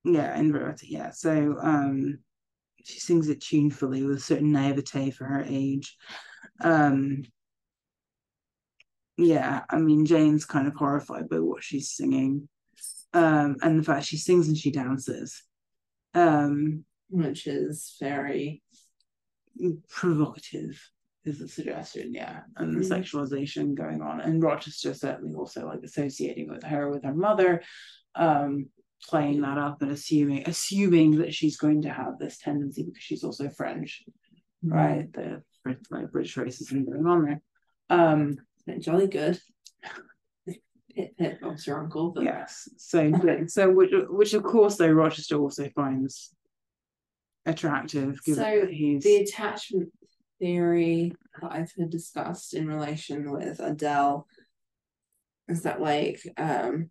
[0.05, 1.11] yeah, in verity, yeah.
[1.11, 2.19] So um,
[2.85, 5.97] she sings it tunefully with a certain naivete for her age.
[6.61, 7.23] Um,
[9.17, 12.47] yeah, I mean, Jane's kind of horrified by what she's singing
[13.13, 15.43] um, and the fact she sings and she dances,
[16.13, 18.61] um, which is very
[19.89, 20.79] provocative
[21.25, 22.99] is the suggestion, yeah, and the Mhm.
[22.99, 27.61] sexualization going on, and Rochester certainly also like associating with her with her mother,
[28.15, 28.69] um,
[29.07, 33.23] playing that up and assuming assuming that she's going to have this tendency because she's
[33.23, 34.03] also French,
[34.63, 35.11] right?
[35.13, 35.43] The
[35.91, 37.41] like British racism going on there.
[37.89, 38.37] Um,
[38.79, 39.39] jolly good.
[41.17, 42.69] Pit Bob's your uncle, but Yes.
[42.91, 43.47] thing.
[43.47, 46.33] so which which of course though Rochester also finds
[47.45, 49.91] attractive given So he's the attachment
[50.39, 54.27] theory that I've heard discussed in relation with Adele
[55.47, 56.89] is that like um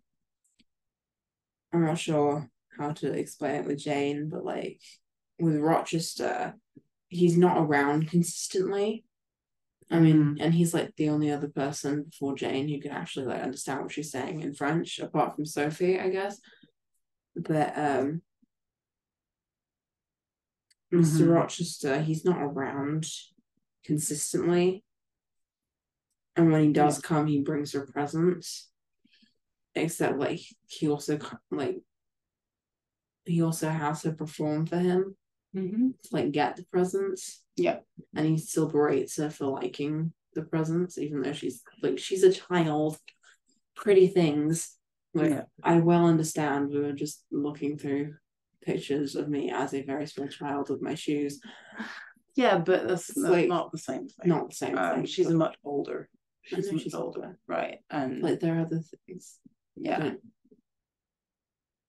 [1.71, 4.81] I'm not sure how to explain it with Jane, but like
[5.39, 6.55] with Rochester,
[7.09, 9.05] he's not around consistently.
[9.91, 13.41] I mean, and he's like the only other person before Jane who can actually like
[13.41, 16.39] understand what she's saying in French, apart from Sophie, I guess.
[17.35, 18.21] But um
[20.93, 21.25] Mr.
[21.25, 21.33] Mhm.
[21.35, 23.05] Rochester, he's not around
[23.83, 24.83] consistently.
[26.35, 28.69] And when he does come, he brings her presents.
[29.75, 31.19] Except like he also
[31.51, 31.77] like
[33.25, 35.15] he also has her perform for him
[35.55, 35.99] Mhm.
[36.03, 37.43] to like get the presents.
[37.55, 37.79] Yeah.
[38.15, 42.31] And he still berates her for liking the presents, even though she's like she's a
[42.33, 42.97] child.
[43.75, 44.75] Pretty things.
[45.13, 45.43] Like Yeah.
[45.63, 48.15] I well understand we were just looking through
[48.61, 51.39] pictures of me as a very small child with my shoes.
[52.35, 54.29] Yeah, but that's, that's like, not the same thing.
[54.29, 55.05] Not the same Um, thing.
[55.05, 56.09] she's much older.
[56.43, 57.39] She's much she's older, older.
[57.47, 57.79] right?
[57.89, 59.39] And like there are other things.
[59.75, 60.13] yeah,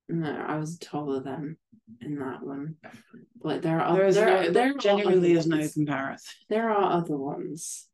[0.08, 1.56] no, I was taller than
[2.00, 2.76] in that one.
[3.42, 6.32] Like there are there is there, no, there there genuinely is no comparison.
[6.48, 7.86] There are other ones.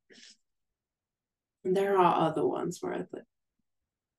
[1.64, 3.24] There are other ones where I think,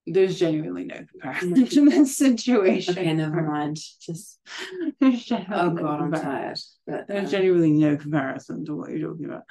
[0.06, 2.98] There's genuinely no comparison to this situation.
[2.98, 3.78] okay, never mind.
[4.02, 4.40] Just
[5.02, 6.60] oh god, I'm tired.
[6.86, 9.44] But There's um, genuinely no comparison to what you're talking about.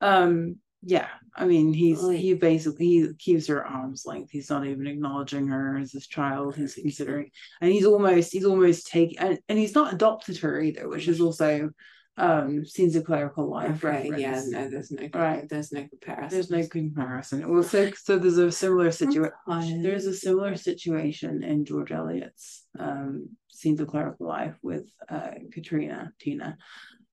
[0.00, 0.56] Um,
[0.86, 4.30] yeah, I mean, he's Like- he basically he keeps her at arm's length.
[4.30, 6.56] He's not even acknowledging her as his child.
[6.56, 7.30] He's considering,
[7.60, 11.20] and he's almost he's almost taking, and, and he's not adopted her either, which is
[11.20, 11.70] also
[12.16, 14.20] um Scenes of Clerical Life okay, reference.
[14.20, 15.48] yeah, no, there's no Right.
[15.48, 16.28] there's no comparison.
[16.30, 17.50] There's no comparison.
[17.52, 19.82] Well, so so there's a similar situation.
[19.82, 26.12] There's a similar situation in George Eliot's um, Scenes of Clerical Life with uh, Caterina
[26.20, 26.56] Tina,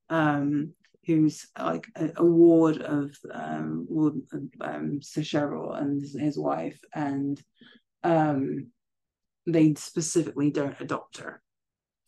[0.09, 0.73] um,
[1.05, 4.15] who's like a, a ward of um, ward,
[4.61, 7.41] um, Sir Cheverel and his wife, and
[8.03, 8.67] um,
[9.45, 11.41] they specifically don't adopt her.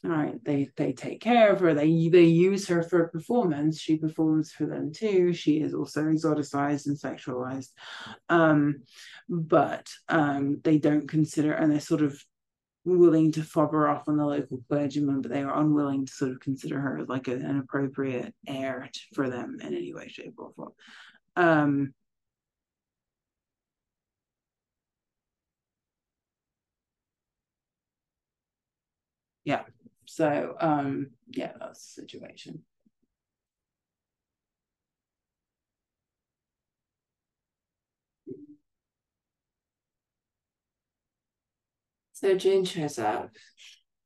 [0.06, 1.74] All right, they they take care of her.
[1.74, 3.80] They they use her for performance.
[3.80, 5.32] She performs for them too.
[5.32, 7.70] She is also exoticized and sexualized,
[8.28, 8.82] um,
[9.30, 12.22] but um, they don't consider, and they're sort of
[12.86, 16.32] willing to fob her off on the local clergyman, but they were unwilling to sort
[16.32, 20.34] of consider her as like a, an appropriate heir for them in any way, shape,
[20.38, 20.72] or form.
[21.36, 21.94] Um,
[29.46, 29.64] yeah.
[30.06, 32.64] So um yeah, that's the situation.
[42.24, 43.32] So Jane shows up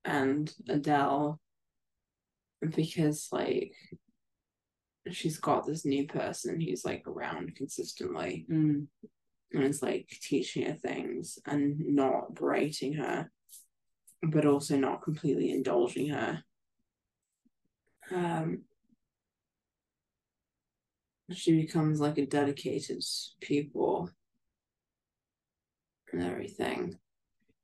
[0.03, 1.39] and Adele
[2.75, 3.73] because like
[5.11, 8.87] she's got this new person who's like around consistently Mm.
[9.53, 13.29] and is like teaching her things and not berating her,
[14.23, 16.43] but also not completely indulging her.
[18.09, 18.63] Um,
[21.31, 23.03] she becomes like a dedicated
[23.41, 24.09] pupil
[26.11, 26.97] and everything.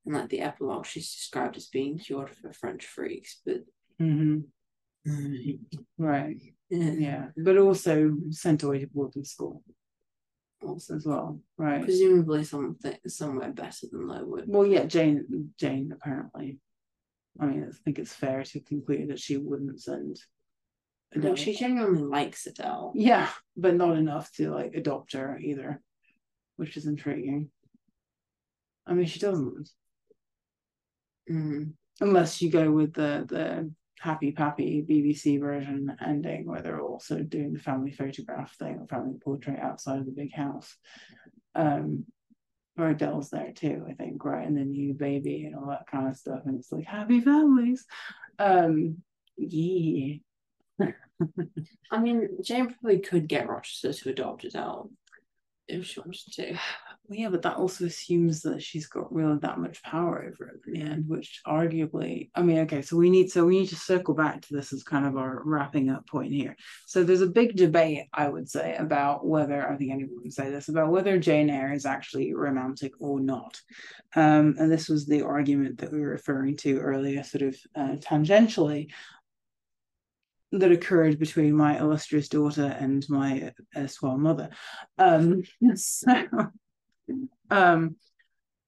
[0.05, 3.61] And like the epilogue, she's described as being cured for French freaks, but
[3.99, 4.39] hmm
[5.97, 6.37] Right.
[6.69, 7.27] Yeah.
[7.37, 9.63] But also sent away to boarding school
[10.63, 11.39] also as well.
[11.57, 11.83] Right.
[11.83, 14.45] presumably something somewhere better than Lowood.
[14.47, 16.59] Well, yeah, Jane Jane apparently.
[17.39, 20.19] I mean, I think it's fair to conclude that she wouldn't send
[21.15, 22.93] No, she genuinely likes Adele.
[22.95, 25.81] Yeah, but not enough to like adopt her either,
[26.57, 27.49] which is intriguing.
[28.85, 29.69] I mean, she doesn't,
[31.31, 31.73] Mm.
[32.01, 33.71] unless you go with the the
[34.03, 39.17] happy pappy BBC version ending where they're also doing the family photograph thing or family
[39.23, 40.75] portrait outside of the big house.
[41.55, 42.05] Um,
[42.75, 44.45] where Adele's there too, I think, right?
[44.45, 47.85] And the new baby and all that kind of stuff, and it's like happy families.
[48.39, 48.97] Um,
[49.37, 50.15] yeah.
[51.91, 54.89] I mean, Jane probably could get Rochester to adopt Adele
[55.67, 56.57] if she wanted to.
[57.13, 60.61] Well, yeah, but that also assumes that she's got really that much power over it
[60.65, 63.75] in the end, which arguably, I mean, okay, so we need so we need to
[63.75, 66.55] circle back to this as kind of our wrapping up point here.
[66.87, 70.49] So there's a big debate, I would say, about whether I think anyone would say
[70.49, 73.61] this about whether Jane Eyre is actually romantic or not.
[74.15, 77.97] Um, and this was the argument that we were referring to earlier, sort of uh,
[77.97, 78.89] tangentially,
[80.53, 84.49] that occurred between my illustrious daughter and my erstwhile mother.
[84.97, 85.43] Um,
[85.75, 86.25] so,
[87.49, 87.95] um,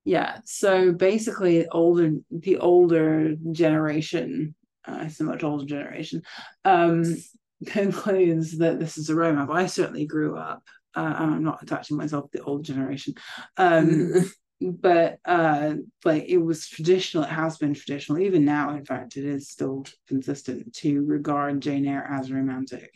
[0.03, 0.39] yeah.
[0.45, 4.55] So basically, older the older generation,
[4.87, 6.21] uh, much older generation,
[6.63, 7.03] um,
[7.65, 9.49] concludes that this is a romance.
[9.51, 10.63] I certainly grew up.
[10.95, 13.15] Uh, I'm not attaching myself to the old generation.
[13.57, 14.13] Um,
[14.61, 15.73] but uh
[16.05, 19.85] like it was traditional it has been traditional even now in fact it is still
[20.07, 22.89] consistent to regard jane eyre as romantic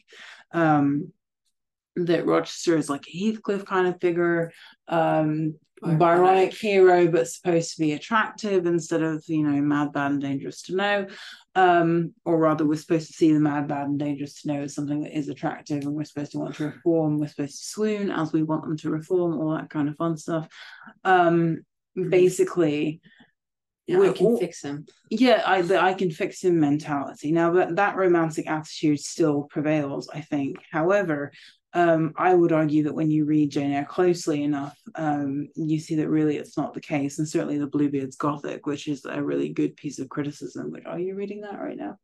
[0.54, 1.12] um
[2.06, 4.52] that rochester is like a heathcliff kind of figure
[4.88, 10.22] um Byronic hero, but supposed to be attractive instead of, you know, mad, bad, and
[10.22, 11.08] dangerous to know.
[11.56, 14.76] Um, or rather, we're supposed to see the mad, bad, and dangerous to know as
[14.76, 17.18] something that is attractive, and we're supposed to want to reform.
[17.18, 20.18] We're supposed to swoon as we want them to reform, all that kind of fun
[20.18, 20.50] stuff.
[21.06, 21.62] Um,
[21.96, 23.00] basically,
[23.88, 24.86] Yeah, we're can all- fix him.
[25.10, 27.32] yeah, I the I can fix him mentality.
[27.32, 30.58] Now that that romantic attitude still prevails, I think.
[30.72, 31.32] However,
[31.74, 35.96] um, I would argue that when you read Jane Eyre closely enough, um, you see
[35.96, 37.20] that really it's not the case.
[37.20, 40.72] And certainly the Bluebeard's Gothic, which is a really good piece of criticism.
[40.72, 41.98] Which are you reading that right now?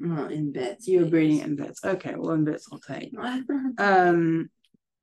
[0.00, 0.88] Well, in bits.
[0.88, 1.84] You're reading it in bits.
[1.84, 3.12] Okay, well in bits I'll take.
[3.78, 4.48] Um,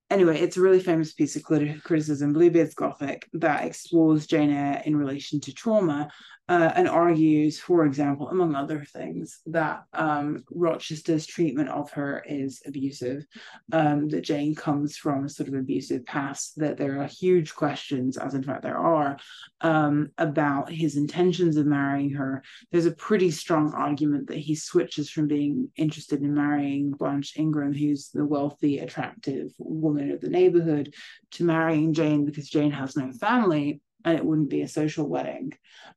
[0.10, 4.96] anyway, it's a really famous piece of criticism, Bluebeard's Gothic, that explores Jane Eyre in
[4.96, 6.10] relation to trauma
[6.48, 12.62] uh, and argues, for example, among other things, that um, Rochester's treatment of her is
[12.68, 13.26] abusive,
[13.72, 18.16] um, that Jane comes from a sort of abusive past, that there are huge questions,
[18.18, 19.18] as in fact there are,
[19.62, 22.44] um, about his intentions of marrying her.
[22.72, 27.74] There's a pretty strong argument that he switches from being interested in marrying Blanche Ingram,
[27.74, 30.94] who's the wealthy, attractive woman of the neighborhood,
[31.32, 35.52] to marrying Jane because Jane has no family and it wouldn't be a social wedding.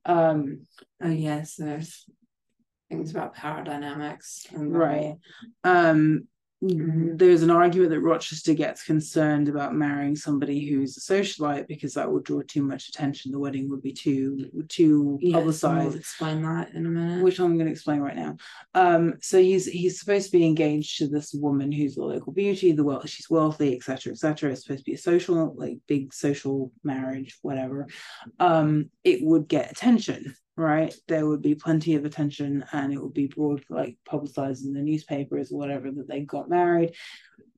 [0.04, 0.66] Um,
[1.02, 2.06] Oh yes, there's
[2.90, 5.14] things about power dynamics and Right.
[5.62, 6.26] um,
[6.62, 7.16] Mhm.
[7.16, 12.10] there's an argument that Rochester gets concerned about marrying somebody who's a socialite because that
[12.10, 13.30] would draw too much attention.
[13.30, 15.86] The wedding would be too too Yes, publicized.
[15.90, 17.22] We'll explain that in a minute.
[17.22, 18.36] which I'm going to explain right now.
[18.74, 22.72] Um, so he's he's supposed to be engaged to this woman who's a local beauty.
[22.72, 24.50] The well, she's wealthy, etc., etc.
[24.50, 27.86] It's supposed to be a social, like big social marriage, whatever.
[28.40, 30.94] Um, it would get attention, right?
[31.06, 34.82] There would be plenty of attention, and it would be broad, like publicized in the
[34.82, 36.94] newspapers or whatever that they got married.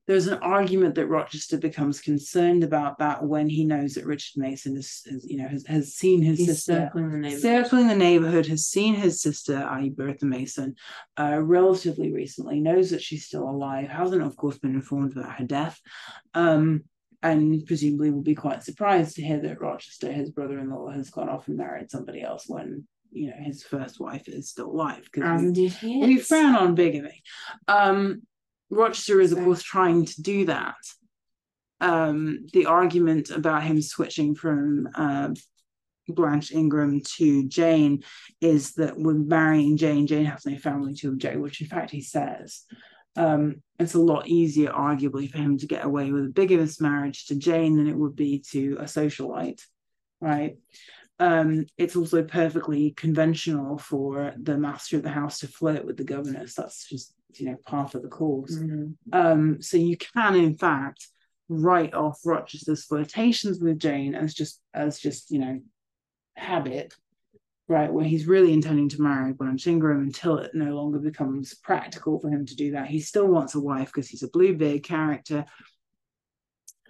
[0.06, 4.76] There's an argument that Rochester becomes concerned about that when he knows that Richard Mason
[4.76, 7.42] is, is you know, has, has seen his He's sister circling the neighborhood.
[7.42, 10.74] circling the neighborhood, has seen his sister, i.e., Bertha Mason,
[11.16, 15.44] uh, relatively recently, knows that she's still alive, hasn't, of course, been informed about her
[15.44, 15.80] death,
[16.34, 16.82] um,
[17.22, 21.10] and presumably will be quite surprised to hear that Rochester, his brother in law, has
[21.10, 25.02] gone off and married somebody else when you know his first wife is still alive
[25.12, 27.22] because we, he we frown on bigamy.
[27.68, 28.22] Um,
[28.70, 30.76] Rochester is of course trying to do that.
[31.80, 35.30] Um, the argument about him switching from uh,
[36.08, 38.02] Blanche Ingram to Jane
[38.40, 42.02] is that when marrying Jane, Jane has no family to object, which in fact he
[42.02, 42.64] says.
[43.16, 47.26] Um, it's a lot easier, arguably, for him to get away with a bigamous marriage
[47.26, 49.62] to Jane than it would be to a socialite,
[50.20, 50.56] right?
[51.18, 56.04] Um, it's also perfectly conventional for the master of the house to flirt with the
[56.04, 56.54] governess.
[56.54, 58.56] That's just, you know, part of the course.
[58.56, 58.94] Mhm.
[59.12, 61.08] Um, so you can, in fact,
[61.48, 65.60] write off Rochester's flirtations with Jane as just as just, you know,
[66.36, 66.94] habit,
[67.70, 67.90] right?
[67.90, 72.28] Where he's really intending to marry Blanche Ingram until it no longer becomes practical for
[72.28, 72.88] him to do that.
[72.88, 75.44] He still wants a wife because he's a blue beard character.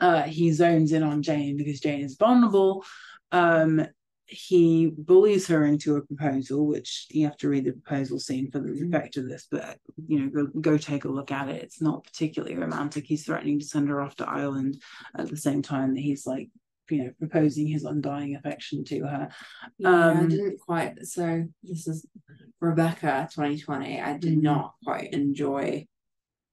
[0.01, 2.83] Uh, he zones in on Jane because Jane is vulnerable.
[3.31, 3.87] Um,
[4.25, 8.61] he bullies her into a proposal, which you have to read the proposal scene for
[8.61, 8.89] the Mhm.
[8.89, 11.63] effect of this, but you know, go, go take a look at it.
[11.63, 13.05] It's not particularly romantic.
[13.05, 14.81] He's threatening to send her off to Ireland
[15.15, 16.49] at the same time that he's like,
[16.91, 19.29] you know, proposing his undying affection to her.
[19.79, 21.07] Yeah, I Um, didn't quite.
[21.07, 22.07] So this is
[22.61, 24.01] Rebecca 2020.
[24.01, 24.43] I did Mhm.
[24.43, 25.87] not quite enjoy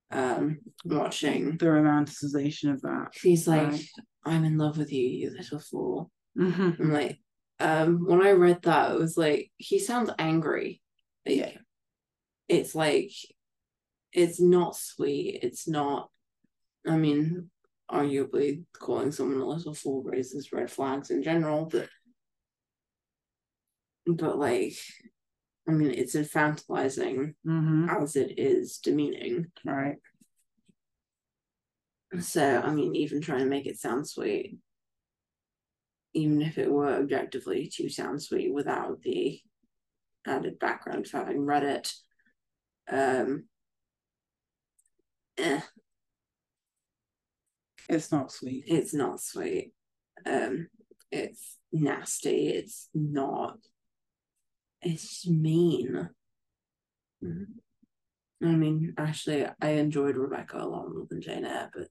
[0.10, 1.58] um watching.
[1.58, 3.10] The romanticization of that.
[3.22, 3.90] He's like, Right.
[4.24, 6.80] "I'm in love with you, you little fool." Mhm.
[6.80, 7.20] I'm like,
[7.60, 10.82] um, when I read that, it was like he sounds angry.
[11.26, 11.58] Like, Yeah.
[12.48, 13.12] It's like
[14.14, 15.40] it's not sweet.
[15.44, 16.10] It's not.
[16.88, 17.52] I mean,
[17.92, 21.90] arguably calling someone a little fool raises red flags in general, but
[24.06, 24.78] but like,
[25.68, 28.02] I mean, it's infantilizing Mhm.
[28.02, 29.52] as it is demeaning.
[29.66, 29.98] Right.
[32.20, 34.58] So, I mean, even trying to make it sound sweet,
[36.14, 39.42] even if it were objectively to sound sweet without the
[40.26, 41.94] added background of having read it,
[42.90, 43.50] um,
[45.38, 45.62] eh,
[47.90, 48.66] It's not sweet.
[48.68, 49.72] it's not sweet.
[50.26, 50.68] Um,
[51.12, 52.50] it's nasty.
[52.50, 53.58] It's not.
[54.82, 56.10] It's mean.
[57.24, 61.88] I mean, actually, I enjoyed Rebecca a lot more than Jane Eyre, but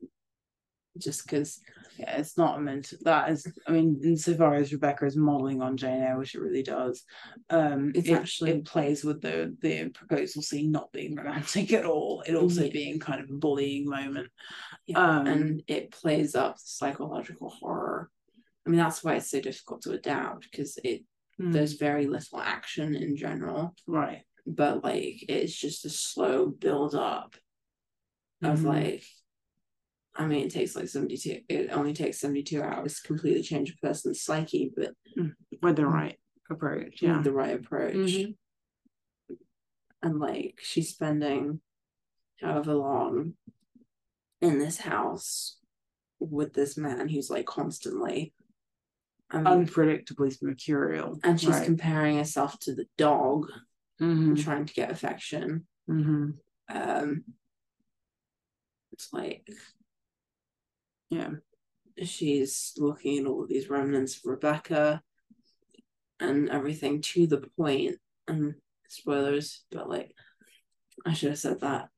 [0.99, 1.61] just because
[1.99, 5.77] Yeah, it's not meant to, that is I mean, insofar as Rebecca is modeling on
[5.79, 7.05] Jane Eyre, which it really does,
[7.51, 11.85] um It's it, actually- it plays with the the proposal scene not being romantic at
[11.87, 12.23] all.
[12.27, 12.71] It also Yeah.
[12.73, 14.29] being kind of a bullying moment.
[14.87, 18.11] Yeah, Um, and it plays up the psychological horror.
[18.67, 21.05] I mean, that's why it's so difficult to adapt because it
[21.39, 24.23] Mm, there's very little action in general, right.
[24.47, 27.37] but like it's just a slow build up
[28.43, 28.65] of Mhm.
[28.65, 29.05] like.
[30.19, 31.41] I mean, it takes like seventy two.
[31.49, 34.93] It only takes seventy two hours to completely change a person's psyche, but
[35.63, 36.19] with the right
[36.51, 37.03] approach.
[37.03, 37.17] Yeah.
[37.17, 37.95] with the right approach.
[37.97, 38.37] Mhm.
[40.03, 41.61] And like she's spending
[42.41, 43.35] however long
[44.41, 45.59] in this house
[46.21, 48.33] with this man who's like constantly
[49.31, 51.19] I mean, Unpredictably mercurial.
[51.25, 51.65] and she's right.
[51.65, 53.47] comparing herself to the dog
[54.01, 55.67] Mhm, trying to get affection.
[55.89, 56.35] mhm.
[56.69, 57.25] Um
[58.93, 59.49] it's like
[61.11, 61.31] Yeah.
[62.03, 65.03] she's looking at all of these remnants of Rebecca
[66.21, 67.97] and everything to the point
[68.27, 68.55] and
[68.89, 70.15] spoilers, but like
[71.05, 71.89] I should have said that.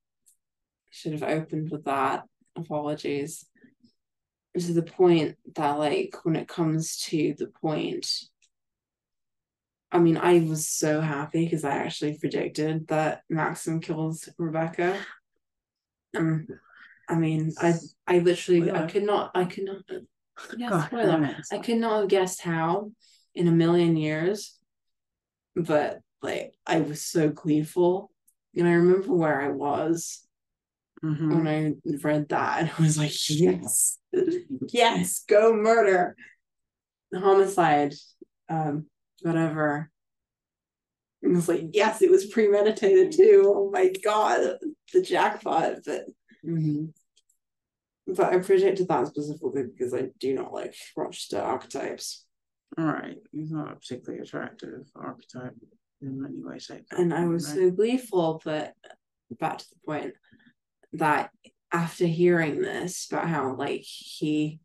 [0.91, 2.25] Should have opened with that.
[2.57, 3.47] Apologies.
[4.59, 8.09] To the point that like when it comes to the point
[9.91, 14.99] I mean, I was so happy because I actually predicted that Maxim kills Rebecca.
[16.17, 16.47] Um,
[17.09, 17.75] I mean, I
[18.07, 19.83] I literally I could not I could not
[20.57, 21.25] yeah, God spoiler.
[21.25, 21.37] it.
[21.51, 22.93] I could not have guessed how
[23.35, 24.59] in a million years,
[25.57, 28.11] but like I was so gleeful.
[28.57, 30.25] And I remember where I was
[31.03, 31.31] Mhm.
[31.33, 33.99] when I read that, and I was like, yes,
[34.73, 36.17] yes, go murder,
[37.15, 37.95] homicide,
[38.49, 38.87] um,
[39.23, 39.91] whatever.
[41.23, 43.53] And I was like, yes, it was premeditated too.
[43.55, 44.59] Oh my god,
[44.93, 45.79] the jackpot!
[45.87, 46.07] But
[46.45, 46.93] Mhm.
[48.09, 52.25] But I predicted that specifically because I do not like Rochester archetypes.
[52.79, 53.17] All right.
[53.33, 55.55] He's not a particularly attractive archetype
[56.01, 56.65] in many ways.
[56.65, 57.57] shape, and I was right?
[57.57, 58.73] so gleeful, but
[59.39, 60.15] back to the point
[60.95, 61.31] that
[61.73, 64.61] after hearing this about how like he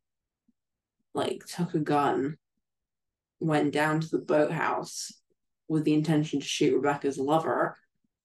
[1.14, 2.38] like took a gun,
[3.40, 5.12] went down to the boathouse
[5.68, 7.78] with the intention to shoot Rebecca's lover,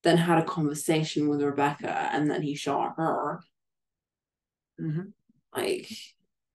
[0.03, 3.41] then had a conversation with Rebecca, and then he shot her.
[4.81, 5.12] Mhm.
[5.55, 5.91] Like,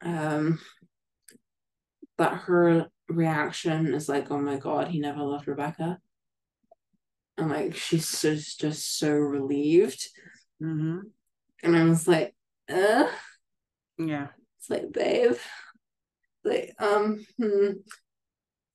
[0.01, 0.59] um,
[2.17, 5.99] that her reaction is like, oh my god, he never loved Rebecca.
[7.38, 10.07] and like she's just just so relieved.
[10.61, 10.99] Mm-hmm.
[11.63, 12.36] And I was like,
[12.69, 13.07] uh
[13.97, 14.28] Yeah.
[14.57, 15.36] it's like, babe.
[16.43, 17.71] Like, um, hmm.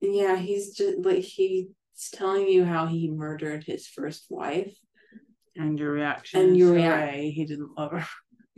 [0.00, 1.66] yeah, he's just like he's
[2.12, 4.74] telling you how he murdered his first wife.
[5.56, 6.40] And your reaction.
[6.40, 8.06] And your rea- he didn't love her.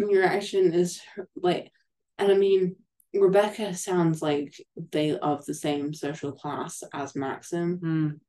[0.09, 1.01] Your action is
[1.37, 1.71] like,
[2.19, 2.77] and I mean,
[3.13, 4.55] Rebecca sounds like
[4.93, 7.79] they of the same social class as Maxim.
[7.83, 8.21] Mm.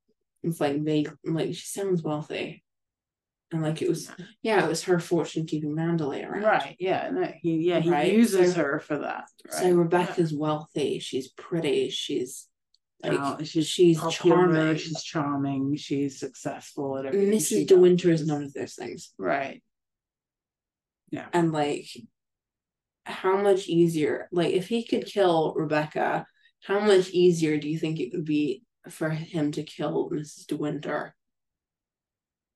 [0.44, 2.64] It's like they like she sounds wealthy.
[3.54, 4.10] And like it was
[4.42, 6.44] yeah, it was her fortune keeping Manderley around.
[6.44, 6.76] Right.
[6.80, 7.10] Yeah.
[7.12, 9.26] No, he yeah, he Right, uses so- her for that.
[9.52, 9.62] Right.
[9.64, 12.48] So Rebecca's wealthy, she's pretty, she's
[13.04, 14.78] like Oh, she's she's popular, charming.
[14.78, 15.76] She's charming.
[15.76, 17.32] She's successful at everything.
[17.38, 17.68] Mrs.
[17.68, 19.14] De Winter is none of those things.
[19.18, 19.62] Right.
[21.34, 21.86] And like
[23.06, 26.26] how much easier like if he could kill Rebecca,
[26.64, 30.46] how much easier do you think it would be for him to kill Mrs.
[30.48, 31.16] De Winter?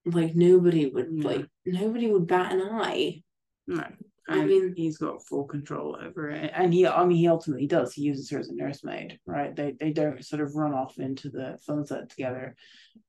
[0.05, 1.27] Like nobody would Yeah.
[1.27, 3.23] like nobody would bat an eye.
[3.67, 3.83] No.
[4.27, 7.67] I And mean- he's got full control over it, and he, I mean, he ultimately
[7.67, 7.93] does.
[7.93, 9.55] He uses her as a nursemaid, right?
[9.55, 12.55] They they don't sort of run off into the sunset together.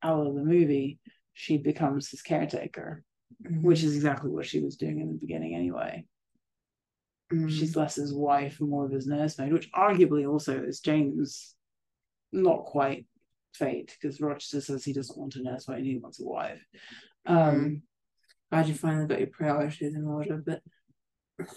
[0.03, 0.99] Out of the movie,
[1.33, 3.03] she becomes his caretaker,
[3.61, 6.05] which is exactly what she was doing in the beginning, anyway.
[7.33, 7.51] Mm.
[7.51, 11.55] She's less his wife and more of his nursemaid, which arguably also is Jane's
[12.33, 13.07] not quite
[13.55, 16.63] fate because Rochester says he doesn't want a nursemaid, he wants a wife.
[17.27, 17.83] Um,
[18.51, 20.61] glad you finally got your priorities in order, but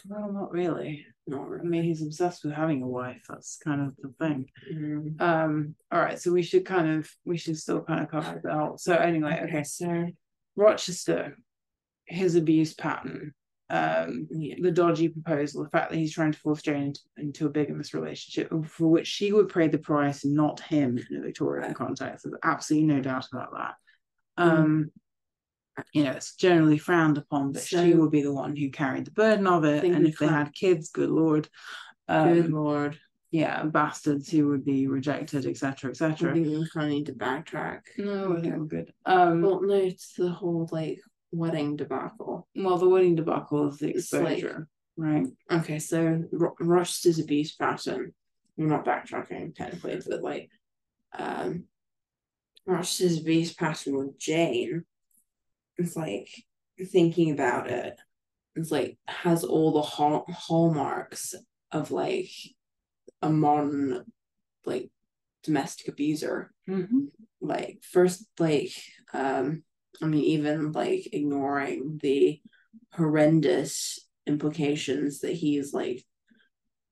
[0.07, 1.05] well, not really.
[1.27, 1.65] not really.
[1.65, 3.21] I mean, he's obsessed with having a wife.
[3.29, 4.49] That's kind of the thing.
[4.73, 5.21] Mm.
[5.21, 8.51] Um, all right, so we should kind of we should still kind of cover that
[8.51, 8.81] out.
[8.81, 10.07] So anyway, okay, so
[10.55, 11.37] Rochester,
[12.09, 13.33] his abuse pattern,
[13.69, 17.49] um, the dodgy proposal, the fact that he's trying to force Jane into, into a
[17.51, 22.25] bigamous relationship for which she would pay the price, not him in a Victorian context.
[22.25, 23.75] There's absolutely no doubt about that.
[24.37, 24.91] Um,
[25.93, 29.05] you know, it's generally frowned upon, but she So- would be the one who carried
[29.05, 29.83] the burden of it.
[29.85, 31.47] And if they had kids, good lord.
[32.07, 32.99] Um, Good lord.
[33.29, 36.33] yeah, bastards who would be rejected, etc., I etc.
[36.33, 37.81] think we kind of need to backtrack.
[37.99, 38.91] No, I think we're good.
[39.05, 40.99] Um, Well, no, it's the whole like
[41.31, 42.47] wedding debacle.
[42.55, 44.67] Well, the wedding debacle is the exposure,
[44.97, 45.27] right?
[45.51, 48.13] Okay, so Ro- Rochester's abuse pattern.
[48.57, 50.49] I'm not backtracking technically, but like,
[51.17, 51.65] um,
[52.65, 54.83] Rochester's abuse pattern with Jane.
[55.77, 56.29] It's like
[56.91, 57.97] thinking about it.
[58.55, 61.35] It's like has all the hall- hallmarks
[61.71, 62.29] of like
[63.21, 64.03] a modern,
[64.65, 64.89] like
[65.43, 66.51] domestic abuser.
[66.69, 67.05] Mm-hmm.
[67.41, 68.71] like first like
[69.13, 69.63] um
[70.01, 72.41] i mean even like ignoring the
[72.93, 76.03] horrendous implications that he's like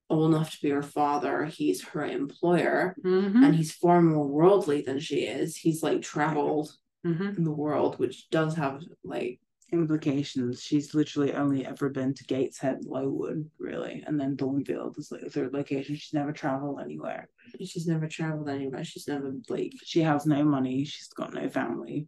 [0.10, 3.44] old enough to be her father he's her employer Mm-hmm.
[3.44, 6.72] and he's far more worldly than she is he's like traveled
[7.06, 7.36] mm-hmm.
[7.38, 9.40] in the world which does have like
[9.74, 10.64] Implications.
[10.64, 15.30] She's literally only ever been to Gateshead, Lowood, really, and then Thornfield is like the
[15.30, 15.98] third location.
[15.98, 17.28] She's never traveled anywhere.
[17.66, 20.86] she's never traveled anywhere she's never like She has no money.
[20.86, 22.08] She's got no family.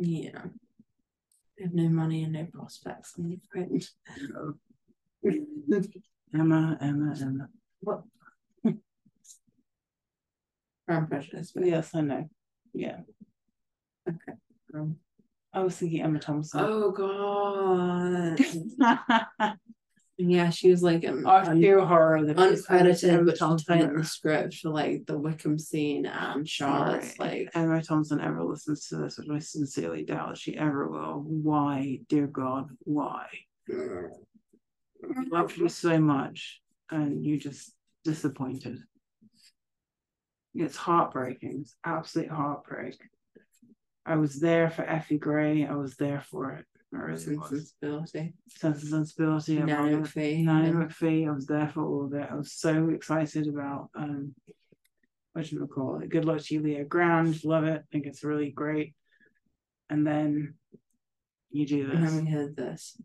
[0.00, 0.42] Yeah
[1.56, 3.14] they have no money and no prospects
[3.52, 3.94] friends
[6.32, 7.48] Emma, Emma, Emma.
[7.80, 8.02] what
[11.08, 12.28] prejudice but Yes, I know.
[12.72, 12.98] Yeah,
[14.74, 14.96] um,
[15.52, 16.60] I was thinking Emma Thompson.
[16.62, 18.38] Oh god.
[20.28, 23.38] yeah, she was like an oh, Our un- fear horror that unedited, Emma but she
[23.38, 28.20] Thompson tightened the script for like the Wickham scene and Charlotte's Sorry, like Emma Thompson
[28.20, 31.24] ever listens to this, which I sincerely doubt she ever will.
[31.26, 33.26] Why, dear God, why?
[33.70, 36.60] I love you so much,
[36.90, 37.72] and you just
[38.04, 38.78] disappointed.
[40.54, 41.60] It's heartbreaking.
[41.62, 42.98] It's absolute heartbreak.
[44.04, 45.66] I was there for Effie Gray.
[45.66, 46.66] I was there for it.
[46.92, 47.48] Really was.
[47.48, 48.34] sensibility.
[48.48, 49.60] Sense of sensibility.
[49.60, 50.18] I Nanny love it.
[50.18, 50.44] McPhee.
[50.44, 51.28] Nanny and- McPhee.
[51.28, 52.28] I was there for all of it.
[52.30, 54.34] I was so excited about um
[55.32, 56.08] what should we call it?
[56.08, 57.42] Good luck to you, Leo Grande.
[57.44, 57.84] Love it.
[57.92, 58.94] think it's really great.
[59.88, 60.54] And then
[61.52, 62.12] you do and this.
[62.20, 63.00] we heard this.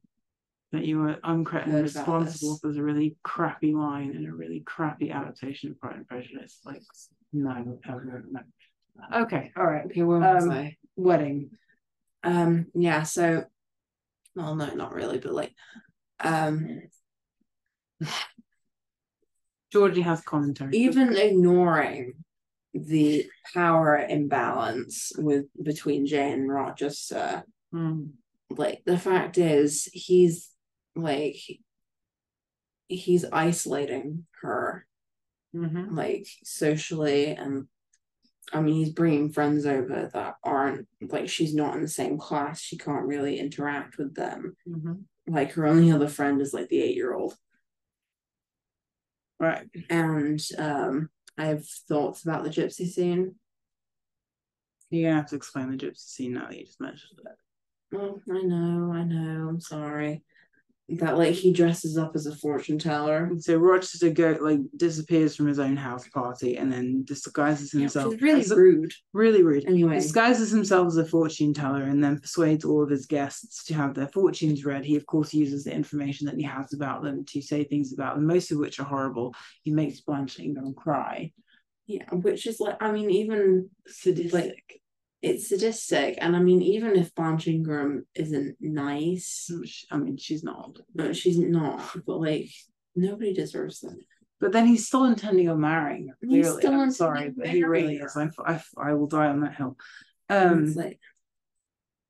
[0.72, 2.60] That you were uncre- responsible this.
[2.62, 6.60] for a really crappy line and a really crappy adaptation of Pride and Prejudice.
[6.66, 6.82] Like
[7.32, 8.40] no, ever, no.
[9.22, 9.86] Okay, all right.
[9.86, 10.76] Okay, where was Um, I?
[10.96, 11.52] Wedding.
[12.24, 13.46] Um, yeah, so
[14.36, 15.54] well no, not really, but like
[16.20, 16.82] um
[19.72, 20.76] Georgie has commentary.
[20.78, 22.14] even ignoring
[22.74, 27.44] the power imbalance with between Jane and Rochester,
[27.74, 28.12] Mm,
[28.50, 30.50] like the fact is he's
[30.96, 31.36] like
[32.88, 34.86] he's isolating her
[35.54, 35.96] mhm.
[35.96, 37.68] like socially and
[38.54, 42.62] I mean, he's bringing friends over that aren't like she's not in the same class.
[42.62, 44.56] She can't really interact with them.
[44.68, 44.94] Mm-hmm.
[45.28, 47.36] Like her only other friend is like the eight year old.
[49.40, 49.68] Right.
[49.90, 53.36] And um, I have thoughts about the gypsy scene.
[54.90, 57.98] You're gonna have to explain the gypsy scene now that you just mentioned it.
[57.98, 59.50] Oh, I know, I know.
[59.50, 60.24] I'm sorry.
[60.88, 63.32] That like he dresses up as a fortune teller.
[63.40, 68.14] So Rochester go like disappears from his own house party and then disguises himself.
[68.14, 68.94] is really as a- rude.
[69.12, 69.66] really rude.
[69.66, 73.74] Anyway, Disguises himself as a fortune teller and then persuades all of his guests to
[73.74, 74.86] have their fortunes read.
[74.86, 78.16] He, of course, uses the information that he has about them to say things about
[78.16, 79.34] them, most of which are horrible.
[79.64, 81.32] He makes Blanche Ingram cry.
[81.88, 84.34] yeah, which is like I mean, even Sadistic.
[84.34, 84.82] Like-
[85.26, 89.50] it's sadistic, and I mean, even if Blanche Ingram isn't nice,
[89.90, 90.78] I mean, she's not.
[90.94, 91.82] no, she's not.
[92.06, 92.50] But like,
[92.96, 93.98] nobody deserves that.
[94.40, 96.18] But then he's still intending on marrying her.
[96.22, 98.16] He's Clearly, still I'm intending sorry, but he really is.
[98.16, 99.76] I, I, I will die on that hill.
[100.30, 101.00] Um, like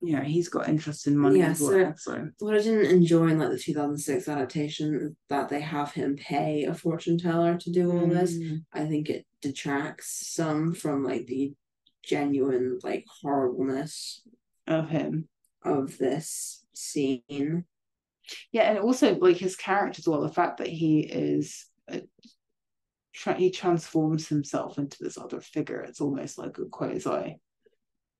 [0.01, 1.93] yeah, he's got interest in money Yeah, as well.
[1.97, 6.65] So what I didn't enjoy in like the 2006 adaptation that they have him pay
[6.65, 8.37] a fortune teller to do all this.
[8.37, 11.53] Mm, I think it detracts some from like the
[12.07, 14.21] genuine like horribleness
[14.67, 15.27] of him.
[15.63, 17.65] of this scene.
[18.51, 20.21] Yeah, and also like his character as well.
[20.21, 22.01] The fact that he is, a,
[23.13, 25.81] tra- he transforms himself into this other figure.
[25.81, 27.37] It's almost like a quasi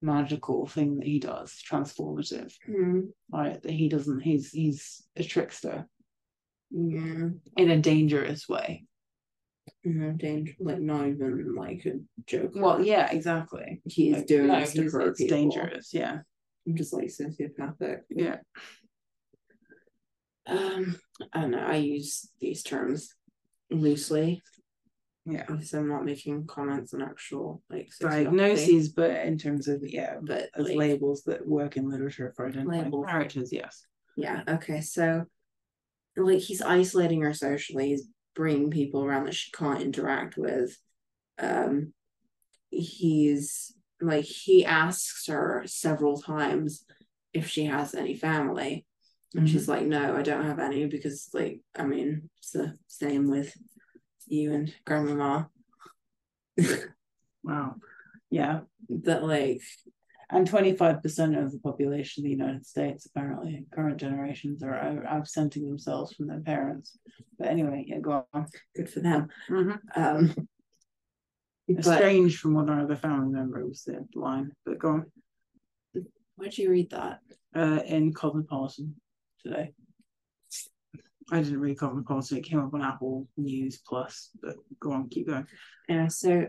[0.02, 2.54] magical thing that he does, transformative.
[2.66, 3.00] Hmm.
[3.32, 4.20] Right, that he doesn't.
[4.22, 5.88] He's he's a trickster
[6.72, 7.30] Yeah.
[7.58, 8.86] in a dangerous way.
[9.88, 12.54] No danger, like not even like a joke.
[12.56, 13.82] Well, yeah, exactly.
[13.86, 15.38] he's Like, doing no, this to he's- hurt it's people.
[15.38, 15.94] dangerous.
[15.94, 16.20] Yeah,
[16.68, 18.00] I'm just like sociopathic.
[18.10, 18.38] yeah.
[20.48, 21.00] Um,
[21.34, 21.60] I don't know.
[21.66, 23.14] I use these terms
[23.72, 24.42] loosely
[25.26, 25.46] Yeah.
[25.48, 30.50] because I'm not making comments on actual like Diagnoses, but in terms of yeah, but
[30.56, 33.06] as like, labels that work in literature for identifying Labels.
[33.08, 33.86] characters, yes.
[34.16, 34.44] yeah.
[34.48, 35.26] Okay, so
[36.18, 37.90] like he's isolating her socially.
[37.90, 40.78] He's bringing people around that she can't interact with.
[41.40, 41.94] Um,
[42.70, 46.86] he's like he asks her several times
[47.34, 48.86] if she has any family.
[49.36, 53.30] And she's like, no, I don't have any because, like, I mean, it's the same
[53.30, 53.54] with
[54.28, 55.50] you and grandmama.
[57.44, 57.76] Wow.
[58.32, 58.62] Yeah.
[58.90, 59.62] that, like,
[60.32, 66.14] And 25% of the population of the United States, apparently, current generations are absenting themselves
[66.14, 66.98] from their parents.
[67.38, 68.48] But anyway, yeah, go on.
[68.76, 69.28] good for them.
[69.50, 69.80] Mhm.
[69.96, 70.48] Um,
[71.70, 74.52] Estranged from one other family member was the line.
[74.66, 75.12] But go on.
[76.36, 77.20] where'd you read that?
[77.56, 78.96] Uh, in Cosmopolitan
[79.44, 79.74] today.
[81.32, 82.38] I didn't read Cosmopolitan.
[82.38, 84.30] It came up on Apple News Plus.
[84.42, 85.48] But go on, keep going.
[85.90, 86.48] Yeah, so,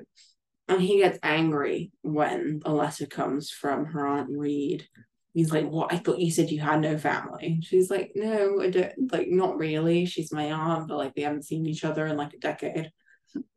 [0.68, 4.86] and he gets angry when a letter comes from her Aunt Reed.
[5.32, 5.92] He's like, What?
[5.92, 7.60] I thought you said you had no family.
[7.62, 10.06] She's like, No, I don't, like, not really.
[10.06, 12.90] She's my aunt, but like, we haven't seen each other in like a decade.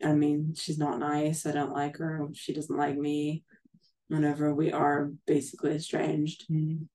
[0.04, 1.46] I mean, she's not nice.
[1.46, 2.28] I don't like her.
[2.34, 3.44] She doesn't like me.
[4.10, 6.46] Whenever we are basically estranged.
[6.50, 6.88] Mm.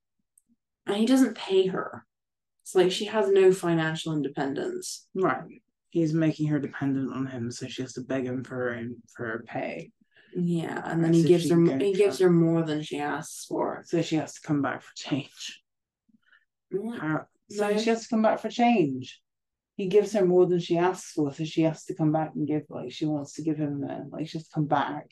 [0.87, 2.05] And he doesn't pay her.
[2.63, 5.07] It's like she has no financial independence.
[5.15, 5.63] Right.
[5.91, 8.83] He's making her dependent on him, so she has to beg him for her
[9.17, 9.93] for her pay.
[10.37, 12.99] Yeah, and then he if gives she her can he gives her more than she
[12.99, 13.83] asks for.
[13.87, 15.63] So she has to come back for change.
[16.99, 17.79] How- So No.
[17.79, 19.21] she has to come back for change.
[19.77, 22.47] He gives her more than she asks for, so she has to come back and
[22.47, 25.11] give like she wants to give him uh, like she has to come back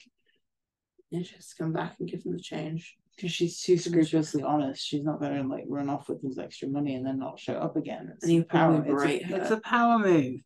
[1.13, 2.97] And she has to come back and give him the change.
[3.17, 4.85] because she's too scrupulously honest.
[4.85, 7.55] She's not going to like run off with his extra money and then not show
[7.55, 8.11] up again.
[8.15, 8.73] It's And he'd a power.
[8.73, 9.37] probably berate It's her.
[9.37, 10.41] a, it's a power move.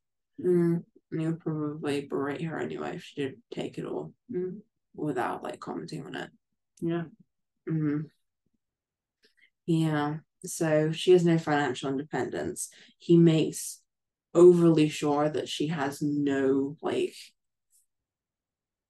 [0.45, 0.85] Mm.
[1.11, 4.61] And he would probably berate her anyway if she did take it all Mm.
[4.95, 6.31] without like commenting on it.
[6.81, 7.05] Yeah.
[7.69, 8.11] Mm.
[9.67, 10.19] Yeah.
[10.45, 12.69] So she has no financial independence.
[12.99, 13.83] He makes
[14.35, 17.15] overly sure that she has no like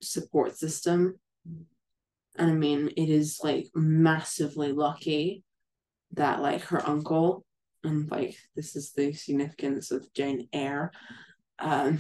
[0.03, 1.19] support system.
[2.37, 5.43] And I mean, it is like massively lucky
[6.13, 7.45] that like her uncle,
[7.83, 10.93] and like this is the significance of Jane Eyre,
[11.59, 11.99] um,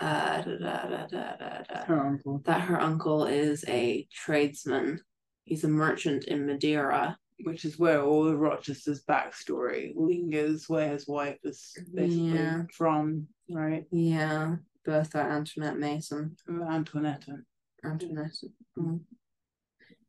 [0.00, 2.40] uh, da, da, da, da, da, da Her uncle.
[2.44, 5.00] that her uncle is a tradesman.
[5.44, 7.16] He's a merchant in Madeira.
[7.44, 12.64] Which is where all of Rochester's backstory lingers, where his wife is basically Yeah.
[12.72, 13.86] from, right?
[13.92, 16.36] Yeah, Bertha Antoinette Mason.
[16.48, 17.44] Antoinetta.
[17.84, 18.34] Antoinette.
[18.76, 19.00] Mm.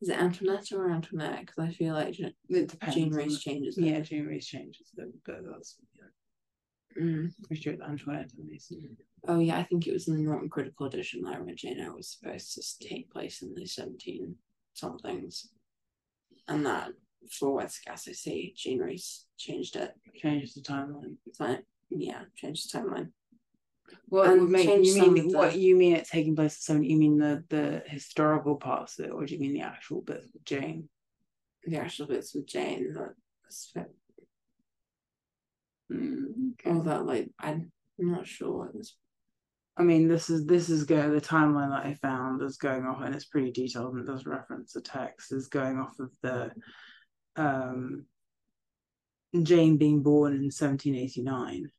[0.02, 1.42] Is it Antoinette or Antoinette?
[1.42, 2.96] Because I feel like Je- It depends.
[2.96, 3.78] Jean Rhys changes.
[3.78, 3.84] it.
[3.84, 5.78] Yeah, Jean Rhys changes them, but that's.
[7.00, 7.32] Mm.
[7.48, 8.98] Pretty sure it's Antoinette and Mason.
[9.28, 11.94] Oh yeah, I think it was in the Norton Critical Edition that I read Jane
[11.96, 14.36] was supposed to take place in the seventeen
[14.74, 15.50] somethings,
[16.48, 16.90] and that
[17.32, 19.94] for Wide Sargasso Sea Jean Rhys changed it.
[20.16, 21.16] Changed the timeline.
[21.38, 23.12] But yeah, changed the timeline.
[24.08, 26.84] What And would make you mean of what you mean it taking place at seven?
[26.84, 30.28] You mean the the historical parts of it, or do you mean the actual bits
[30.34, 30.90] with Jane?
[31.64, 33.16] The actual bits with Jane that
[35.92, 38.96] Mm, that like I'm not sure what this
[39.80, 43.02] I mean, this is this is go the timeline that I found is going off,
[43.02, 46.52] and it's pretty detailed and does reference the text is going off of the
[47.38, 48.06] um
[49.42, 51.70] Jane being born in 1789,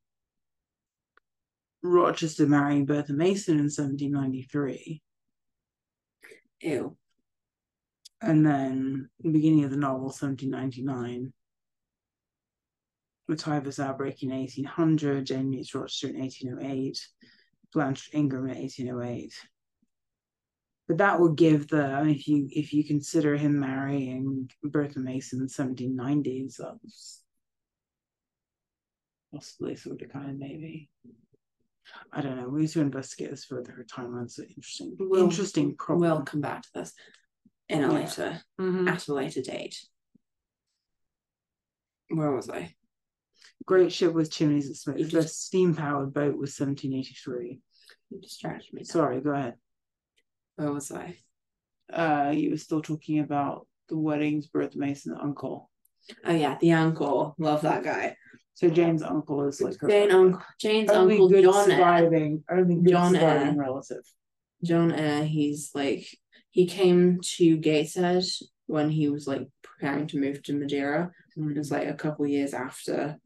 [1.82, 5.02] Rochester marrying Bertha Mason in 1793,
[6.62, 6.96] ew.
[8.22, 11.34] and then the beginning of the novel 1799.
[13.30, 17.06] The typhus outbreak in 1800, Jane meets Rochester in 1808,
[17.72, 19.32] Blanche Ingram in 1808.
[20.88, 24.98] But that would give the I mean, if you if you consider him marrying Bertha
[24.98, 27.22] Mason in the 1790s, that's
[29.32, 30.90] possibly sort of kind of maybe.
[32.12, 32.48] I don't know.
[32.48, 33.70] We need to investigate this further.
[33.70, 36.10] Her timeline's an interesting, We'll- interesting problem.
[36.10, 36.92] We'll come back to this
[37.68, 37.92] in a Yeah.
[37.92, 38.88] later Mhm.
[38.88, 39.76] at a later date.
[42.08, 42.74] Where was I?
[43.66, 45.22] Great ship with chimneys and You smoke.
[45.22, 47.60] The steam powered boat was 1783.
[48.10, 48.80] You distracted me.
[48.82, 48.92] now.
[48.92, 49.54] Sorry, go ahead.
[50.56, 51.16] Where was I?
[51.92, 55.70] Uh, you were still talking about the weddings, birth Mason uncle.
[56.24, 57.34] Oh yeah, the uncle.
[57.38, 58.16] Love that guy.
[58.54, 61.76] So Jane's uncle is like her Jane uncle Jane's only uncle good John Eyre.
[61.78, 63.54] surviving, only good John surviving Eyre.
[63.56, 64.02] relative.
[64.64, 66.06] John Eyre, he's like
[66.50, 68.24] he came to Gateshead
[68.66, 71.10] when he was like preparing to move to Madeira.
[71.36, 73.16] It was like a couple years after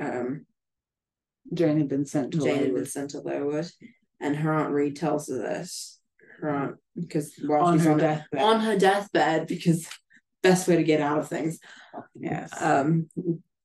[0.00, 0.46] um
[1.52, 2.88] Jane had been sent to Jane had been Lowood.
[2.88, 3.68] sent to Lowood.
[4.20, 5.98] And her aunt Reed tells her this.
[6.40, 8.40] Her aunt because while on she's her on, deathbed.
[8.40, 9.88] on her deathbed, because
[10.42, 11.58] best way to get out of things.
[12.14, 12.50] yes.
[12.60, 13.08] um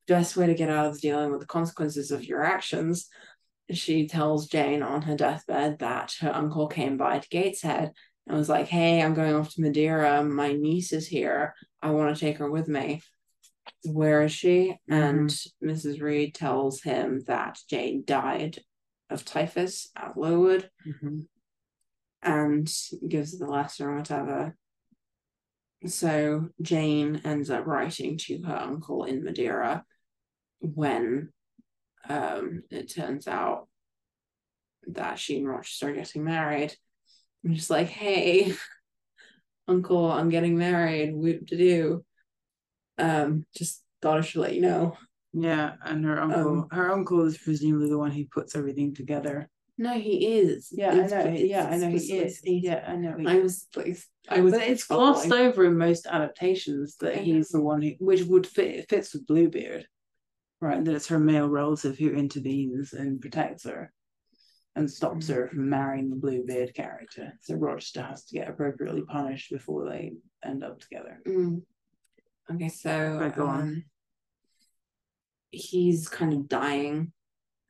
[0.08, 3.08] best way to get out of dealing with the consequences of your actions
[3.72, 7.92] she tells jane on her deathbed that her uncle came by to gateshead
[8.26, 12.16] and was like hey i'm going off to madeira my niece is here i want
[12.16, 13.02] to take her with me
[13.84, 15.30] where is she and
[15.64, 18.60] mrs reed tells him that jane died
[19.10, 21.26] of typhus at lowood Mhm.
[22.22, 22.74] and
[23.08, 24.56] gives the letter or whatever.
[25.86, 29.86] So Jane ends up writing to her uncle in Madeira
[30.60, 31.32] when
[32.10, 33.70] um, it turns out
[34.88, 36.76] that she and Rochester are getting married.
[37.46, 38.56] I'm just like, hey,
[39.68, 41.14] uncle, I'm getting married.
[41.14, 42.04] Whoop to do.
[42.98, 44.98] Um, just thought I should let you know.
[45.34, 49.50] Yeah, and her uncle, Um, her uncle is presumably the one who puts everything together.
[49.78, 50.70] No, he is.
[50.72, 51.32] Yeah, I It's- know.
[51.32, 52.42] it's Yeah, I know he is.
[52.44, 53.16] Yeah, I know.
[53.18, 53.98] He I was like,
[54.28, 54.54] I was.
[54.54, 58.48] but it's glossed over in most adaptations that I he's the one who, which would
[58.48, 59.86] fit fits with Bluebeard,
[60.62, 60.84] right?
[60.84, 63.94] That it's her male relative who intervenes and protects her,
[64.76, 67.34] and stops her from marrying the Bluebeard character.
[67.42, 70.14] So Rochester has to get appropriately punished before they
[70.44, 71.22] end up together.
[71.28, 71.62] Mm.
[72.54, 73.60] Okay, so Right, go on.
[73.62, 73.84] um,
[75.52, 77.12] he's kind of dying,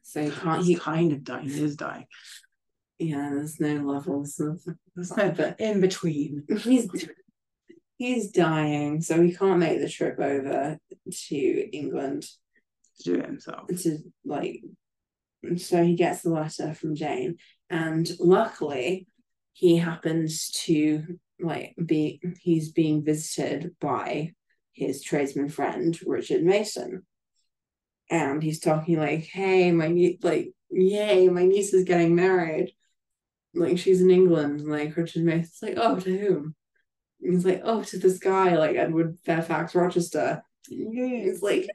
[0.03, 0.59] so he can't.
[0.59, 1.49] He's He kind of dying.
[1.49, 2.05] He is dying.
[2.99, 4.61] yeah, there's no levels of.
[4.95, 6.43] There's no but in between.
[6.59, 6.89] he's
[7.97, 10.77] he's dying, so he can't make the trip over
[11.11, 11.35] to
[11.75, 12.23] England
[12.97, 13.67] to do it himself.
[13.67, 14.61] to like.
[15.57, 17.37] So he gets the letter from Jane,
[17.69, 19.07] and luckily,
[19.53, 21.03] he happens to
[21.39, 24.33] like be he's being visited by
[24.77, 27.03] his tradesman friend Richard Mason,
[28.11, 32.71] and he's talking like, "Hey, my nie- like, yay, my niece is getting married.
[33.55, 36.55] Like she's in England." And, like Richard Mason's like, "Oh, to whom?"
[37.21, 41.67] And he's like, "Oh, to this guy, like Edward Fairfax Rochester." He's like,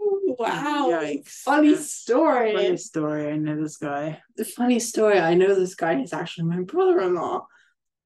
[0.00, 1.28] "Oh, wow, Yikes.
[1.28, 1.76] funny Yeah.
[1.80, 3.28] story." Funny story.
[3.30, 4.22] I know this guy.
[4.36, 5.18] The funny story.
[5.18, 7.46] I know this guy He's actually my brother-in-law.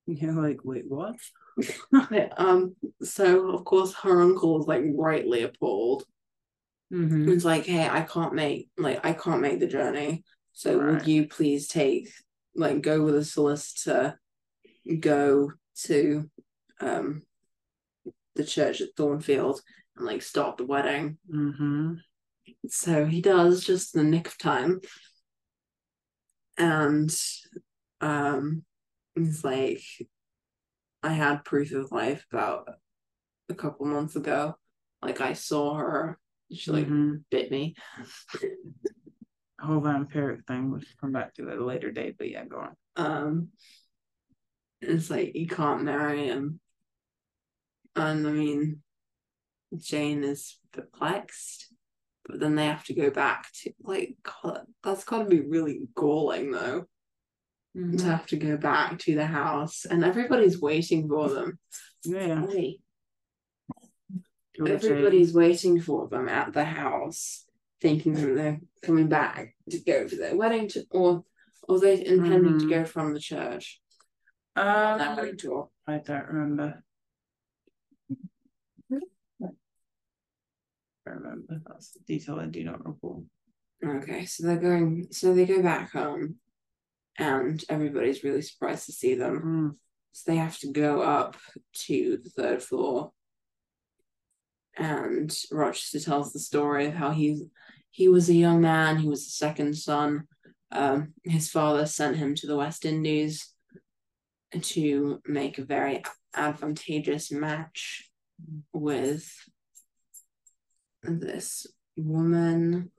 [0.07, 1.16] You're like, wait, what?
[2.36, 6.04] um, so of course her uncle is like rightly appalled.
[6.92, 7.30] Mm-hmm.
[7.30, 10.24] It's like, hey, I can't make like I can't make the journey.
[10.52, 10.92] So Right.
[10.94, 12.08] would you please take
[12.54, 14.20] like go with a solicitor,
[15.00, 15.52] go
[15.84, 16.30] to
[16.80, 17.22] um
[18.34, 19.60] the church at Thornfield
[19.96, 21.18] and like stop the wedding.
[21.32, 21.94] Mm-hmm.
[22.68, 24.80] So he does just in the nick of time.
[26.58, 27.14] And
[28.00, 28.64] um
[29.14, 29.82] he's like,
[31.02, 32.68] I had proof of life about
[33.48, 34.56] a couple months ago.
[35.02, 36.18] Like I saw her.
[36.52, 37.24] She like Mhm.
[37.31, 37.74] bit me.
[39.59, 42.77] whole vampiric thing, we'll come back to at a later date, but yeah, go on.
[42.97, 43.48] Um,
[44.81, 46.60] it's like you can't marry him,
[47.97, 48.82] and I mean,
[49.77, 51.73] Jane is perplexed,
[52.27, 55.89] but then they have to go back to like God, that's got to be really
[55.94, 56.86] galling though
[57.77, 57.97] Mm-hmm.
[57.98, 61.59] to have to go back to the house, and everybody's waiting for them.
[62.05, 62.47] Yeah.
[64.57, 67.44] George everybody's waiting for them at the house,
[67.82, 71.24] thinking that they're coming back to go for their wedding to, or
[71.69, 72.70] or they intending to Mhm.
[72.70, 73.82] go from the church.
[74.55, 75.69] Um, that wedding tour.
[75.86, 76.82] I don't remember.
[78.90, 79.51] I
[81.11, 81.61] remember.
[81.66, 83.27] That's the detail I do not recall.
[83.85, 85.09] Okay, so they're going.
[85.11, 86.36] So they go back home,
[87.18, 89.40] and everybody's really surprised to see them.
[89.40, 89.76] Mm.
[90.12, 91.36] So they have to go up
[91.86, 93.12] to the third floor.
[94.76, 97.47] And Rochester tells the story of how he
[97.90, 100.26] he was a young man, he was the second son.
[100.70, 103.51] Um, his father sent him to the West Indies
[104.60, 106.02] to make a very
[106.34, 108.10] advantageous match
[108.72, 109.32] with
[111.02, 111.66] this
[111.97, 112.90] woman.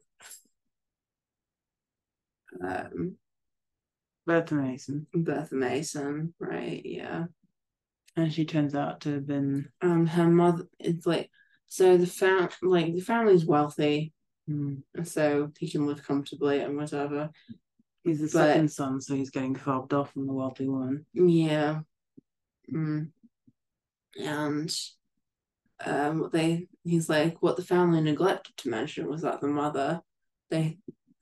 [2.63, 3.17] Um,
[4.27, 5.07] Bertha Mason.
[5.13, 6.81] Bertha Mason, right?
[6.85, 7.25] Yeah.
[8.15, 11.29] And she turns out to have been um her mother it's like
[11.67, 14.11] so the fam like the family's wealthy
[14.49, 17.29] mm, so he can live comfortably and whatever
[18.03, 21.05] he's the But- second son, so he's getting fobbed off from the wealthy woman.
[21.13, 21.81] yeah
[22.73, 23.09] mm.
[24.19, 24.75] and
[25.85, 30.01] um they he's like what the family neglected to mention was that the mother
[30.49, 30.79] they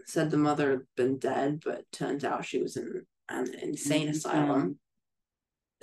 [0.07, 4.79] said the mother had been dead but turns out she was in an insane asylum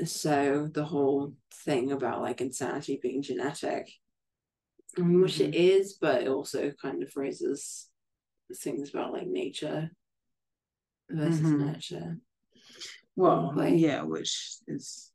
[0.04, 1.34] so the whole
[1.64, 3.90] thing about like insanity being genetic
[4.96, 7.88] mean, which it is but it also kind of raises
[8.56, 9.90] things about like nature
[11.10, 11.58] versus Mhm.
[11.66, 12.18] nurture
[13.16, 15.12] Well, Like- yeah, which is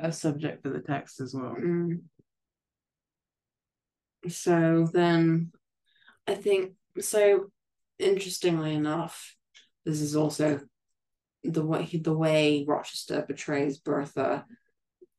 [0.00, 1.54] a subject for the text as well.
[1.54, 2.00] mm.
[4.28, 5.52] so then
[6.26, 7.46] i think so
[7.98, 9.34] interestingly enough
[9.84, 10.60] this is also
[11.44, 14.44] the way he, the way rochester portrays bertha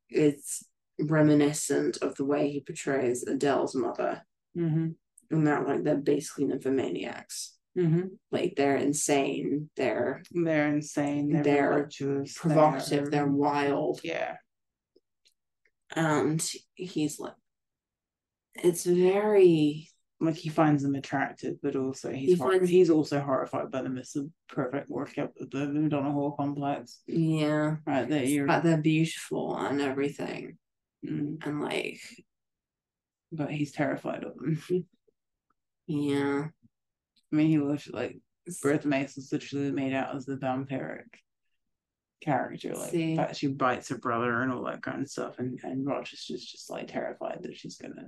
[0.09, 0.63] is
[0.99, 4.21] reminiscent of the way he portrays adele's mother
[4.57, 4.87] Mm-hmm.
[5.29, 8.07] and that like they're basically nymphomaniacs Mm-hmm.
[8.31, 11.29] like they're insane they're They're insane.
[11.31, 14.37] They're, They're provocative they're wild yeah.
[15.95, 16.43] and
[16.73, 17.35] he's like
[18.55, 19.89] it's very
[20.19, 23.83] Like he finds them attractive, but also he's He hor- finds- he's also horrified by
[23.83, 23.97] them.
[23.99, 28.09] It's a perfect workout of the Madonna whore complex, yeah right?
[28.09, 30.57] That you're, but they're beautiful and everything
[31.05, 31.99] Mm, and like
[33.31, 34.59] but he's terrified of them.
[35.87, 36.47] yeah
[37.31, 38.17] I mean, he looks like
[38.63, 41.03] Bertha Mason's literally made out as the vampiric
[42.21, 42.73] character.
[42.73, 43.15] Like See.
[43.15, 46.69] the she bites her brother and all that kind of stuff, and and Rochester's just
[46.71, 48.07] like terrified that she's gonna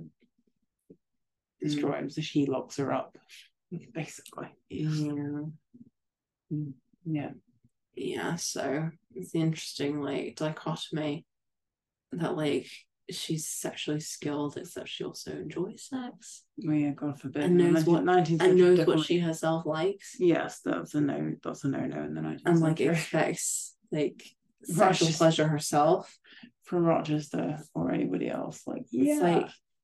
[1.62, 1.98] destroy mm.
[2.00, 3.16] him, so she locks her up,
[3.92, 4.48] basically.
[4.68, 4.88] yeah
[6.52, 6.72] mm,
[7.04, 7.30] Yeah.
[7.94, 11.24] yeah so it's the interesting like dichotomy
[12.12, 12.66] that like
[13.10, 17.42] she's sexually skilled except she also enjoys sex Well, yeah, God forbid.
[17.42, 21.34] And knows what- 19th and knows what she herself likes Yes, that's a no.
[21.42, 22.94] That's a no no in the 19th and like century.
[22.94, 24.22] expects like
[24.62, 26.16] sexual she's- pleasure herself
[26.62, 28.62] from Rochester or anybody else.
[28.64, 29.18] Like, It's yeah,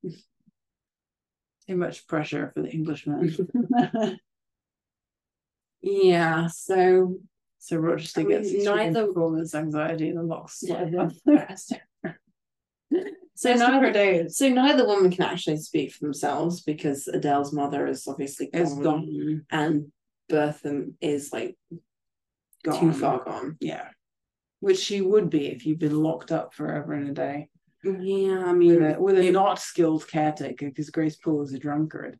[0.03, 0.13] like-
[1.67, 3.35] too much pressure for the Englishman.
[5.81, 7.17] yeah so
[7.59, 10.85] so Rochester I mean, gets neither- performance anxiety and locks Yeah.
[10.89, 11.73] the rest
[13.35, 18.47] so neither so neither woman can actually speak for themselves because Adele's mother is obviously
[18.53, 19.45] is gone, gone.
[19.51, 19.91] and
[20.29, 21.55] Bertham is like
[22.65, 22.79] gone.
[22.79, 23.57] too far gone.
[23.59, 23.89] Yeah.
[24.59, 27.49] Which she would be if you've been locked up forever and a day
[27.83, 31.53] Yeah, I with mean, a, with a it- not skilled caretaker because Grace Poole is
[31.53, 32.19] a drunkard.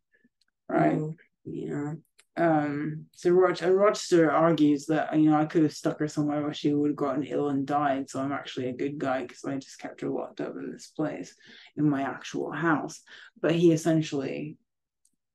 [0.69, 0.97] Right.
[0.97, 1.15] oh,
[1.45, 1.93] Yeah,
[2.35, 6.41] um so Roch- and Rochester argues that you know I could have stuck her somewhere
[6.43, 9.43] where she would have gotten ill and died so I'm actually a good guy because
[9.45, 11.33] I just kept her locked up in this place
[11.77, 13.01] in my actual house
[13.41, 14.57] but he essentially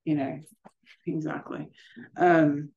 [0.05, 0.39] you know
[1.07, 1.70] exactly
[2.16, 2.69] um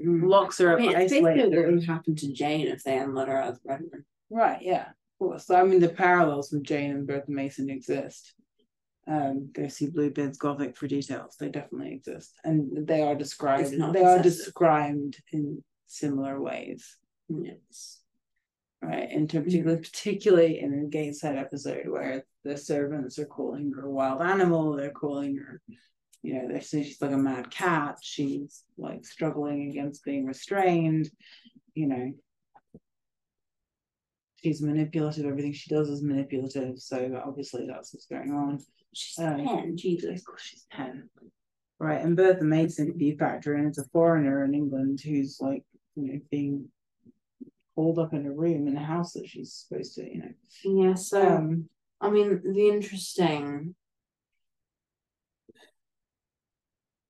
[0.00, 2.96] locks her I up mean, it's isolated basically what would happen to Jane if they
[2.96, 4.04] hadn't let her out of the bedroom.
[4.30, 4.88] right yeah
[5.20, 5.46] of course.
[5.46, 8.34] So I mean the parallels with Jane and Bertha Mason exist.
[9.06, 11.36] Um go see Bluebeard's Gothic for details.
[11.38, 12.32] They definitely exist.
[12.44, 16.96] And they are described they are described in similar ways.
[17.28, 18.00] Yes.
[18.82, 23.90] right in particular particularly in the Gateshead episode where the servants are calling her a
[23.90, 24.76] wild animal.
[24.76, 25.60] They're calling her
[26.22, 27.98] you know, they say she's like a mad cat.
[28.02, 31.10] She's like struggling against being restrained,
[31.74, 32.12] you know.
[34.42, 38.58] She's manipulative, everything she does is manipulative, so obviously that's what's going on.
[38.94, 40.20] She's Um, 10, Jesus.
[40.20, 41.10] Of course she's 10.
[41.78, 45.64] Right, and Bertha if you factor and it's a foreigner in England who's like,
[45.94, 46.68] you know, being
[47.74, 50.32] holed up in a room in a house that she's supposed to, you know.
[50.64, 51.68] Yeah, so Um,
[52.00, 53.74] I mean, the interesting.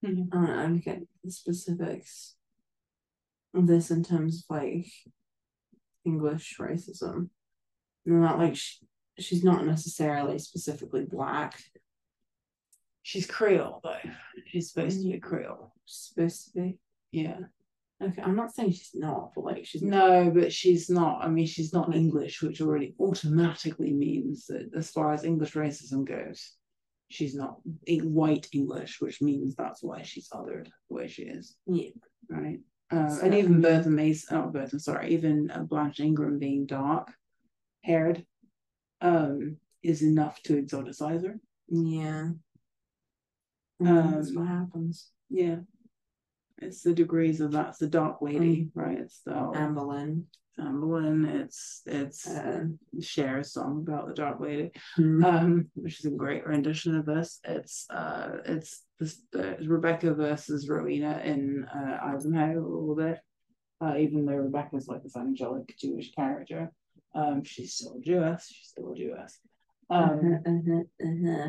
[0.05, 0.29] Mhm.
[0.33, 2.37] I don't know, I get the specifics
[3.55, 4.87] of this in terms of like
[6.05, 7.29] English racism.
[8.07, 8.79] Not like she,
[9.19, 11.61] she's not necessarily specifically black.
[13.03, 14.11] she's Creole though.
[14.47, 15.23] She's supposed to be mm.
[15.23, 15.73] Creole.
[15.85, 16.79] She's supposed to be.
[17.13, 17.39] Yeah.
[18.03, 21.23] Okay, I'm not saying she's not, but like she's No, but she's not.
[21.23, 26.07] I mean, she's not English, which already automatically means that as far as English racism
[26.07, 26.53] goes,
[27.09, 31.91] she's not white English, which means that's why she's othered the way she is, Yeah.
[32.31, 32.61] right?
[32.93, 37.13] Uh, and even Bertha Mason, oh, Bertha, sorry, even uh, Blanche Ingram being dark
[37.83, 38.27] haired
[39.01, 41.39] um, is enough to exoticize her.
[41.69, 42.31] Yeah.
[43.79, 45.11] And that's Um, what happens.
[45.29, 45.61] Yeah.
[46.59, 48.99] It's the degrees of that's the dark lady, right?
[48.99, 49.75] It's the Anne
[50.59, 52.67] Anne Boleyn, it's it's Uh,
[53.01, 54.73] Cher's song about the dark lady.
[54.97, 55.25] hmm.
[55.25, 57.41] um, which is a great rendition of this.
[57.45, 63.19] It's uh, it's this uh, Rebecca versus Rowena in uh, Ivanhoe a little bit.
[63.81, 66.71] Uh, even though Rebecca's like this angelic Jewish character,
[67.15, 68.43] um, she's still Jewish.
[68.47, 69.33] She's still Jewish.
[69.89, 71.49] Um, uh-huh, uh-huh.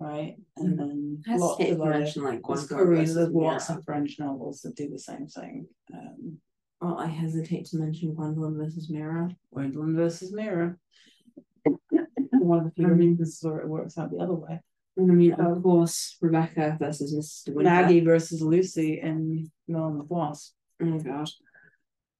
[0.00, 1.90] right, and then I lots of other.
[2.00, 5.66] like There's Gwendolyn Korean, lots of French novels that do the same thing.
[5.92, 6.38] Um,
[6.84, 9.30] Well, I hesitate to mention Gwendolyn versus Mira.
[9.54, 10.76] Gwendolyn versus Mira.
[12.32, 14.60] One of the few I mean- reasons where it works out the other way.
[14.98, 17.54] And I mean, Um, of course, Rebecca versus Mrs.
[17.54, 17.70] Winter.
[17.70, 20.52] Maggie versus Lucy in Mill on the Floss.
[20.82, 21.30] Oh god.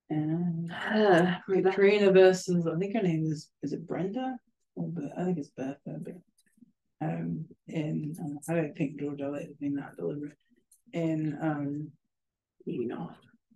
[0.08, 4.38] And Uh, Caterina versus I think her name is is it Brenda?
[4.76, 5.76] Or I think it's Bertha.
[6.00, 6.14] But,
[7.02, 10.38] um, in um, I don't think George Eliot has been that deliberate.
[10.94, 11.90] In um,
[12.64, 13.10] You know.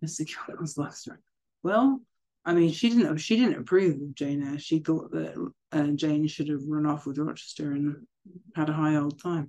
[0.05, 0.27] Mr.
[0.27, 1.19] Gilfil's Love Story.
[1.62, 2.01] Well,
[2.45, 4.59] I mean, she didn't she didn't approve of Jane Eyre.
[4.59, 8.07] She thought that uh, Jane should have run off with Rochester and
[8.55, 9.49] had a high old time.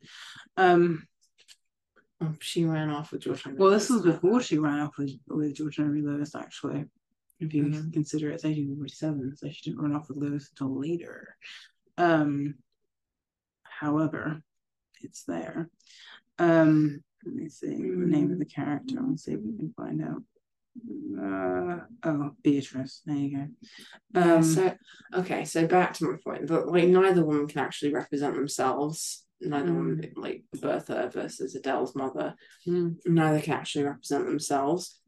[0.58, 1.08] Um,
[2.22, 3.44] Oh, she ran off with George.
[3.44, 6.84] Henry well, this was before she ran off with with George Henry Lewes, actually.
[7.40, 7.94] If you Mhm.
[7.94, 11.38] consider it's 1847, so she didn't run off with Lewes until later.
[11.98, 12.56] Um,
[13.64, 14.42] however,
[15.02, 15.70] it's there.
[16.38, 19.00] Um, let me see the name of the character.
[19.00, 20.22] I'll see if we can find out.
[21.20, 23.02] Uh, oh, Beatrice.
[23.06, 23.48] There you go.
[24.14, 24.74] Yeah, Um, so
[25.14, 29.26] okay, so back to my point, but like neither woman can actually represent themselves.
[29.42, 32.36] Neither woman, like Bertha versus Adele's mother,
[32.68, 35.00] mm, neither can actually represent themselves.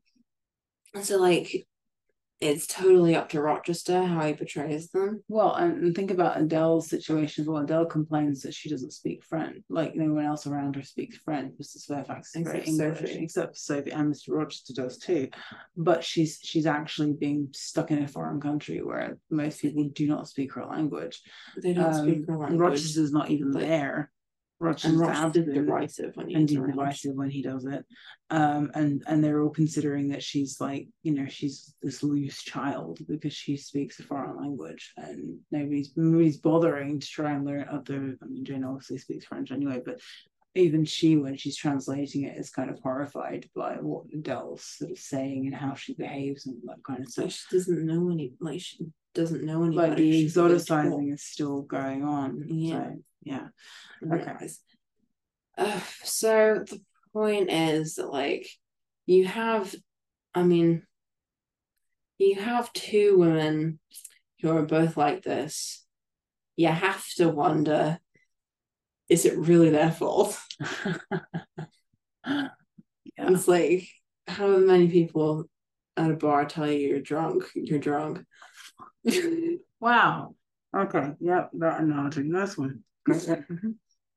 [0.93, 1.67] And so, like,
[2.41, 5.23] it's totally up to Rochester how he portrays them.
[5.27, 7.61] Well, and, and think about Adele's situation as well.
[7.63, 11.53] Adele complains that she doesn't speak French, like no one else around her speaks French.
[11.61, 11.85] Mrs.
[11.85, 13.23] Fairfax is Except English, Sophie.
[13.23, 14.29] except Sophie and Mr.
[14.29, 15.29] Rochester does too.
[15.77, 20.27] But she's she's actually being stuck in a foreign country where most people do not
[20.27, 21.21] speak her language.
[21.61, 22.59] They don't Um, speak her language.
[22.59, 24.11] Rochester's not even there.
[24.69, 27.85] And absolutely- derisive when and he's he's divisive when he does it.
[28.29, 32.99] Um, and and they're all considering that she's like, you know, she's this loose child
[33.07, 38.17] because she speaks a foreign language, and nobody's nobody's bothering to try and learn other.
[38.21, 39.99] I mean, Jane obviously speaks French anyway, but
[40.53, 44.97] even she, when she's translating it, is kind of horrified by what Adele's sort of
[44.97, 47.31] saying and how she behaves and that kind of So stuff.
[47.49, 48.85] she doesn't know any, like she
[49.15, 49.87] doesn't know anybody.
[49.89, 50.59] Like the She's really tall.
[50.77, 52.43] exoticizing is still going on.
[52.49, 52.83] Yeah.
[52.89, 53.47] So, yeah.
[54.03, 54.49] Okay.
[55.57, 56.81] Uh, so the
[57.13, 58.47] point is that like
[59.05, 59.73] you have,
[60.33, 60.83] I mean,
[62.17, 63.79] you have two women
[64.41, 65.85] who are both like this.
[66.55, 67.99] You have to wonder,
[69.09, 70.39] is it really their fault?
[72.25, 72.49] yeah.
[73.17, 73.87] It's like
[74.27, 75.45] how many people
[75.97, 78.23] at a bar tell you you're drunk, you're drunk.
[79.79, 80.35] Wow.
[80.73, 81.11] Okay.
[81.19, 81.49] Yep.
[81.55, 82.23] That analogy.
[82.23, 82.85] Nice one.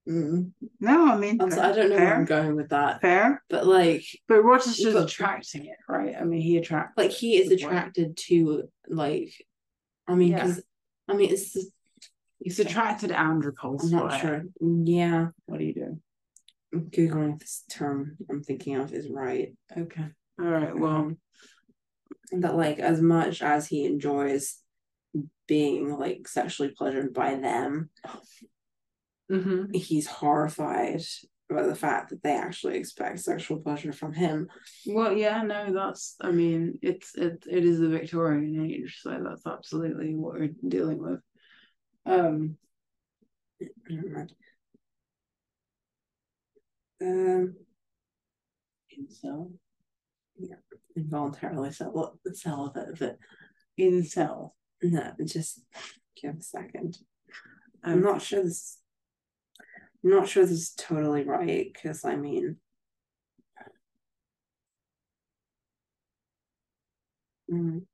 [0.07, 0.53] Mm.
[0.81, 3.43] No, I mean, so- I don't know where I'm going with that, fair.
[3.49, 6.15] but like, But Rochester's But- attracting it, right?
[6.15, 6.93] I mean, he attracts.
[6.99, 9.33] like he is attracted to like,
[10.07, 10.43] I mean, Yeah.
[10.45, 10.63] because
[11.09, 11.71] I mean, it's just,
[12.39, 14.45] He's attracted to Andrew I'm not sure.
[14.61, 16.01] Yeah, What do you do?
[16.75, 19.57] I'm googling if this term I'm thinking of is right.
[19.75, 20.05] Okay.
[20.39, 20.77] All right.
[20.79, 21.15] Well,
[22.33, 24.59] that like as much as he enjoys
[25.47, 27.89] being like sexually pleasured by them,
[29.31, 29.75] mhm.
[29.75, 31.03] he's horrified
[31.49, 34.49] by the fact that they actually expect sexual pleasure from him.
[34.87, 36.17] Well, yeah, no, that's.
[36.21, 40.99] I mean, it's it it is the Victorian age, so that's absolutely what we're dealing
[40.99, 41.21] with.
[42.07, 42.57] Um.
[47.03, 47.55] Um,
[48.99, 49.53] Incel.
[50.39, 50.57] yeah,
[50.97, 53.19] involuntarily cel- celibate, but
[53.79, 54.53] Incel.
[54.83, 55.61] no, just
[56.21, 56.99] give a second.
[57.83, 58.79] I'm not sure this.
[60.05, 62.57] I'm not sure this is totally right because I mean,
[67.51, 67.85] mm,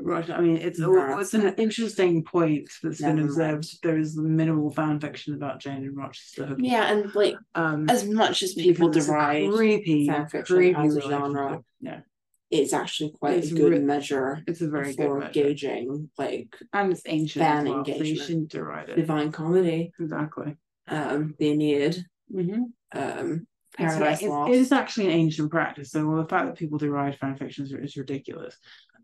[0.00, 0.28] Right.
[0.30, 3.82] I mean, it's it's an interesting point that's been observed.
[3.82, 6.54] There is minimal fan fiction about Jane and Rochester.
[6.58, 11.00] yeah, and like Um, as much as people deride, creepy, fan fiction creepy as a
[11.00, 11.10] relationship.
[11.10, 11.64] genre.
[11.80, 12.00] Yeah,
[12.50, 15.32] it's actually quite It's a good re- measure it's a very for good measure.
[15.32, 17.44] gauging like and it's ancient.
[17.44, 18.26] fan well, so engagement.
[18.26, 18.48] shouldn't
[18.88, 18.96] it.
[18.96, 20.56] Divine Comedy, Exactly.
[20.88, 22.04] um, the Aeneid,
[22.34, 22.62] Mm-hmm.
[22.98, 23.46] um,
[23.76, 24.50] Paradise it's, Lost.
[24.52, 25.90] it is actually an ancient practice.
[25.92, 28.56] So well, the fact that people deride fan fiction is, is ridiculous.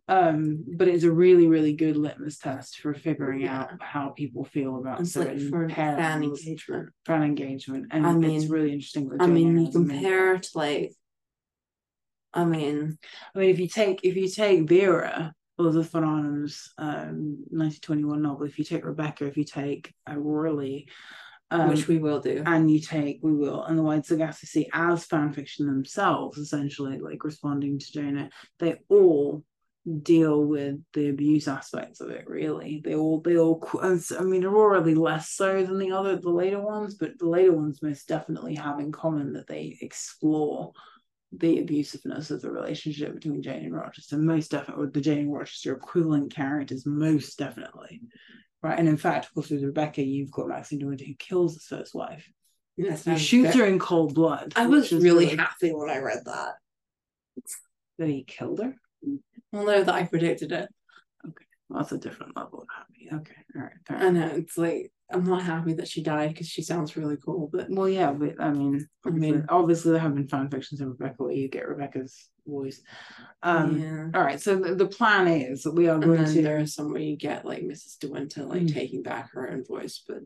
[0.07, 3.61] Um, but it's a really, really good litmus test for figuring Yeah.
[3.61, 6.91] out how people feel about It's like certain for fan engagement.
[7.07, 9.11] fan engagement, and I mean, it's really interesting.
[9.19, 10.93] I mean, you compare to like,
[12.35, 12.99] I mean,
[13.35, 18.47] I mean, if you take if you take Vera, Elizabeth von Arnim's um, 1921 novel,
[18.47, 20.89] if you take Rebecca, if you take Aurora Leigh,
[21.51, 22.43] um, which we will do.
[22.45, 26.99] and you take We Will and the Wide Sargasso Sea as fan fiction themselves, essentially
[26.99, 29.45] like responding to Jane they all
[30.03, 32.25] deal with the abuse aspects of it.
[32.27, 33.63] Really, they all they all.
[33.83, 37.19] i and s- I mean, Aurora less so than the other the later ones, but
[37.19, 40.73] the later ones most definitely have in common that they explore
[41.39, 44.17] the abusiveness of the relationship between Jane and Rochester.
[44.17, 48.03] Most definitely, the Jane and Rochester equivalent characters, most definitely.
[48.63, 48.79] Right.
[48.79, 51.65] And in fact, of course, with Rebecca, you've got Maxim de Winter who kills his
[51.65, 52.27] first wife.
[52.77, 54.55] Yes, He shoots her in cold blood.
[54.57, 56.55] I was really happy when I read that.
[57.99, 58.75] that he killed her.
[59.53, 60.69] Although that I predicted it.
[61.69, 63.09] Well, that's a different level of happy.
[63.23, 63.41] Okay.
[63.57, 63.73] All right.
[63.87, 67.17] Fair I know it's like I'm not happy that she died because she sounds really
[67.25, 70.49] cool, but Well, yeah, but I mean, I obviously, mean- obviously there have been fan
[70.51, 72.81] fictions of Rebecca where you get Rebecca's voice.
[73.43, 74.09] Um, yeah.
[74.15, 74.41] All right.
[74.41, 76.43] So the, the plan is that we are And going to.
[76.43, 77.99] there is some where you get like Mrs.
[77.99, 78.73] De Winter like Mm.
[78.73, 80.21] taking back her own voice, but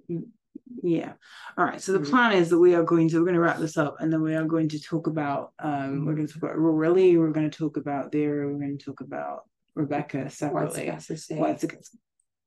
[0.82, 1.12] Yeah.
[1.56, 1.80] All right.
[1.80, 2.10] So the Mhm.
[2.10, 4.22] plan is that we are going to we're going to wrap this up, and then
[4.22, 7.16] we are going to talk about um we're going to talk about Rory.
[7.16, 8.46] We're going to talk about there.
[8.46, 9.44] We're going to talk about
[9.74, 10.90] Rebecca separately.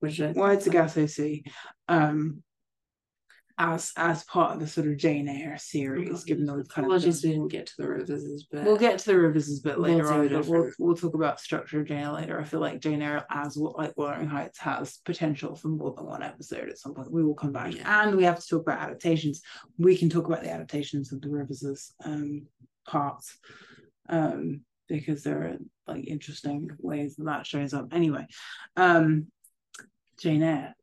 [0.02, 0.32] Sargasso Sea, White Sagacity.
[0.32, 1.44] which I White Sagacity.
[1.88, 2.42] Um.
[3.58, 7.04] As as part of the sort of Jane Eyre series, given that we've kind of
[7.04, 9.92] we didn't get to the rivers, but We'll get to the rivers a bit We'll
[9.92, 12.40] later on, but we'll, we'll talk about structure of Jane Eyre later.
[12.40, 16.06] I feel like Jane Eyre, as what like Wuthering Heights, has potential for more than
[16.06, 17.12] one episode at some point.
[17.12, 18.02] We will come back, Yeah.
[18.02, 19.42] and we have to talk about adaptations.
[19.76, 22.46] We can talk about the adaptations of the Rivers' um,
[22.88, 23.38] parts,
[24.08, 25.56] um, because there are
[25.86, 27.92] like interesting ways that that shows up.
[27.92, 28.26] Anyway,
[28.76, 29.26] um,
[30.22, 30.74] Jane Eyre,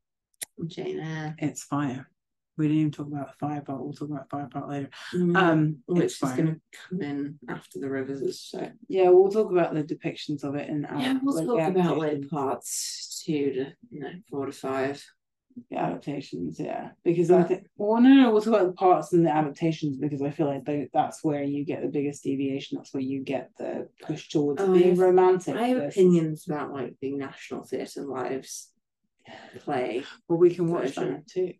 [0.67, 2.09] Jane Eyre, it's fire.
[2.57, 3.81] We didn't even talk about the fire part.
[3.81, 4.89] We'll talk about fire part later.
[5.13, 8.41] um, Um, which it's is going to come in after the rivers.
[8.41, 11.97] So Yeah, we'll talk about the depictions of it in yeah, we'll like, talk about
[11.97, 15.01] like parts two to you know four to five.
[15.71, 16.89] the adaptations, yeah.
[17.05, 20.21] Because I think well no no we'll talk about the parts and the adaptations because
[20.21, 23.51] I feel like they, that's where you get the biggest deviation, that's where you get
[23.57, 25.55] the push towards Oh, being romantic.
[25.55, 28.71] I have versus- opinions about like the National Theatre Lives
[29.59, 30.03] play.
[30.27, 31.13] Well we can watch version.
[31.13, 31.53] that too.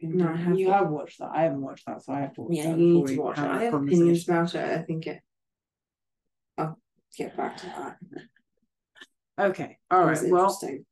[0.00, 0.72] No, I you haven't.
[0.72, 1.30] have watched that.
[1.34, 3.38] I haven't watched that, so I have to watch Yeah, that you need to watch
[3.38, 3.40] it.
[3.40, 4.78] have I have opinions about it.
[4.78, 5.20] I think it.
[6.58, 6.78] I'll
[7.16, 7.96] get back to that.
[9.50, 9.78] Okay.
[9.90, 10.10] All right.
[10.10, 10.84] Was Well interesting.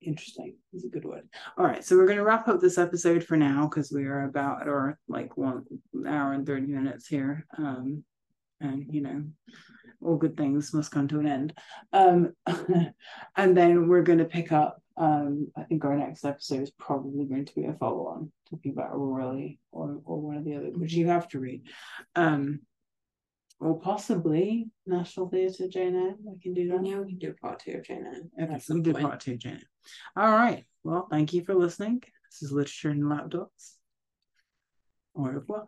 [0.00, 1.28] interesting is a good word.
[1.56, 4.24] All right, so we're going to wrap up this episode for now because we are
[4.24, 5.64] about at our like one
[6.06, 7.44] hour and 30 minutes here.
[7.56, 8.04] Um,
[8.60, 9.24] and you know,
[10.00, 11.52] all good things must come to an end.
[11.92, 12.32] Um,
[13.36, 14.80] and then we're going to pick up.
[14.98, 18.72] Um, I think our next episode is probably going to be a follow on talking
[18.72, 21.62] about Aurora or or one of the other, which you have to read.
[22.16, 22.60] Um,
[23.60, 26.14] or possibly National Theatre Jane Eyre.
[26.22, 26.86] We can do that.
[26.86, 28.44] Yeah, we can do a part two of Jane Eyre.
[28.44, 29.04] Okay, we point.
[29.04, 29.64] part two, Janet.
[30.16, 30.64] All right.
[30.84, 32.02] Well, thank you for listening.
[32.30, 33.74] This is Literature and Lapdogs.
[35.16, 35.66] Au revoir.